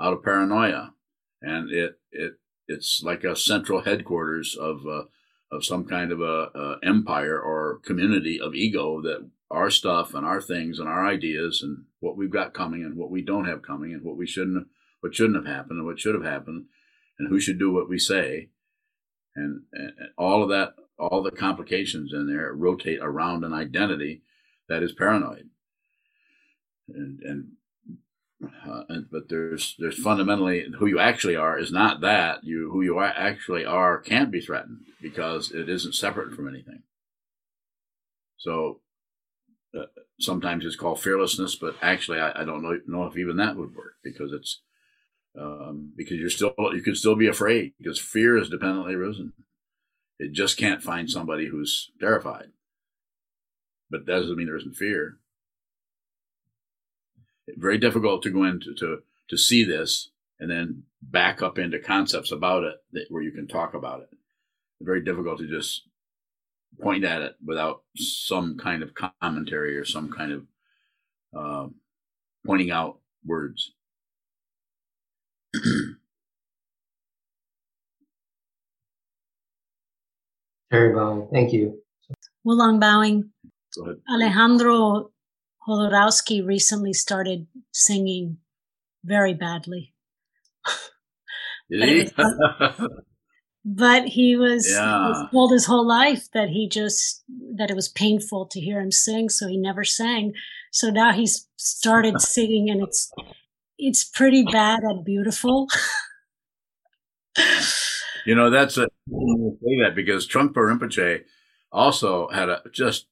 out 0.00 0.12
of 0.12 0.22
paranoia, 0.22 0.92
and 1.40 1.70
it 1.70 1.98
it 2.10 2.34
it's 2.68 3.02
like 3.02 3.24
a 3.24 3.36
central 3.36 3.82
headquarters 3.82 4.56
of 4.56 4.86
uh, 4.86 5.04
of 5.52 5.64
some 5.64 5.84
kind 5.84 6.12
of 6.12 6.20
a, 6.20 6.50
a 6.54 6.76
empire 6.82 7.40
or 7.40 7.80
community 7.84 8.40
of 8.40 8.54
ego 8.54 9.00
that 9.02 9.28
our 9.50 9.70
stuff 9.70 10.14
and 10.14 10.24
our 10.24 10.40
things 10.40 10.78
and 10.78 10.88
our 10.88 11.06
ideas 11.06 11.60
and 11.62 11.84
what 11.98 12.16
we've 12.16 12.30
got 12.30 12.54
coming 12.54 12.84
and 12.84 12.96
what 12.96 13.10
we 13.10 13.20
don't 13.20 13.46
have 13.46 13.62
coming 13.62 13.92
and 13.92 14.04
what 14.04 14.16
we 14.16 14.26
shouldn't 14.26 14.68
what 15.00 15.14
shouldn't 15.14 15.36
have 15.36 15.52
happened 15.52 15.78
and 15.78 15.86
what 15.86 15.98
should 15.98 16.14
have 16.14 16.24
happened 16.24 16.66
and 17.20 17.28
who 17.28 17.38
should 17.38 17.58
do 17.58 17.70
what 17.70 17.88
we 17.88 17.98
say. 17.98 18.48
And, 19.36 19.62
and 19.72 19.92
all 20.16 20.42
of 20.42 20.48
that 20.48 20.74
all 20.98 21.22
the 21.22 21.30
complications 21.30 22.12
in 22.12 22.26
there 22.26 22.52
rotate 22.52 22.98
around 23.00 23.44
an 23.44 23.52
identity 23.52 24.22
that 24.68 24.82
is 24.82 24.92
paranoid. 24.92 25.48
And 26.88 27.20
and, 27.20 27.48
uh, 28.66 28.82
and 28.88 29.06
but 29.10 29.28
there's 29.28 29.76
there's 29.78 30.02
fundamentally 30.02 30.66
who 30.78 30.86
you 30.86 30.98
actually 30.98 31.36
are 31.36 31.58
is 31.58 31.70
not 31.70 32.00
that. 32.00 32.42
You 32.42 32.70
who 32.72 32.82
you 32.82 32.98
are 32.98 33.04
actually 33.04 33.64
are 33.64 33.98
can't 33.98 34.30
be 34.30 34.40
threatened 34.40 34.80
because 35.00 35.52
it 35.52 35.68
isn't 35.68 35.94
separate 35.94 36.34
from 36.34 36.48
anything. 36.48 36.82
So 38.38 38.80
uh, 39.78 39.84
sometimes 40.18 40.64
it's 40.64 40.76
called 40.76 41.00
fearlessness, 41.00 41.54
but 41.54 41.76
actually, 41.82 42.18
I, 42.18 42.42
I 42.42 42.44
don't 42.44 42.62
know, 42.62 42.78
know 42.86 43.04
if 43.04 43.16
even 43.16 43.36
that 43.36 43.56
would 43.56 43.76
work 43.76 43.96
because 44.02 44.32
it's 44.32 44.62
um, 45.38 45.92
because 45.96 46.18
you're 46.18 46.30
still 46.30 46.54
you 46.72 46.82
can 46.82 46.94
still 46.94 47.16
be 47.16 47.26
afraid 47.26 47.72
because 47.78 47.98
fear 47.98 48.36
is 48.36 48.48
dependently 48.48 48.94
risen. 48.94 49.32
It 50.18 50.32
just 50.32 50.58
can't 50.58 50.82
find 50.82 51.08
somebody 51.08 51.46
who's 51.46 51.90
terrified, 51.98 52.48
but 53.90 54.06
that 54.06 54.12
doesn't 54.12 54.36
mean 54.36 54.46
there 54.46 54.56
isn't 54.56 54.76
fear. 54.76 55.18
It's 57.46 57.60
very 57.60 57.78
difficult 57.78 58.22
to 58.22 58.30
go 58.30 58.44
into 58.44 58.74
to 58.74 59.02
to 59.28 59.36
see 59.36 59.64
this 59.64 60.10
and 60.38 60.50
then 60.50 60.82
back 61.02 61.42
up 61.42 61.58
into 61.58 61.78
concepts 61.78 62.32
about 62.32 62.64
it 62.64 62.76
that, 62.92 63.06
where 63.10 63.22
you 63.22 63.30
can 63.30 63.46
talk 63.46 63.74
about 63.74 64.00
it. 64.00 64.08
It's 64.10 64.86
very 64.86 65.02
difficult 65.02 65.38
to 65.38 65.46
just 65.46 65.82
point 66.80 67.04
at 67.04 67.22
it 67.22 67.36
without 67.44 67.82
some 67.96 68.56
kind 68.56 68.82
of 68.82 68.94
commentary 69.20 69.76
or 69.76 69.84
some 69.84 70.10
kind 70.10 70.32
of 70.32 70.46
uh, 71.36 71.68
pointing 72.46 72.70
out 72.70 72.98
words. 73.24 73.72
Very 80.70 80.94
well, 80.94 81.28
thank 81.32 81.52
you. 81.52 81.80
Well, 82.44 82.78
bowing. 82.78 83.30
Alejandro 84.08 85.10
Jodorowsky 85.66 86.44
recently 86.44 86.92
started 86.92 87.46
singing 87.72 88.38
very 89.04 89.34
badly. 89.34 89.94
Did 91.70 92.08
he? 92.08 92.12
but 93.64 94.04
he 94.06 94.36
was, 94.36 94.68
yeah. 94.70 95.04
he 95.04 95.08
was 95.08 95.30
told 95.30 95.52
his 95.52 95.66
whole 95.66 95.86
life 95.86 96.28
that 96.32 96.48
he 96.48 96.68
just 96.68 97.22
that 97.56 97.70
it 97.70 97.74
was 97.74 97.88
painful 97.88 98.46
to 98.46 98.60
hear 98.60 98.80
him 98.80 98.90
sing 98.90 99.28
so 99.28 99.46
he 99.46 99.56
never 99.56 99.84
sang 99.84 100.32
so 100.72 100.90
now 100.90 101.12
he's 101.12 101.46
started 101.56 102.20
singing 102.20 102.70
and 102.70 102.82
it's 102.82 103.12
it's 103.78 104.04
pretty 104.04 104.42
bad 104.42 104.80
and 104.82 105.04
beautiful 105.04 105.68
you 108.26 108.34
know 108.34 108.50
that's 108.50 108.76
a 108.76 108.86
say 108.86 109.80
that 109.82 109.92
because 109.94 110.28
Trungpa 110.28 110.54
Rinpoche 110.54 111.24
also 111.72 112.28
had 112.28 112.48
a 112.48 112.62
just 112.72 113.06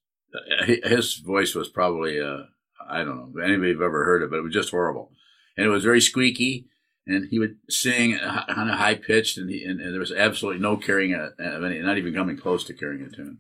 his 0.67 1.17
voice 1.17 1.55
was 1.55 1.69
probably 1.69 2.21
uh 2.21 2.45
I 2.89 2.99
don't 3.05 3.17
know 3.17 3.41
if 3.41 3.45
anybody 3.45 3.73
have 3.73 3.83
ever 3.83 4.05
heard 4.05 4.23
it 4.23 4.31
but 4.31 4.39
it 4.39 4.43
was 4.43 4.55
just 4.55 4.71
horrible 4.71 5.13
and 5.57 5.67
it 5.67 5.71
was 5.71 5.85
very 5.85 6.01
squeaky 6.01 6.69
and 7.09 7.29
he 7.31 7.39
would 7.39 7.57
sing 7.71 8.17
on 8.19 8.69
a 8.69 8.77
high 8.77 8.95
pitched, 8.95 9.39
and, 9.39 9.51
and, 9.51 9.81
and, 9.81 9.93
there 9.93 9.99
was 9.99 10.13
absolutely 10.13 10.61
no 10.61 10.77
carrying 10.77 11.15
a, 11.15 11.31
not 11.39 11.99
even 11.99 12.15
coming 12.15 12.37
close 12.37 12.65
to 12.65 12.75
carrying 12.75 13.03
a 13.03 13.09
tune. 13.09 13.39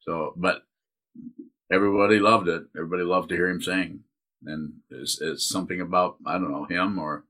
So, 0.00 0.32
but 0.36 0.62
everybody 1.70 2.20
loved 2.20 2.48
it. 2.48 2.62
Everybody 2.76 3.02
loved 3.02 3.30
to 3.30 3.34
hear 3.34 3.48
him 3.48 3.60
sing, 3.60 4.04
and 4.46 4.74
it's, 4.90 5.20
it's 5.20 5.46
something 5.46 5.80
about 5.80 6.16
I 6.24 6.34
don't 6.34 6.52
know 6.52 6.64
him 6.64 6.98
or 6.98 7.24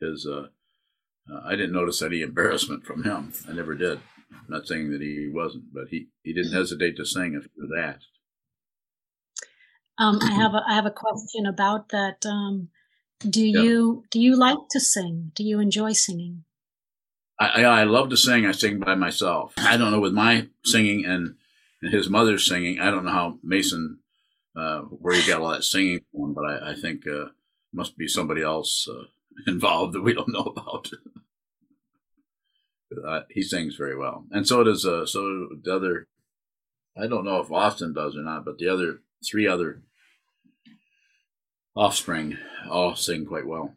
his. 0.00 0.26
Uh, 0.26 0.48
uh, 1.32 1.40
I 1.44 1.52
didn't 1.52 1.72
notice 1.72 2.02
any 2.02 2.22
embarrassment 2.22 2.84
from 2.84 3.04
him. 3.04 3.32
I 3.48 3.52
never 3.52 3.74
did. 3.74 4.00
I'm 4.30 4.46
not 4.48 4.66
saying 4.66 4.90
that 4.92 5.00
he 5.00 5.30
wasn't, 5.32 5.72
but 5.72 5.88
he, 5.88 6.08
he 6.22 6.32
didn't 6.32 6.52
hesitate 6.52 6.96
to 6.96 7.06
sing 7.06 7.34
if 7.34 7.44
he 7.44 7.60
was 7.60 7.70
asked. 7.78 8.06
Um, 9.98 10.18
I 10.22 10.30
have 10.30 10.54
a, 10.54 10.62
I 10.68 10.74
have 10.74 10.86
a 10.86 10.90
question 11.04 11.46
about 11.46 11.88
that. 11.90 12.24
Um, 12.24 12.68
do 13.20 13.44
yeah. 13.44 13.62
you 13.62 14.04
do 14.10 14.20
you 14.20 14.36
like 14.36 14.58
to 14.70 14.80
sing? 14.80 15.32
Do 15.34 15.42
you 15.42 15.58
enjoy 15.58 15.92
singing? 15.92 16.44
I, 17.40 17.62
I, 17.62 17.80
I 17.80 17.84
love 17.84 18.10
to 18.10 18.16
sing. 18.16 18.46
I 18.46 18.52
sing 18.52 18.78
by 18.78 18.94
myself. 18.94 19.54
I 19.58 19.76
don't 19.76 19.90
know 19.90 20.00
with 20.00 20.12
my 20.12 20.48
singing 20.64 21.04
and, 21.04 21.34
and 21.82 21.92
his 21.92 22.08
mother's 22.08 22.46
singing. 22.46 22.80
I 22.80 22.90
don't 22.90 23.04
know 23.04 23.10
how 23.10 23.38
Mason 23.42 23.98
uh, 24.56 24.80
where 24.82 25.14
he 25.14 25.26
got 25.26 25.40
all 25.40 25.50
that 25.50 25.64
singing 25.64 26.00
from, 26.12 26.34
but 26.34 26.44
I, 26.44 26.70
I 26.72 26.74
think 26.74 27.06
uh, 27.06 27.26
must 27.72 27.96
be 27.96 28.08
somebody 28.08 28.42
else 28.42 28.88
uh, 28.90 29.04
involved 29.50 29.94
that 29.94 30.02
we 30.02 30.14
don't 30.14 30.32
know 30.32 30.52
about. 30.56 30.90
Uh, 33.06 33.20
he 33.30 33.42
sings 33.42 33.76
very 33.76 33.96
well, 33.96 34.24
and 34.30 34.46
so 34.48 34.64
does 34.64 34.86
uh, 34.86 35.04
so 35.04 35.48
the 35.62 35.74
other. 35.74 36.06
I 36.96 37.06
don't 37.06 37.24
know 37.24 37.40
if 37.40 37.52
Austin 37.52 37.92
does 37.92 38.16
or 38.16 38.22
not, 38.22 38.44
but 38.44 38.58
the 38.58 38.68
other 38.68 39.00
three 39.24 39.46
other 39.46 39.82
offspring 41.76 42.36
all 42.68 42.96
sing 42.96 43.24
quite 43.24 43.46
well. 43.46 43.74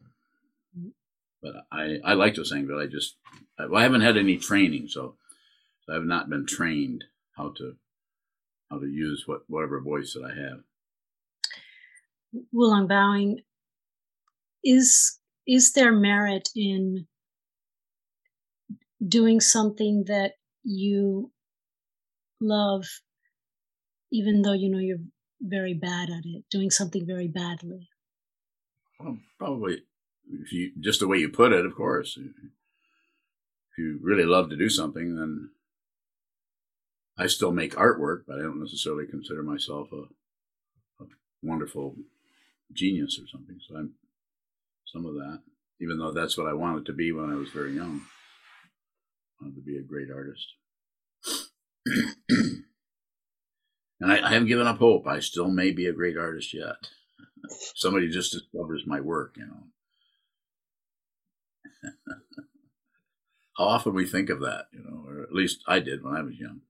But 1.41 1.65
I, 1.71 1.97
I 2.03 2.13
like 2.13 2.35
to 2.35 2.45
sing, 2.45 2.67
but 2.67 2.77
I 2.77 2.87
just 2.87 3.15
I, 3.59 3.65
well, 3.65 3.79
I 3.79 3.83
haven't 3.83 4.01
had 4.01 4.17
any 4.17 4.37
training, 4.37 4.87
so, 4.87 5.15
so 5.85 5.95
I've 5.95 6.03
not 6.03 6.29
been 6.29 6.45
trained 6.45 7.03
how 7.35 7.49
to 7.57 7.75
how 8.69 8.79
to 8.79 8.87
use 8.87 9.23
what 9.27 9.41
whatever 9.47 9.79
voice 9.81 10.13
that 10.13 10.23
I 10.23 10.39
have. 10.39 10.59
Wulong 12.53 12.87
bowing. 12.87 13.41
Is 14.63 15.19
is 15.47 15.73
there 15.73 15.91
merit 15.91 16.49
in 16.55 17.07
doing 19.05 19.39
something 19.39 20.05
that 20.07 20.33
you 20.63 21.31
love, 22.39 22.85
even 24.11 24.41
though 24.41 24.53
you 24.53 24.69
know 24.69 24.79
you're 24.79 24.97
very 25.41 25.73
bad 25.73 26.09
at 26.09 26.25
it, 26.25 26.43
doing 26.49 26.69
something 26.69 27.05
very 27.05 27.27
badly? 27.27 27.89
Well, 28.99 29.17
probably, 29.39 29.83
you 30.51 30.71
just 30.79 30.99
the 30.99 31.07
way 31.07 31.17
you 31.17 31.29
put 31.29 31.53
it, 31.53 31.65
of 31.65 31.75
course. 31.75 32.17
If 32.17 33.77
you 33.77 33.99
really 34.01 34.25
love 34.25 34.49
to 34.49 34.57
do 34.57 34.69
something, 34.69 35.15
then 35.15 35.49
I 37.17 37.27
still 37.27 37.51
make 37.51 37.75
artwork, 37.75 38.23
but 38.27 38.37
I 38.37 38.43
don't 38.43 38.59
necessarily 38.59 39.07
consider 39.07 39.43
myself 39.43 39.89
a, 39.91 41.03
a 41.03 41.07
wonderful 41.41 41.95
genius 42.73 43.19
or 43.21 43.27
something. 43.27 43.59
So 43.67 43.77
I'm 43.77 43.93
some 44.85 45.05
of 45.05 45.15
that, 45.15 45.39
even 45.79 45.97
though 45.97 46.11
that's 46.11 46.37
what 46.37 46.47
I 46.47 46.53
wanted 46.53 46.85
to 46.85 46.93
be 46.93 47.11
when 47.11 47.29
I 47.29 47.35
was 47.35 47.49
very 47.49 47.73
young. 47.73 48.01
Wanted 49.41 49.55
to 49.55 49.61
be 49.61 49.77
a 49.77 49.81
great 49.81 50.11
artist. 50.11 50.47
and 53.99 54.11
I, 54.11 54.27
I, 54.27 54.33
haven't 54.33 54.49
given 54.49 54.67
up 54.67 54.77
hope. 54.77 55.07
I 55.07 55.19
still 55.19 55.49
may 55.49 55.71
be 55.71 55.87
a 55.87 55.93
great 55.93 56.17
artist 56.17 56.53
yet. 56.53 56.75
Somebody 57.75 58.09
just 58.09 58.31
discovers 58.31 58.83
my 58.85 59.01
work, 59.01 59.35
you 59.37 59.47
know. 59.47 59.63
How 63.57 63.65
often 63.65 63.95
we 63.95 64.05
think 64.05 64.29
of 64.29 64.41
that, 64.41 64.65
you 64.71 64.83
know, 64.83 65.05
or 65.07 65.23
at 65.23 65.33
least 65.33 65.63
I 65.67 65.79
did 65.79 66.03
when 66.03 66.15
I 66.15 66.21
was 66.21 66.35
young. 66.39 66.61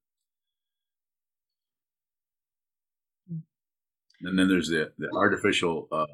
And 4.24 4.38
then 4.38 4.48
there's 4.48 4.70
the 4.70 4.92
the 4.98 5.10
artificial 5.16 5.88
uh, 5.92 6.06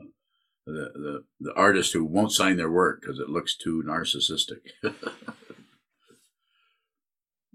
the, 0.65 0.91
the 0.95 1.23
the 1.39 1.53
artist 1.53 1.93
who 1.93 2.05
won't 2.05 2.31
sign 2.31 2.57
their 2.57 2.71
work 2.71 3.01
because 3.01 3.19
it 3.19 3.29
looks 3.29 3.55
too 3.55 3.83
narcissistic. 3.85 4.61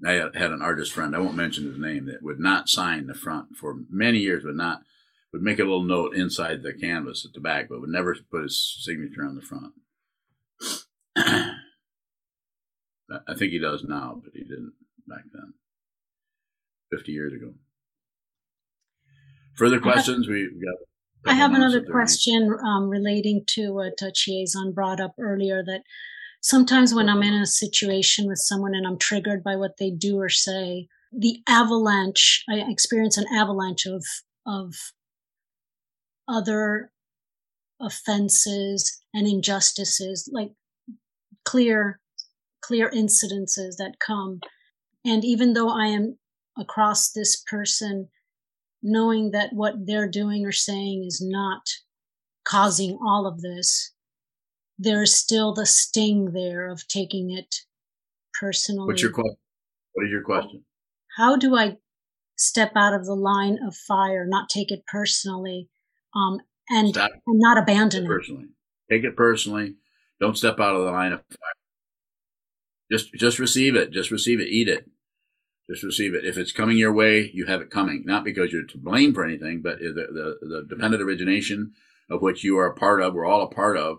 I 0.05 0.13
had 0.13 0.51
an 0.51 0.63
artist 0.63 0.93
friend, 0.93 1.15
I 1.15 1.21
won't 1.21 1.37
mention 1.37 1.65
his 1.65 1.79
name, 1.79 2.07
that 2.07 2.23
would 2.23 2.41
not 2.41 2.69
sign 2.69 3.07
the 3.07 3.15
front 3.15 3.57
for 3.57 3.77
many 3.89 4.19
years, 4.19 4.45
would 4.45 4.57
not, 4.57 4.83
would 5.33 5.43
make 5.43 5.59
a 5.59 5.65
little 5.65 5.85
note 5.85 6.17
inside 6.17 6.63
the 6.63 6.73
canvas 6.73 7.25
at 7.25 7.33
the 7.33 7.41
back, 7.41 7.69
but 7.69 7.81
would 7.81 7.91
never 7.91 8.17
put 8.31 8.43
his 8.43 8.77
signature 8.81 9.25
on 9.25 9.37
the 9.37 9.43
front. 9.43 9.73
I 13.29 13.35
think 13.37 13.53
he 13.53 13.59
does 13.59 13.85
now, 13.85 14.21
but 14.23 14.33
he 14.33 14.43
didn't 14.43 14.73
back 15.07 15.25
then, 15.33 15.53
50 16.91 17.13
years 17.13 17.33
ago. 17.33 17.53
Further 19.57 19.81
questions? 19.81 20.29
We 20.29 20.49
got. 20.49 21.31
I 21.31 21.35
have 21.35 21.55
another 21.55 21.85
question 21.85 22.57
um, 22.67 22.89
relating 22.89 23.45
to 23.49 23.73
what 23.73 24.03
uh, 24.03 24.07
Chiazon 24.07 24.75
brought 24.75 25.01
up 25.01 25.15
earlier 25.21 25.63
that 25.63 25.83
sometimes 26.43 26.93
when 26.93 27.09
I'm 27.09 27.23
in 27.23 27.35
a 27.35 27.47
situation 27.47 28.27
with 28.27 28.39
someone 28.39 28.75
and 28.75 28.87
I'm 28.87 28.99
triggered 28.99 29.43
by 29.43 29.57
what 29.57 29.79
they 29.79 29.91
do 29.91 30.19
or 30.19 30.29
say, 30.29 30.89
the 31.13 31.41
avalanche, 31.49 32.45
I 32.49 32.57
experience 32.69 33.17
an 33.17 33.27
avalanche 33.33 33.87
of, 33.87 34.05
of 34.47 34.75
other 36.29 36.91
offenses 37.81 39.01
and 39.15 39.27
injustices, 39.27 40.29
like 40.33 40.53
clear, 41.45 42.01
clear 42.61 42.91
incidences 42.91 43.77
that 43.79 43.95
come. 44.05 44.41
And 45.05 45.25
even 45.25 45.53
though 45.53 45.69
I 45.69 45.87
am 45.87 46.19
across 46.59 47.11
this 47.11 47.43
person, 47.49 48.09
knowing 48.83 49.31
that 49.31 49.53
what 49.53 49.75
they're 49.87 50.09
doing 50.09 50.45
or 50.45 50.53
saying 50.53 51.05
is 51.07 51.21
not 51.25 51.63
causing 52.45 52.99
all 53.05 53.27
of 53.27 53.43
this, 53.43 53.92
there's 54.79 55.15
still 55.15 55.53
the 55.53 55.67
sting 55.67 56.33
there 56.33 56.69
of 56.69 56.87
taking 56.89 57.31
it 57.31 57.57
personally. 58.39 58.87
What's 58.87 59.03
your 59.03 59.13
question? 59.13 59.37
What 59.93 60.07
is 60.07 60.11
your 60.11 60.23
question? 60.23 60.65
How 61.17 61.37
do 61.37 61.57
I 61.57 61.77
step 62.37 62.73
out 62.75 62.95
of 62.95 63.05
the 63.05 63.15
line 63.15 63.59
of 63.67 63.77
fire, 63.77 64.25
not 64.27 64.49
take 64.49 64.71
it 64.73 64.85
personally, 64.87 65.69
um, 66.15 66.41
and, 66.71 66.97
and 66.97 67.11
not 67.27 67.59
abandon 67.59 68.05
it? 68.05 68.09
Personally, 68.09 68.47
take 68.91 69.05
it 69.05 69.17
personally. 69.17 69.75
Don't 70.21 70.39
step 70.39 70.59
out 70.59 70.77
of 70.77 70.85
the 70.85 70.91
line 70.91 71.13
of 71.13 71.21
fire. 71.29 71.39
Just, 72.91 73.13
just 73.15 73.39
receive 73.39 73.77
it. 73.77 73.91
Just 73.91 74.11
receive 74.11 74.41
it. 74.41 74.49
Eat 74.49 74.69
it. 74.69 74.89
Just 75.71 75.83
receive 75.83 76.15
it. 76.15 76.25
If 76.25 76.37
it's 76.37 76.53
coming 76.53 76.77
your 76.77 76.93
way, 76.93 77.31
you 77.33 77.47
have 77.47 77.61
it 77.61 77.71
coming. 77.71 78.03
Not 78.05 78.25
because 78.25 78.53
you're 78.53 78.67
to 78.67 78.79
blame 78.79 79.15
for 79.15 79.25
anything, 79.25 79.63
but 79.63 79.79
the, 79.79 79.93
the, 79.93 80.47
the 80.47 80.67
dependent 80.69 81.03
origination 81.03 81.73
of 82.11 82.21
which 82.21 82.45
you 82.45 82.59
are 82.59 82.67
a 82.67 82.75
part 82.75 83.01
of, 83.01 83.15
we're 83.15 83.25
all 83.25 83.43
a 83.43 83.55
part 83.55 83.77
of, 83.77 83.99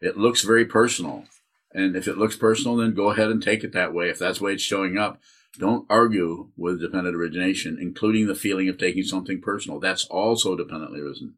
it 0.00 0.16
looks 0.16 0.42
very 0.42 0.64
personal. 0.64 1.24
And 1.72 1.94
if 1.94 2.08
it 2.08 2.18
looks 2.18 2.36
personal, 2.36 2.76
then 2.76 2.94
go 2.94 3.10
ahead 3.10 3.30
and 3.30 3.42
take 3.42 3.62
it 3.62 3.72
that 3.72 3.94
way. 3.94 4.08
If 4.08 4.18
that's 4.18 4.38
the 4.38 4.44
way 4.44 4.52
it's 4.54 4.62
showing 4.62 4.98
up, 4.98 5.20
don't 5.58 5.86
argue 5.90 6.50
with 6.56 6.80
dependent 6.80 7.16
origination, 7.16 7.78
including 7.80 8.26
the 8.26 8.34
feeling 8.34 8.68
of 8.68 8.78
taking 8.78 9.02
something 9.02 9.40
personal. 9.40 9.80
That's 9.80 10.04
also 10.06 10.56
dependently 10.56 11.00
arisen. 11.00 11.34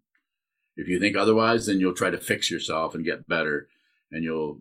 If 0.76 0.88
you 0.88 0.98
think 0.98 1.16
otherwise, 1.16 1.66
then 1.66 1.80
you'll 1.80 1.94
try 1.94 2.10
to 2.10 2.18
fix 2.18 2.50
yourself 2.50 2.94
and 2.94 3.04
get 3.04 3.28
better, 3.28 3.68
and 4.10 4.24
you'll 4.24 4.60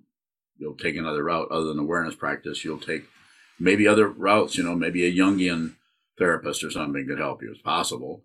you'll 0.57 0.75
take 0.75 0.95
another 0.95 1.23
route 1.23 1.49
other 1.51 1.67
than 1.67 1.79
awareness 1.79 2.15
practice. 2.15 2.63
You'll 2.63 2.79
take 2.79 3.05
maybe 3.59 3.87
other 3.87 4.07
routes. 4.07 4.57
You 4.57 4.63
know, 4.63 4.75
maybe 4.75 5.05
a 5.05 5.13
Jungian 5.13 5.75
therapist 6.17 6.63
or 6.63 6.71
something 6.71 7.07
could 7.07 7.19
help 7.19 7.41
you. 7.41 7.51
It's 7.51 7.61
possible, 7.61 8.23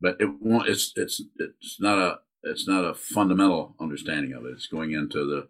but 0.00 0.16
it 0.20 0.40
won't. 0.40 0.68
It's 0.68 0.92
it's 0.96 1.22
it's 1.38 1.80
not 1.80 1.98
a 1.98 2.18
it's 2.44 2.68
not 2.68 2.84
a 2.84 2.94
fundamental 2.94 3.74
understanding 3.80 4.32
of 4.32 4.44
it. 4.44 4.52
It's 4.52 4.66
going 4.66 4.92
into 4.92 5.24
the 5.24 5.48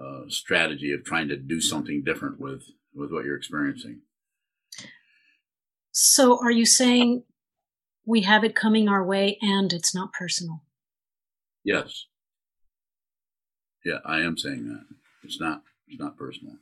uh, 0.00 0.28
strategy 0.28 0.92
of 0.92 1.04
trying 1.04 1.28
to 1.28 1.36
do 1.36 1.60
something 1.60 2.02
different 2.04 2.40
with 2.40 2.64
with 2.94 3.10
what 3.10 3.24
you're 3.24 3.36
experiencing. 3.36 4.00
So, 5.90 6.38
are 6.42 6.50
you 6.50 6.66
saying 6.66 7.24
we 8.04 8.22
have 8.22 8.44
it 8.44 8.54
coming 8.54 8.88
our 8.88 9.04
way 9.04 9.38
and 9.40 9.72
it's 9.72 9.94
not 9.94 10.12
personal? 10.12 10.62
Yes. 11.64 12.06
Yeah, 13.84 13.98
I 14.04 14.20
am 14.20 14.38
saying 14.38 14.68
that 14.68 14.84
it's 15.22 15.40
not 15.40 15.62
it's 15.88 16.00
not 16.00 16.16
personal, 16.16 16.54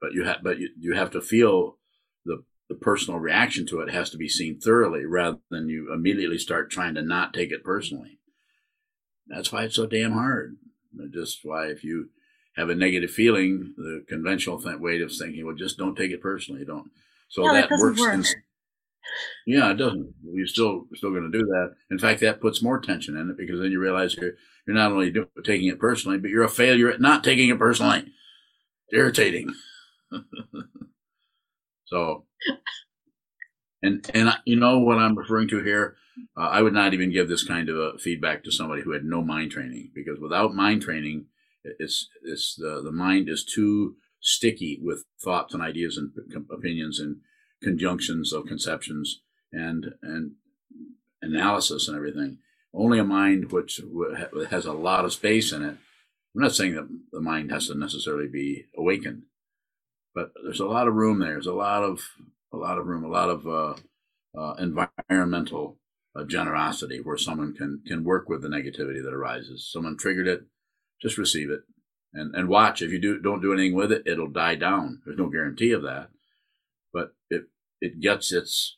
but 0.00 0.12
you 0.12 0.24
have 0.24 0.42
but 0.42 0.58
you, 0.58 0.70
you 0.78 0.94
have 0.94 1.10
to 1.12 1.20
feel 1.20 1.78
the 2.24 2.44
the 2.68 2.74
personal 2.74 3.20
reaction 3.20 3.66
to 3.66 3.80
it 3.80 3.92
has 3.92 4.10
to 4.10 4.16
be 4.16 4.28
seen 4.28 4.58
thoroughly 4.58 5.04
rather 5.04 5.38
than 5.50 5.68
you 5.68 5.92
immediately 5.92 6.38
start 6.38 6.70
trying 6.70 6.94
to 6.94 7.02
not 7.02 7.34
take 7.34 7.52
it 7.52 7.64
personally. 7.64 8.18
That's 9.26 9.52
why 9.52 9.64
it's 9.64 9.76
so 9.76 9.86
damn 9.86 10.12
hard. 10.12 10.56
Just 11.12 11.40
why 11.42 11.66
if 11.66 11.82
you 11.82 12.10
have 12.56 12.70
a 12.70 12.74
negative 12.74 13.10
feeling, 13.10 13.74
the 13.76 14.04
conventional 14.08 14.60
th- 14.60 14.78
way 14.78 15.00
of 15.00 15.12
thinking, 15.12 15.44
well, 15.44 15.54
just 15.54 15.78
don't 15.78 15.96
take 15.96 16.12
it 16.12 16.20
personally. 16.22 16.64
Don't. 16.64 16.90
So 17.28 17.44
yeah, 17.44 17.60
that, 17.60 17.68
that 17.70 17.78
works. 17.78 18.00
work. 18.00 18.14
In, 18.14 18.24
yeah, 19.46 19.70
it 19.70 19.74
doesn't. 19.74 20.14
You're 20.22 20.46
still 20.46 20.86
still 20.94 21.10
going 21.10 21.30
to 21.30 21.36
do 21.38 21.44
that. 21.46 21.74
In 21.90 21.98
fact, 21.98 22.20
that 22.20 22.40
puts 22.40 22.62
more 22.62 22.80
tension 22.80 23.16
in 23.16 23.30
it 23.30 23.36
because 23.36 23.60
then 23.60 23.72
you 23.72 23.80
realize 23.80 24.14
you're 24.14 24.34
you're 24.66 24.76
not 24.76 24.92
only 24.92 25.10
do, 25.10 25.26
taking 25.44 25.68
it 25.68 25.80
personally, 25.80 26.18
but 26.18 26.30
you're 26.30 26.44
a 26.44 26.48
failure 26.48 26.90
at 26.90 27.00
not 27.00 27.24
taking 27.24 27.48
it 27.48 27.58
personally. 27.58 27.98
It's 27.98 28.92
irritating. 28.92 29.52
so, 31.86 32.24
and 33.82 34.08
and 34.14 34.36
you 34.44 34.56
know 34.56 34.78
what 34.78 34.98
I'm 34.98 35.18
referring 35.18 35.48
to 35.48 35.62
here 35.62 35.96
uh, 36.36 36.48
I 36.48 36.62
would 36.62 36.72
not 36.72 36.94
even 36.94 37.12
give 37.12 37.28
this 37.28 37.44
kind 37.44 37.68
of 37.68 38.00
feedback 38.00 38.44
to 38.44 38.52
somebody 38.52 38.82
who 38.82 38.92
had 38.92 39.04
no 39.04 39.22
mind 39.22 39.50
training 39.50 39.90
because 39.94 40.18
without 40.20 40.54
mind 40.54 40.82
training, 40.82 41.26
it's 41.64 42.08
it's 42.22 42.54
the 42.56 42.82
the 42.82 42.92
mind 42.92 43.28
is 43.28 43.44
too 43.44 43.96
sticky 44.20 44.78
with 44.82 45.04
thoughts 45.22 45.54
and 45.54 45.62
ideas 45.62 45.96
and 45.96 46.12
opinions 46.50 46.98
and 47.00 47.16
conjunctions 47.62 48.32
of 48.32 48.46
conceptions 48.46 49.20
and 49.52 49.86
and 50.02 50.32
analysis 51.22 51.88
and 51.88 51.96
everything. 51.96 52.38
Only 52.72 52.98
a 52.98 53.04
mind 53.04 53.52
which 53.52 53.80
has 54.50 54.66
a 54.66 54.72
lot 54.72 55.04
of 55.04 55.12
space 55.12 55.52
in 55.52 55.62
it. 55.62 55.76
I'm 56.34 56.42
not 56.42 56.54
saying 56.54 56.74
that 56.74 56.88
the 57.12 57.20
mind 57.20 57.52
has 57.52 57.68
to 57.68 57.74
necessarily 57.74 58.26
be 58.26 58.66
awakened, 58.76 59.22
but 60.14 60.32
there's 60.42 60.60
a 60.60 60.66
lot 60.66 60.88
of 60.88 60.94
room 60.94 61.20
there. 61.20 61.30
There's 61.30 61.46
a 61.46 61.52
lot 61.52 61.84
of 61.84 62.00
a 62.52 62.56
lot 62.56 62.78
of 62.78 62.86
room, 62.86 63.04
a 63.04 63.08
lot 63.08 63.30
of 63.30 63.46
uh, 63.46 63.74
uh, 64.38 64.54
environmental 64.54 65.78
of 66.16 66.28
generosity 66.28 67.00
where 67.02 67.18
someone 67.18 67.54
can 67.54 67.82
can 67.86 68.04
work 68.04 68.28
with 68.28 68.42
the 68.42 68.48
negativity 68.48 69.02
that 69.02 69.14
arises. 69.14 69.68
Someone 69.72 69.96
triggered 69.98 70.28
it, 70.28 70.44
just 71.02 71.18
receive 71.18 71.50
it 71.50 71.62
and 72.12 72.34
and 72.34 72.48
watch. 72.48 72.82
If 72.82 72.92
you 72.92 73.00
do 73.00 73.20
don't 73.20 73.42
do 73.42 73.52
anything 73.52 73.74
with 73.74 73.92
it, 73.92 74.04
it'll 74.06 74.30
die 74.30 74.56
down. 74.56 75.02
There's 75.04 75.18
no 75.18 75.28
guarantee 75.28 75.72
of 75.72 75.82
that, 75.82 76.10
but 76.92 77.14
it 77.30 77.44
it 77.80 78.00
gets 78.00 78.32
its 78.32 78.76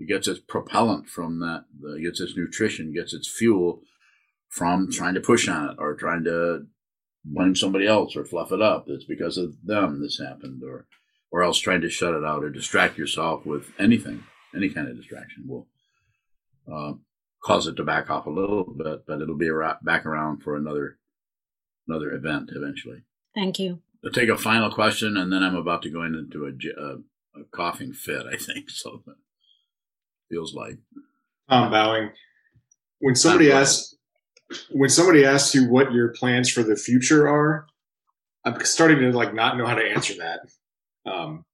It 0.00 0.08
gets 0.08 0.28
its 0.28 0.40
propellant 0.40 1.08
from 1.08 1.40
that, 1.40 1.64
it 1.96 2.02
gets 2.04 2.20
its 2.20 2.36
nutrition, 2.36 2.92
gets 2.94 3.14
its 3.14 3.28
fuel 3.28 3.82
from 4.48 4.90
trying 4.90 5.14
to 5.14 5.20
push 5.20 5.48
on 5.48 5.70
it 5.70 5.76
or 5.78 5.94
trying 5.94 6.24
to 6.24 6.66
blame 7.24 7.54
somebody 7.56 7.86
else 7.86 8.16
or 8.16 8.24
fluff 8.24 8.52
it 8.52 8.62
up. 8.62 8.86
It's 8.88 9.04
because 9.04 9.38
of 9.38 9.56
them 9.64 10.00
this 10.00 10.18
happened, 10.18 10.62
or 10.64 10.86
or 11.32 11.42
else 11.42 11.58
trying 11.58 11.82
to 11.82 11.90
shut 11.90 12.14
it 12.14 12.24
out 12.24 12.44
or 12.44 12.50
distract 12.50 12.98
yourself 12.98 13.44
with 13.46 13.72
anything, 13.78 14.24
any 14.54 14.70
kind 14.70 14.88
of 14.88 14.96
distraction 14.96 15.44
will 15.48 15.68
uh, 16.72 16.92
cause 17.42 17.66
it 17.66 17.76
to 17.76 17.84
back 17.84 18.10
off 18.10 18.26
a 18.26 18.30
little 18.30 18.64
bit, 18.64 19.04
but 19.06 19.20
it'll 19.20 19.36
be 19.36 19.50
back 19.82 20.06
around 20.06 20.42
for 20.42 20.56
another 20.56 20.98
another 21.86 22.12
event 22.12 22.50
eventually. 22.54 23.02
Thank 23.34 23.58
you. 23.58 23.80
I'll 24.04 24.12
take 24.12 24.28
a 24.28 24.36
final 24.36 24.70
question, 24.70 25.16
and 25.16 25.32
then 25.32 25.42
I'm 25.42 25.56
about 25.56 25.82
to 25.82 25.90
go 25.90 26.02
into 26.04 26.44
a, 26.44 26.80
a, 26.80 27.40
a 27.40 27.44
coughing 27.52 27.92
fit. 27.92 28.26
I 28.26 28.36
think 28.36 28.70
so. 28.70 29.02
Feels 30.30 30.54
like. 30.54 30.78
I'm 31.48 31.70
bowing. 31.70 32.10
When 33.00 33.14
somebody 33.14 33.50
asks, 33.50 33.96
when 34.70 34.90
somebody 34.90 35.24
asks 35.24 35.54
you 35.54 35.68
what 35.68 35.92
your 35.92 36.08
plans 36.08 36.50
for 36.50 36.62
the 36.62 36.76
future 36.76 37.26
are, 37.28 37.66
I'm 38.44 38.62
starting 38.64 38.98
to 38.98 39.10
like 39.16 39.34
not 39.34 39.56
know 39.56 39.66
how 39.66 39.74
to 39.74 39.84
answer 39.84 40.14
that. 40.18 40.40
Um, 41.10 41.44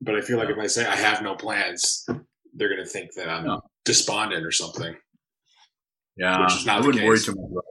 but 0.00 0.14
I 0.14 0.20
feel 0.20 0.38
like 0.38 0.50
if 0.50 0.58
I 0.58 0.66
say 0.66 0.86
I 0.86 0.94
have 0.96 1.22
no 1.22 1.34
plans, 1.34 2.06
they're 2.54 2.68
going 2.68 2.84
to 2.84 2.88
think 2.88 3.14
that 3.14 3.28
I'm 3.28 3.60
despondent 3.84 4.44
or 4.44 4.52
something. 4.52 4.96
Yeah, 6.16 6.42
which 6.42 6.54
is 6.54 6.66
not 6.66 6.82
I 6.82 6.86
wouldn't 6.86 7.04
worry 7.04 7.18
too 7.18 7.34
much. 7.34 7.50
About 7.50 7.64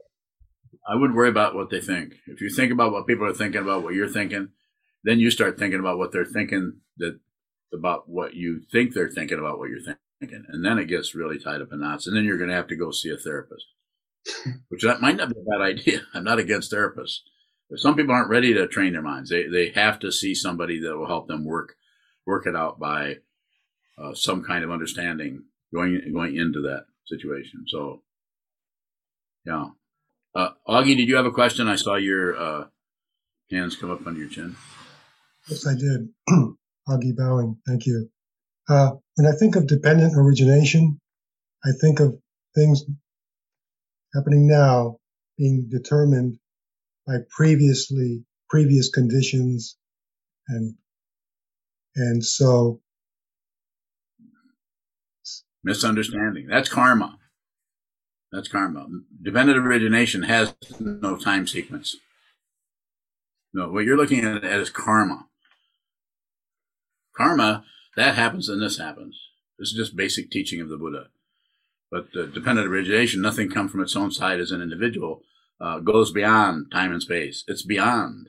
I 0.86 0.96
wouldn't 0.96 1.16
worry 1.16 1.30
about 1.30 1.54
what 1.54 1.70
they 1.70 1.80
think. 1.80 2.14
If 2.26 2.40
you 2.40 2.50
think 2.50 2.70
about 2.70 2.92
what 2.92 3.06
people 3.06 3.26
are 3.26 3.34
thinking 3.34 3.62
about 3.62 3.82
what 3.82 3.94
you're 3.94 4.08
thinking, 4.08 4.50
then 5.02 5.18
you 5.18 5.30
start 5.30 5.58
thinking 5.58 5.80
about 5.80 5.98
what 5.98 6.12
they're 6.12 6.26
thinking 6.26 6.80
that 6.98 7.18
about 7.72 8.08
what 8.08 8.34
you 8.34 8.60
think 8.70 8.92
they're 8.92 9.08
thinking 9.08 9.38
about 9.38 9.58
what 9.58 9.70
you're 9.70 9.96
thinking, 10.20 10.44
and 10.48 10.64
then 10.64 10.78
it 10.78 10.86
gets 10.86 11.14
really 11.14 11.38
tied 11.38 11.62
up 11.62 11.72
in 11.72 11.80
knots. 11.80 12.06
And 12.06 12.16
then 12.16 12.24
you're 12.24 12.38
going 12.38 12.50
to 12.50 12.56
have 12.56 12.68
to 12.68 12.76
go 12.76 12.90
see 12.90 13.10
a 13.10 13.16
therapist, 13.16 13.64
which 14.68 14.82
that 14.82 15.00
might 15.00 15.16
not 15.16 15.30
be 15.30 15.40
a 15.40 15.58
bad 15.58 15.64
idea. 15.64 16.02
I'm 16.14 16.24
not 16.24 16.38
against 16.38 16.72
therapists, 16.72 17.20
but 17.70 17.78
some 17.78 17.96
people 17.96 18.14
aren't 18.14 18.30
ready 18.30 18.52
to 18.52 18.68
train 18.68 18.92
their 18.92 19.02
minds. 19.02 19.30
They 19.30 19.46
they 19.46 19.70
have 19.70 19.98
to 20.00 20.12
see 20.12 20.34
somebody 20.34 20.80
that 20.80 20.96
will 20.96 21.08
help 21.08 21.28
them 21.28 21.44
work 21.44 21.76
work 22.26 22.46
it 22.46 22.54
out 22.54 22.78
by 22.78 23.16
uh, 23.98 24.14
some 24.14 24.42
kind 24.44 24.64
of 24.64 24.70
understanding 24.70 25.44
going 25.74 26.00
going 26.12 26.36
into 26.36 26.62
that 26.62 26.84
situation. 27.06 27.64
So, 27.66 28.02
yeah. 29.44 29.66
Uh, 30.34 30.50
Augie, 30.66 30.96
did 30.96 31.08
you 31.08 31.16
have 31.16 31.26
a 31.26 31.30
question? 31.30 31.68
I 31.68 31.76
saw 31.76 31.96
your 31.96 32.36
uh, 32.36 32.64
hands 33.50 33.76
come 33.76 33.90
up 33.90 34.06
under 34.06 34.20
your 34.20 34.28
chin. 34.28 34.56
Yes, 35.48 35.66
I 35.66 35.74
did. 35.74 36.08
Augie 36.88 37.16
bowing. 37.16 37.58
Thank 37.66 37.86
you. 37.86 38.08
Uh, 38.68 38.92
when 39.16 39.26
I 39.26 39.36
think 39.36 39.56
of 39.56 39.66
dependent 39.66 40.14
origination, 40.16 41.00
I 41.64 41.70
think 41.80 42.00
of 42.00 42.18
things 42.54 42.84
happening 44.14 44.46
now 44.46 44.98
being 45.36 45.68
determined 45.68 46.38
by 47.06 47.18
previously 47.30 48.24
previous 48.48 48.88
conditions 48.90 49.76
and 50.48 50.74
and 51.96 52.24
so 52.24 52.80
misunderstanding 55.64 56.46
that's 56.46 56.68
karma 56.68 57.18
that's 58.30 58.48
karma 58.48 58.86
dependent 59.22 59.58
origination 59.58 60.24
has 60.24 60.54
no 60.78 61.16
time 61.16 61.46
sequence 61.46 61.96
no 63.52 63.70
what 63.70 63.84
you're 63.84 63.96
looking 63.96 64.24
at 64.24 64.44
is 64.44 64.70
karma 64.70 65.26
karma 67.16 67.64
that 67.96 68.14
happens 68.14 68.48
and 68.48 68.62
this 68.62 68.78
happens 68.78 69.18
this 69.58 69.68
is 69.68 69.76
just 69.76 69.96
basic 69.96 70.30
teaching 70.30 70.60
of 70.60 70.68
the 70.68 70.76
buddha 70.76 71.06
but 71.90 72.12
dependent 72.12 72.68
origination 72.68 73.20
nothing 73.20 73.48
comes 73.48 73.70
from 73.70 73.80
its 73.80 73.96
own 73.96 74.10
side 74.10 74.40
as 74.40 74.50
an 74.50 74.60
individual 74.60 75.22
uh, 75.60 75.78
goes 75.78 76.10
beyond 76.10 76.70
time 76.70 76.92
and 76.92 77.02
space. 77.02 77.44
It's 77.46 77.62
beyond. 77.62 78.28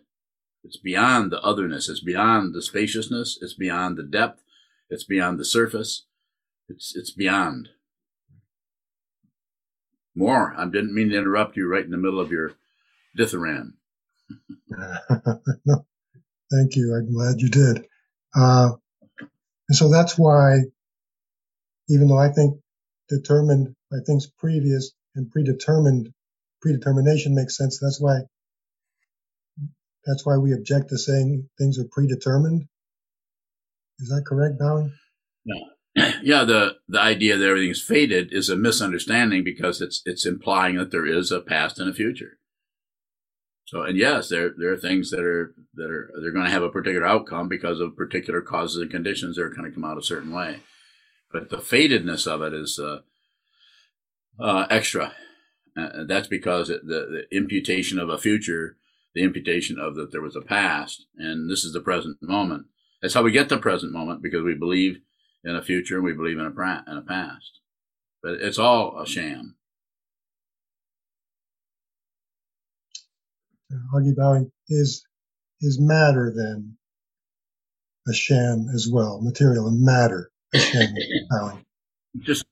It's 0.64 0.78
beyond 0.78 1.32
the 1.32 1.42
otherness. 1.42 1.90
It's 1.90 2.00
beyond 2.00 2.54
the 2.54 2.62
spaciousness. 2.62 3.38
It's 3.42 3.54
beyond 3.54 3.98
the 3.98 4.04
depth. 4.04 4.42
It's 4.90 5.04
beyond 5.04 5.40
the 5.40 5.46
surface. 5.46 6.06
It's 6.70 6.96
it's 6.96 7.12
beyond. 7.12 7.70
More. 10.16 10.54
I 10.58 10.66
didn't 10.66 10.96
mean 10.96 11.10
to 11.10 11.18
interrupt 11.18 11.58
you 11.58 11.68
right 11.68 11.84
in 11.84 11.92
the 11.92 11.98
middle 11.98 12.20
of 12.20 12.32
your 12.32 12.54
dithyramb. 13.18 13.74
no, 14.70 15.86
thank 16.52 16.76
you. 16.76 16.96
I'm 16.96 17.14
glad 17.14 17.40
you 17.40 17.50
did. 17.50 17.86
Uh, 18.34 18.72
and 19.20 19.76
so 19.76 19.90
that's 19.90 20.18
why, 20.18 20.60
even 21.90 22.08
though 22.08 22.18
I 22.18 22.30
think 22.30 22.60
determined 23.10 23.76
by 23.92 23.98
things 24.06 24.28
previous 24.38 24.92
and 25.16 25.30
predetermined 25.30 26.14
predetermination 26.62 27.36
makes 27.36 27.58
sense. 27.58 27.80
That's 27.80 28.02
why 28.02 28.22
that's 30.06 30.26
why 30.26 30.38
we 30.38 30.54
object 30.54 30.90
to 30.90 30.98
saying 30.98 31.50
things 31.58 31.80
are 31.80 31.88
predetermined. 31.92 32.68
Is 34.00 34.10
that 34.10 34.26
correct, 34.26 34.60
Bowing? 34.60 34.94
Yeah, 36.22 36.44
the 36.44 36.78
the 36.88 37.00
idea 37.00 37.38
that 37.38 37.48
everything 37.48 37.70
is 37.70 37.82
fated 37.82 38.34
is 38.34 38.50
a 38.50 38.56
misunderstanding 38.56 39.44
because 39.44 39.82
it's 39.82 40.02
it's 40.06 40.26
implying 40.26 40.76
that 40.76 40.92
there 40.92 41.06
is 41.06 41.32
a 41.32 41.40
past 41.40 41.80
and 41.80 41.90
a 41.90 41.94
future. 41.94 42.38
So, 43.66 43.84
and 43.84 43.98
yes, 43.98 44.30
there 44.30 44.52
there 44.58 44.74
are 44.74 44.78
things 44.78 45.12
that 45.12 45.22
are 45.22 45.54
that 45.76 45.90
are 45.90 46.12
they're 46.20 46.32
going 46.32 46.46
to 46.46 46.52
have 46.52 46.64
a 46.64 46.70
particular 46.70 47.08
outcome 47.08 47.48
because 47.48 47.80
of 47.80 47.96
particular 47.96 48.42
causes 48.42 48.82
and 48.82 48.92
conditions. 48.92 49.36
They're 49.36 49.50
going 49.50 49.70
to 49.70 49.72
come 49.72 49.86
out 49.86 49.98
a 49.98 50.04
certain 50.04 50.34
way, 50.34 50.62
but 51.32 51.50
the 51.50 51.58
fatedness 51.58 52.28
of 52.28 52.42
it 52.42 52.54
is 52.54 52.80
uh, 52.80 53.00
uh, 54.40 54.68
extra 54.70 55.14
uh, 55.78 56.06
that's 56.08 56.28
because 56.28 56.70
it, 56.70 56.86
the, 56.86 57.26
the, 57.30 57.38
imputation 57.38 58.00
of 58.00 58.10
a 58.10 58.18
future, 58.18 58.78
the 59.14 59.24
imputation 59.24 59.78
of 59.80 59.96
that 59.96 60.12
there 60.12 60.22
was 60.22 60.36
a 60.36 60.42
past, 60.42 61.06
and 61.18 61.50
this 61.50 61.64
is 61.64 61.74
the 61.74 61.82
present 61.82 62.18
moment. 62.22 62.66
That's 63.02 63.14
how 63.14 63.24
we 63.24 63.32
get 63.32 63.50
the 63.50 63.58
present 63.58 63.92
moment 63.92 64.24
because 64.24 64.44
we 64.44 64.56
believe 64.56 65.00
in 65.46 65.56
a 65.56 65.62
future 65.62 65.96
and 65.96 66.04
we 66.04 66.14
believe 66.14 66.38
in 66.38 66.46
a, 66.46 66.52
pra- 66.52 66.84
in 66.88 66.98
a 66.98 67.02
past. 67.02 67.60
But 68.22 68.34
it's 68.42 68.58
all 68.60 69.00
a 69.00 69.08
sham. 69.08 69.56
Augie 73.94 74.16
Bowing 74.16 74.52
is 74.70 75.06
is 75.62 75.80
matter 75.80 76.34
then 76.36 76.78
a 78.08 78.14
sham 78.14 78.68
as 78.74 78.88
well, 78.92 79.22
material 79.22 79.68
and 79.68 79.82
matter 79.82 80.32
a 80.54 80.60
sham. 80.60 80.94
Bowing. 81.30 81.66
Just 82.20 82.46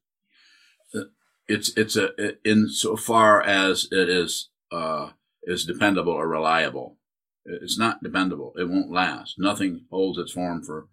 it's 1.48 1.76
it's 1.78 1.96
a 1.96 2.10
in 2.48 2.70
so 2.70 2.96
far 2.96 3.42
as 3.42 3.88
it 3.92 4.10
is 4.10 4.50
uh, 4.72 5.10
is 5.44 5.66
dependable 5.66 6.14
or 6.14 6.28
reliable. 6.28 6.98
It's 7.46 7.78
not 7.78 8.02
dependable. 8.02 8.54
It 8.58 8.70
won't 8.70 8.92
last. 8.92 9.36
Nothing 9.38 9.86
holds 9.92 10.18
its 10.18 10.32
form 10.32 10.64
for 10.64 10.88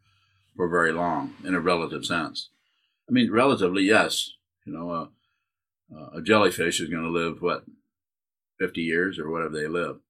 for 0.61 0.69
very 0.69 0.93
long 0.93 1.33
in 1.43 1.55
a 1.55 1.61
relative 1.61 2.05
sense. 2.05 2.51
I 3.09 3.13
mean, 3.13 3.33
relatively, 3.33 3.85
yes. 3.85 4.33
You 4.67 4.75
know, 4.75 4.91
uh, 4.91 5.07
uh 5.97 6.19
a 6.19 6.23
jellyfish 6.23 6.83
is 6.83 6.91
going 6.91 7.03
to 7.03 7.09
live 7.09 7.41
what 7.41 7.65
fifty 8.59 8.83
years 8.83 9.19
or 9.19 9.31
whatever 9.31 9.59
they 9.59 9.67
live. 9.67 10.01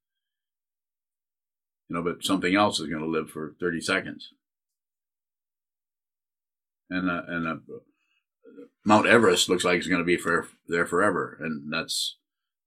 You 1.89 1.95
know, 1.95 2.03
but 2.03 2.25
something 2.25 2.53
else 2.53 2.81
is 2.81 2.89
going 2.89 3.01
to 3.01 3.09
live 3.09 3.31
for 3.31 3.55
thirty 3.61 3.81
seconds. 3.81 4.33
And 6.91 7.09
a, 7.09 7.25
and 7.29 7.47
uh, 7.47 7.55
Mount 8.85 9.07
Everest 9.07 9.49
looks 9.49 9.65
like 9.65 9.79
it's 9.79 9.87
going 9.87 10.01
to 10.01 10.05
be 10.05 10.17
for 10.17 10.49
there 10.67 10.85
forever, 10.85 11.39
and 11.41 11.73
that's 11.73 12.17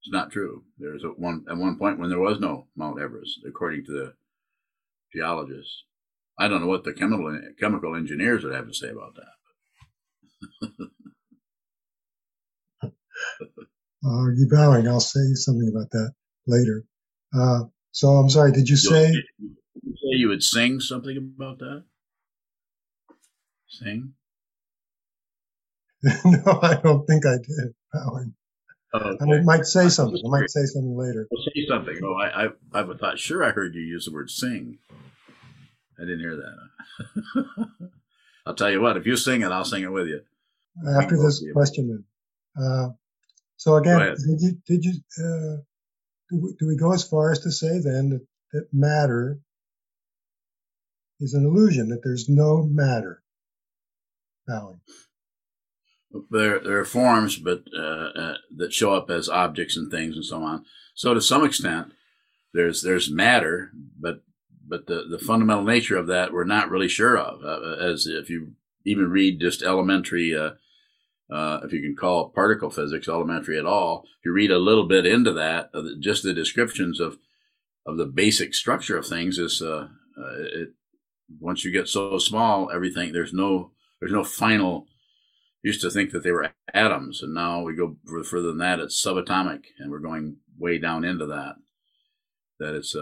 it's 0.00 0.10
not 0.10 0.32
true. 0.32 0.62
There's 0.78 1.04
a 1.04 1.08
one 1.08 1.44
at 1.50 1.58
one 1.58 1.76
point 1.76 1.98
when 1.98 2.08
there 2.08 2.18
was 2.18 2.40
no 2.40 2.68
Mount 2.74 2.98
Everest, 2.98 3.40
according 3.46 3.84
to 3.84 3.92
the 3.92 4.14
geologists. 5.14 5.84
I 6.38 6.48
don't 6.48 6.60
know 6.60 6.66
what 6.66 6.84
the 6.84 6.92
chemical 6.92 7.38
chemical 7.60 7.94
engineers 7.94 8.44
would 8.44 8.54
have 8.54 8.66
to 8.66 8.74
say 8.74 8.88
about 8.88 9.14
that. 9.16 10.90
uh, 14.04 14.30
you 14.36 14.48
bowing? 14.50 14.88
I'll 14.88 15.00
say 15.00 15.20
something 15.34 15.70
about 15.74 15.90
that 15.90 16.12
later. 16.46 16.84
Uh, 17.36 17.64
so 17.92 18.08
I'm 18.08 18.30
sorry. 18.30 18.52
Did 18.52 18.68
you 18.68 18.76
say? 18.76 19.12
Did 19.12 19.24
you 19.38 19.92
say 19.92 20.18
you 20.18 20.28
would 20.28 20.42
sing 20.42 20.80
something 20.80 21.16
about 21.16 21.58
that? 21.58 21.84
Sing. 23.68 24.14
no, 26.24 26.58
I 26.62 26.74
don't 26.82 27.06
think 27.06 27.24
I 27.24 27.36
did. 27.36 27.74
Alan. 27.94 28.34
okay. 28.94 29.16
I 29.20 29.40
might 29.42 29.64
say 29.64 29.88
something. 29.88 30.20
I 30.24 30.28
might 30.28 30.50
say 30.50 30.64
something 30.64 30.96
later. 30.96 31.26
Well, 31.30 31.42
say 31.54 31.66
something. 31.68 31.98
Oh, 32.04 32.14
I, 32.14 32.44
I, 32.44 32.48
I 32.74 32.96
thought, 32.96 33.18
sure, 33.18 33.42
I 33.42 33.52
heard 33.52 33.74
you 33.74 33.80
use 33.80 34.04
the 34.04 34.12
word 34.12 34.30
sing. 34.30 34.78
I 35.98 36.02
didn't 36.02 36.20
hear 36.20 36.36
that. 36.36 37.44
I'll 38.46 38.54
tell 38.54 38.70
you 38.70 38.80
what, 38.80 38.96
if 38.96 39.06
you 39.06 39.16
sing 39.16 39.42
it, 39.42 39.52
I'll 39.52 39.64
sing 39.64 39.82
it 39.82 39.92
with 39.92 40.08
you. 40.08 40.20
After 41.00 41.16
this 41.16 41.42
question, 41.52 42.04
uh, 42.60 42.88
so 43.56 43.76
again, 43.76 44.00
did 44.00 44.40
you, 44.40 44.52
did 44.66 44.84
you, 44.84 44.92
uh, 45.18 45.56
do, 46.30 46.40
we, 46.42 46.54
do 46.58 46.66
we 46.66 46.76
go 46.76 46.92
as 46.92 47.04
far 47.08 47.30
as 47.30 47.40
to 47.40 47.52
say 47.52 47.78
then 47.78 48.10
that, 48.10 48.26
that 48.52 48.66
matter 48.72 49.38
is 51.20 51.34
an 51.34 51.44
illusion, 51.44 51.88
that 51.88 52.00
there's 52.02 52.28
no 52.28 52.64
matter? 52.64 53.22
Bowing. 54.46 54.80
There, 56.30 56.60
there 56.60 56.78
are 56.78 56.84
forms, 56.84 57.36
but 57.38 57.64
uh, 57.76 58.10
uh, 58.14 58.34
that 58.56 58.72
show 58.72 58.94
up 58.94 59.10
as 59.10 59.28
objects 59.28 59.76
and 59.76 59.90
things 59.90 60.16
and 60.16 60.24
so 60.24 60.42
on. 60.42 60.64
So 60.94 61.14
to 61.14 61.20
some 61.20 61.44
extent, 61.44 61.92
there's 62.52 62.82
there's 62.82 63.10
matter, 63.10 63.72
but 63.98 64.22
but 64.66 64.86
the, 64.86 65.04
the 65.08 65.18
fundamental 65.18 65.64
nature 65.64 65.96
of 65.96 66.06
that 66.06 66.32
we're 66.32 66.44
not 66.44 66.70
really 66.70 66.88
sure 66.88 67.18
of. 67.18 67.44
Uh, 67.44 67.76
as 67.84 68.06
if 68.06 68.30
you 68.30 68.52
even 68.84 69.10
read 69.10 69.40
just 69.40 69.62
elementary, 69.62 70.34
uh, 70.36 70.50
uh, 71.32 71.60
if 71.64 71.72
you 71.72 71.80
can 71.80 71.96
call 71.96 72.30
particle 72.30 72.70
physics 72.70 73.08
elementary 73.08 73.58
at 73.58 73.66
all, 73.66 74.04
if 74.18 74.26
you 74.26 74.32
read 74.32 74.50
a 74.50 74.58
little 74.58 74.86
bit 74.86 75.06
into 75.06 75.32
that, 75.32 75.70
uh, 75.74 75.82
just 76.00 76.22
the 76.22 76.34
descriptions 76.34 77.00
of 77.00 77.18
of 77.86 77.98
the 77.98 78.06
basic 78.06 78.54
structure 78.54 78.96
of 78.96 79.06
things 79.06 79.38
is 79.38 79.60
uh, 79.60 79.88
uh, 80.18 80.32
it. 80.38 80.68
Once 81.40 81.64
you 81.64 81.72
get 81.72 81.88
so 81.88 82.18
small, 82.18 82.70
everything 82.70 83.12
there's 83.12 83.32
no 83.32 83.72
there's 84.00 84.12
no 84.12 84.24
final. 84.24 84.86
Used 85.62 85.80
to 85.80 85.90
think 85.90 86.10
that 86.10 86.22
they 86.22 86.30
were 86.30 86.52
atoms, 86.74 87.22
and 87.22 87.32
now 87.32 87.62
we 87.62 87.74
go 87.74 87.96
further 88.22 88.48
than 88.48 88.58
that. 88.58 88.80
It's 88.80 89.02
subatomic, 89.02 89.62
and 89.78 89.90
we're 89.90 89.98
going 89.98 90.36
way 90.58 90.76
down 90.76 91.04
into 91.04 91.24
that. 91.26 91.54
That 92.58 92.74
it's. 92.74 92.94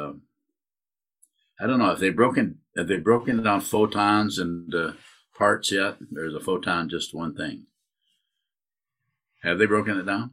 I 1.63 1.67
don't 1.69 1.79
know 1.79 1.93
if 1.93 2.01
they've 2.01 2.15
broken 2.15 2.59
have 2.77 2.89
they 2.89 2.97
broken 2.97 3.43
down 3.43 3.61
photons 3.61 4.39
and 4.39 4.75
uh, 4.75 4.93
parts 5.39 5.71
yet. 5.71 5.97
There's 6.11 6.35
a 6.35 6.41
photon, 6.41 6.89
just 6.89 7.15
one 7.15 7.35
thing. 7.35 7.67
Have 9.43 9.59
they 9.59 9.67
broken 9.67 9.99
it 9.99 10.07
down? 10.07 10.33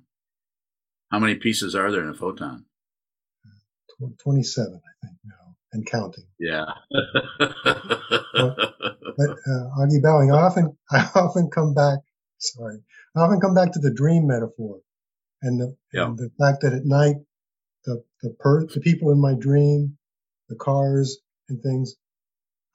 How 1.11 1.19
many 1.19 1.35
pieces 1.35 1.75
are 1.75 1.91
there 1.91 2.03
in 2.03 2.09
a 2.09 2.13
photon? 2.15 2.65
27, 4.23 4.67
I 4.73 5.05
think 5.05 5.17
now, 5.25 5.55
and 5.73 5.85
counting. 5.85 6.23
Yeah. 6.39 6.65
but, 6.89 8.55
but 9.17 9.29
uh, 9.29 9.65
Augie 9.77 10.01
Bowing, 10.01 10.31
I 10.31 10.41
often, 10.41 10.77
I 10.91 11.09
often 11.15 11.49
come 11.49 11.73
back, 11.73 11.99
sorry, 12.37 12.77
I 13.15 13.21
often 13.21 13.41
come 13.41 13.53
back 13.53 13.73
to 13.73 13.79
the 13.79 13.93
dream 13.93 14.25
metaphor 14.25 14.79
and 15.41 15.59
the, 15.59 15.75
yeah. 15.91 16.05
and 16.05 16.17
the 16.17 16.31
fact 16.39 16.61
that 16.61 16.73
at 16.73 16.85
night, 16.85 17.17
the, 17.83 18.03
the, 18.23 18.29
per, 18.39 18.65
the 18.67 18.79
people 18.79 19.11
in 19.11 19.19
my 19.19 19.33
dream, 19.33 19.97
the 20.49 20.57
cars 20.57 21.19
and 21.49 21.61
things, 21.63 21.95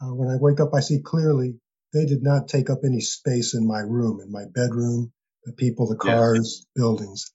uh, 0.02 0.14
when 0.14 0.28
I 0.28 0.36
wake 0.40 0.60
up, 0.60 0.74
I 0.74 0.80
see 0.80 1.00
clearly 1.04 1.56
they 1.92 2.06
did 2.06 2.22
not 2.22 2.48
take 2.48 2.70
up 2.70 2.80
any 2.84 3.00
space 3.00 3.54
in 3.54 3.66
my 3.66 3.80
room, 3.80 4.20
in 4.24 4.32
my 4.32 4.44
bedroom, 4.54 5.12
the 5.44 5.52
people, 5.52 5.88
the 5.88 5.96
cars, 5.96 6.66
buildings. 6.76 7.32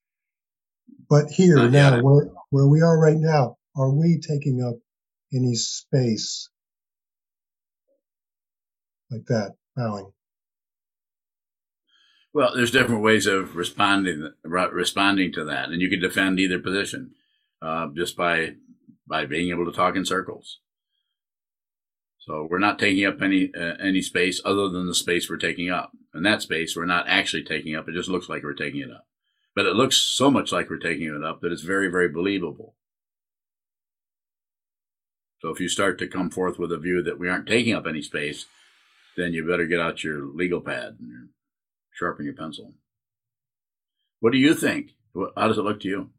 But 1.09 1.29
here 1.31 1.63
Not 1.63 1.69
now, 1.69 1.97
yet. 1.97 1.99
where, 1.99 2.29
where 2.51 2.67
we 2.67 2.81
are 2.81 2.99
right 2.99 3.17
now, 3.17 3.57
are 3.77 3.91
we 3.91 4.19
taking 4.21 4.63
up 4.63 4.75
any 5.33 5.55
space 5.55 6.49
like 9.11 9.25
that, 9.27 9.55
bowing? 9.75 10.11
Well, 12.33 12.53
there's 12.55 12.71
different 12.71 13.01
ways 13.03 13.27
of 13.27 13.55
responding 13.55 14.31
responding 14.71 15.33
to 15.33 15.45
that, 15.45 15.69
and 15.69 15.81
you 15.81 15.89
can 15.89 15.99
defend 15.99 16.39
either 16.39 16.59
position 16.59 17.11
uh, 17.61 17.87
just 17.95 18.15
by 18.17 18.53
by 19.10 19.26
being 19.26 19.49
able 19.49 19.66
to 19.66 19.72
talk 19.72 19.95
in 19.95 20.05
circles. 20.05 20.60
So 22.20 22.47
we're 22.49 22.60
not 22.60 22.78
taking 22.78 23.05
up 23.05 23.22
any 23.22 23.51
uh, 23.55 23.76
any 23.82 24.01
space 24.01 24.39
other 24.45 24.70
than 24.70 24.86
the 24.86 24.93
space 24.93 25.30
we're 25.30 25.38
taking 25.38 25.70
up, 25.70 25.91
and 26.14 26.26
that 26.26 26.43
space 26.43 26.76
we're 26.76 26.86
not 26.86 27.07
actually 27.07 27.43
taking 27.43 27.76
up. 27.76 27.89
It 27.89 27.93
just 27.93 28.10
looks 28.10 28.30
like 28.30 28.43
we're 28.43 28.53
taking 28.53 28.82
it 28.82 28.91
up, 28.91 29.07
but 29.55 29.66
it 29.66 29.76
looks 29.76 29.97
so 29.97 30.30
much 30.30 30.51
like 30.51 30.70
we're 30.70 30.78
taking 30.78 31.07
it 31.07 31.24
up 31.24 31.41
that 31.41 31.51
it's 31.51 31.64
very 31.64 31.89
very 31.89 32.07
believable. 32.07 32.76
So 35.41 35.49
if 35.49 35.60
you 35.60 35.70
start 35.70 35.97
to 35.99 36.07
come 36.07 36.30
forth 36.30 36.60
with 36.60 36.72
a 36.72 36.78
view 36.78 37.01
that 37.03 37.18
we 37.18 37.30
aren't 37.30 37.47
taking 37.47 37.74
up 37.74 37.88
any 37.88 38.01
space, 38.01 38.45
then 39.16 39.34
you 39.34 39.47
better 39.47 39.66
get 39.66 39.80
out 39.80 40.03
your 40.03 40.26
legal 40.26 40.60
pad 40.60 40.97
and 40.99 41.30
sharpen 41.93 42.26
your 42.26 42.36
pencil. 42.36 42.74
What 44.20 44.34
do 44.34 44.38
you 44.38 44.53
think? 44.53 44.91
How 45.36 45.47
does 45.47 45.57
it 45.57 45.64
look 45.64 45.80
to 45.82 45.88
you? 45.88 46.10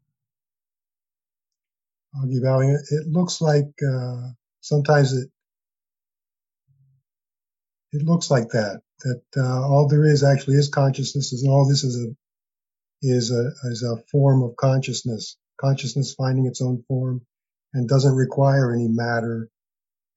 Augie 2.15 2.43
Bowing, 2.43 2.71
it 2.91 3.07
looks 3.07 3.41
like 3.41 3.71
uh, 3.87 4.29
sometimes 4.61 5.13
it 5.13 5.29
it 7.93 8.03
looks 8.03 8.31
like 8.31 8.49
that. 8.49 8.81
That 9.01 9.21
uh, 9.37 9.67
all 9.67 9.87
there 9.89 10.05
is 10.05 10.23
actually 10.23 10.55
is 10.55 10.69
consciousness, 10.69 11.33
and 11.33 11.51
all 11.51 11.67
this 11.67 11.83
is 11.83 11.97
a 12.03 12.15
is 13.01 13.31
a 13.31 13.51
is 13.69 13.83
a 13.83 14.01
form 14.11 14.43
of 14.43 14.55
consciousness. 14.57 15.37
Consciousness 15.59 16.13
finding 16.15 16.47
its 16.47 16.61
own 16.61 16.83
form, 16.87 17.21
and 17.73 17.87
doesn't 17.87 18.15
require 18.15 18.73
any 18.73 18.87
matter, 18.87 19.49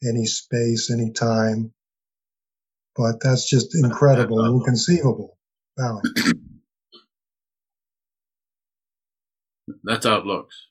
any 0.06 0.26
space, 0.26 0.90
any 0.90 1.12
time. 1.12 1.72
But 2.96 3.20
that's 3.22 3.48
just 3.48 3.74
incredible 3.74 4.40
and 4.44 4.56
inconceivable. 4.56 5.36
Bowing. 5.76 6.02
That's 9.84 10.06
how 10.06 10.18
it 10.18 10.26
looks. 10.26 10.68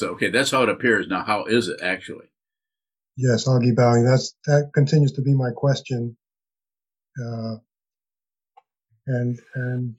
So, 0.00 0.12
okay, 0.12 0.30
that's 0.30 0.50
how 0.50 0.62
it 0.62 0.70
appears. 0.70 1.08
Now, 1.08 1.22
how 1.24 1.44
is 1.44 1.68
it 1.68 1.80
actually? 1.82 2.24
Yes, 3.18 3.46
Augie 3.46 3.76
Bowing. 3.76 4.02
That's 4.02 4.34
that 4.46 4.70
continues 4.72 5.12
to 5.12 5.20
be 5.20 5.34
my 5.34 5.50
question, 5.54 6.16
uh, 7.22 7.56
and 9.06 9.38
and 9.54 9.96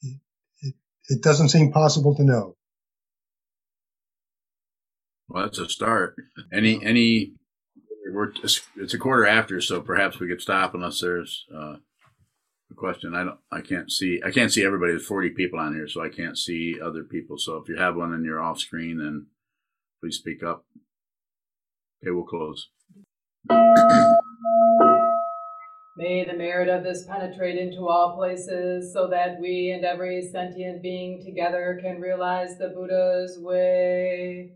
it, 0.00 0.16
it, 0.62 0.74
it 1.10 1.22
doesn't 1.22 1.50
seem 1.50 1.72
possible 1.72 2.14
to 2.14 2.24
know. 2.24 2.56
Well, 5.28 5.42
that's 5.42 5.58
a 5.58 5.68
start. 5.68 6.16
Any 6.50 6.82
any 6.82 7.34
we're 8.10 8.32
it's 8.42 8.94
a 8.94 8.98
quarter 8.98 9.26
after, 9.26 9.60
so 9.60 9.82
perhaps 9.82 10.18
we 10.18 10.28
could 10.28 10.40
stop 10.40 10.72
unless 10.72 11.02
there's 11.02 11.44
uh, 11.54 11.76
question. 12.76 13.14
I 13.14 13.24
don't. 13.24 13.38
I 13.50 13.60
can't 13.60 13.90
see. 13.90 14.20
I 14.24 14.30
can't 14.30 14.52
see 14.52 14.64
everybody. 14.64 14.92
There's 14.92 15.06
40 15.06 15.30
people 15.30 15.58
on 15.58 15.74
here, 15.74 15.88
so 15.88 16.02
I 16.02 16.08
can't 16.08 16.38
see 16.38 16.76
other 16.82 17.02
people. 17.04 17.38
So 17.38 17.56
if 17.56 17.68
you 17.68 17.76
have 17.76 17.96
one 17.96 18.12
and 18.12 18.24
you're 18.24 18.42
off 18.42 18.58
screen, 18.58 18.98
then 18.98 19.26
please 20.00 20.16
speak 20.16 20.42
up. 20.42 20.64
Okay, 22.02 22.10
we'll 22.10 22.24
close. 22.24 22.68
May 25.96 26.24
the 26.24 26.32
merit 26.32 26.68
of 26.68 26.82
this 26.82 27.04
penetrate 27.04 27.58
into 27.58 27.86
all 27.86 28.16
places 28.16 28.92
so 28.92 29.08
that 29.08 29.38
we 29.38 29.70
and 29.72 29.84
every 29.84 30.22
sentient 30.22 30.82
being 30.82 31.22
together 31.22 31.78
can 31.82 32.00
realize 32.00 32.56
the 32.56 32.68
Buddha's 32.68 33.38
way. 33.38 34.52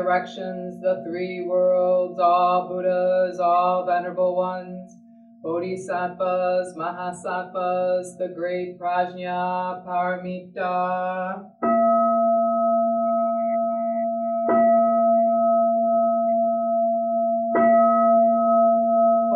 Directions, 0.00 0.80
the 0.80 1.04
three 1.06 1.44
worlds, 1.46 2.18
all 2.18 2.68
Buddhas, 2.68 3.38
all 3.38 3.84
venerable 3.84 4.34
ones, 4.34 4.96
Bodhisattvas, 5.42 6.74
Mahasattvas, 6.74 8.16
the 8.16 8.32
great 8.34 8.80
Prajna 8.80 9.84
Paramita. 9.86 11.44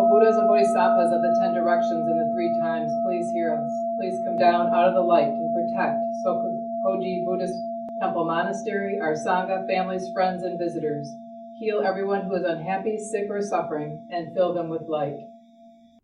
Buddhas 0.09 0.37
and 0.39 0.49
Bodhisattvas 0.49 1.13
of 1.13 1.21
the 1.21 1.37
ten 1.39 1.53
directions 1.53 2.09
and 2.09 2.19
the 2.19 2.33
three 2.33 2.57
times, 2.59 2.91
please 3.05 3.31
hear 3.35 3.53
us. 3.53 3.71
Please 4.01 4.19
come 4.25 4.39
down 4.39 4.73
out 4.73 4.89
of 4.89 4.95
the 4.95 5.03
light 5.03 5.29
and 5.29 5.53
protect 5.53 6.01
Sokukoji 6.25 7.23
Buddhist 7.27 7.61
Temple 8.01 8.25
Monastery, 8.27 8.99
our 9.01 9.15
Sangha, 9.15 9.67
families, 9.69 10.09
friends, 10.13 10.43
and 10.43 10.59
visitors. 10.59 11.09
Heal 11.61 11.83
everyone 11.85 12.23
who 12.23 12.35
is 12.35 12.45
unhappy, 12.45 12.99
sick, 12.99 13.27
or 13.31 13.41
suffering, 13.41 14.09
and 14.11 14.35
fill 14.35 14.53
them 14.53 14.69
with 14.69 14.83
light. 14.89 15.17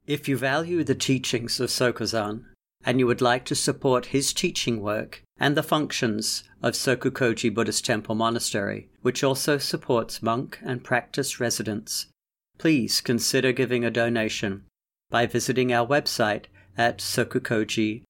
If 0.07 0.29
you 0.29 0.37
value 0.37 0.85
the 0.85 0.95
teachings 0.95 1.59
of 1.61 1.71
Sokuzan 1.71 2.45
and 2.85 2.99
you 2.99 3.07
would 3.07 3.21
like 3.21 3.45
to 3.47 3.55
support 3.55 4.07
his 4.07 4.33
teaching 4.33 4.81
work 4.81 5.23
and 5.39 5.57
the 5.57 5.63
functions 5.63 6.45
of 6.63 6.75
Sokukoji 6.75 7.53
Buddhist 7.53 7.85
Temple 7.85 8.15
Monastery, 8.15 8.89
which 9.03 9.25
also 9.25 9.59
supports 9.59 10.23
monk 10.23 10.59
and 10.63 10.85
practice 10.85 11.41
residents, 11.41 12.07
please 12.59 13.01
consider 13.01 13.53
giving 13.53 13.85
a 13.85 13.91
donation 13.91 14.65
by 15.11 15.27
visiting 15.27 15.73
our 15.73 15.87
website 15.87 16.45
at 16.79 16.99
sokukoji.org. 16.99 18.05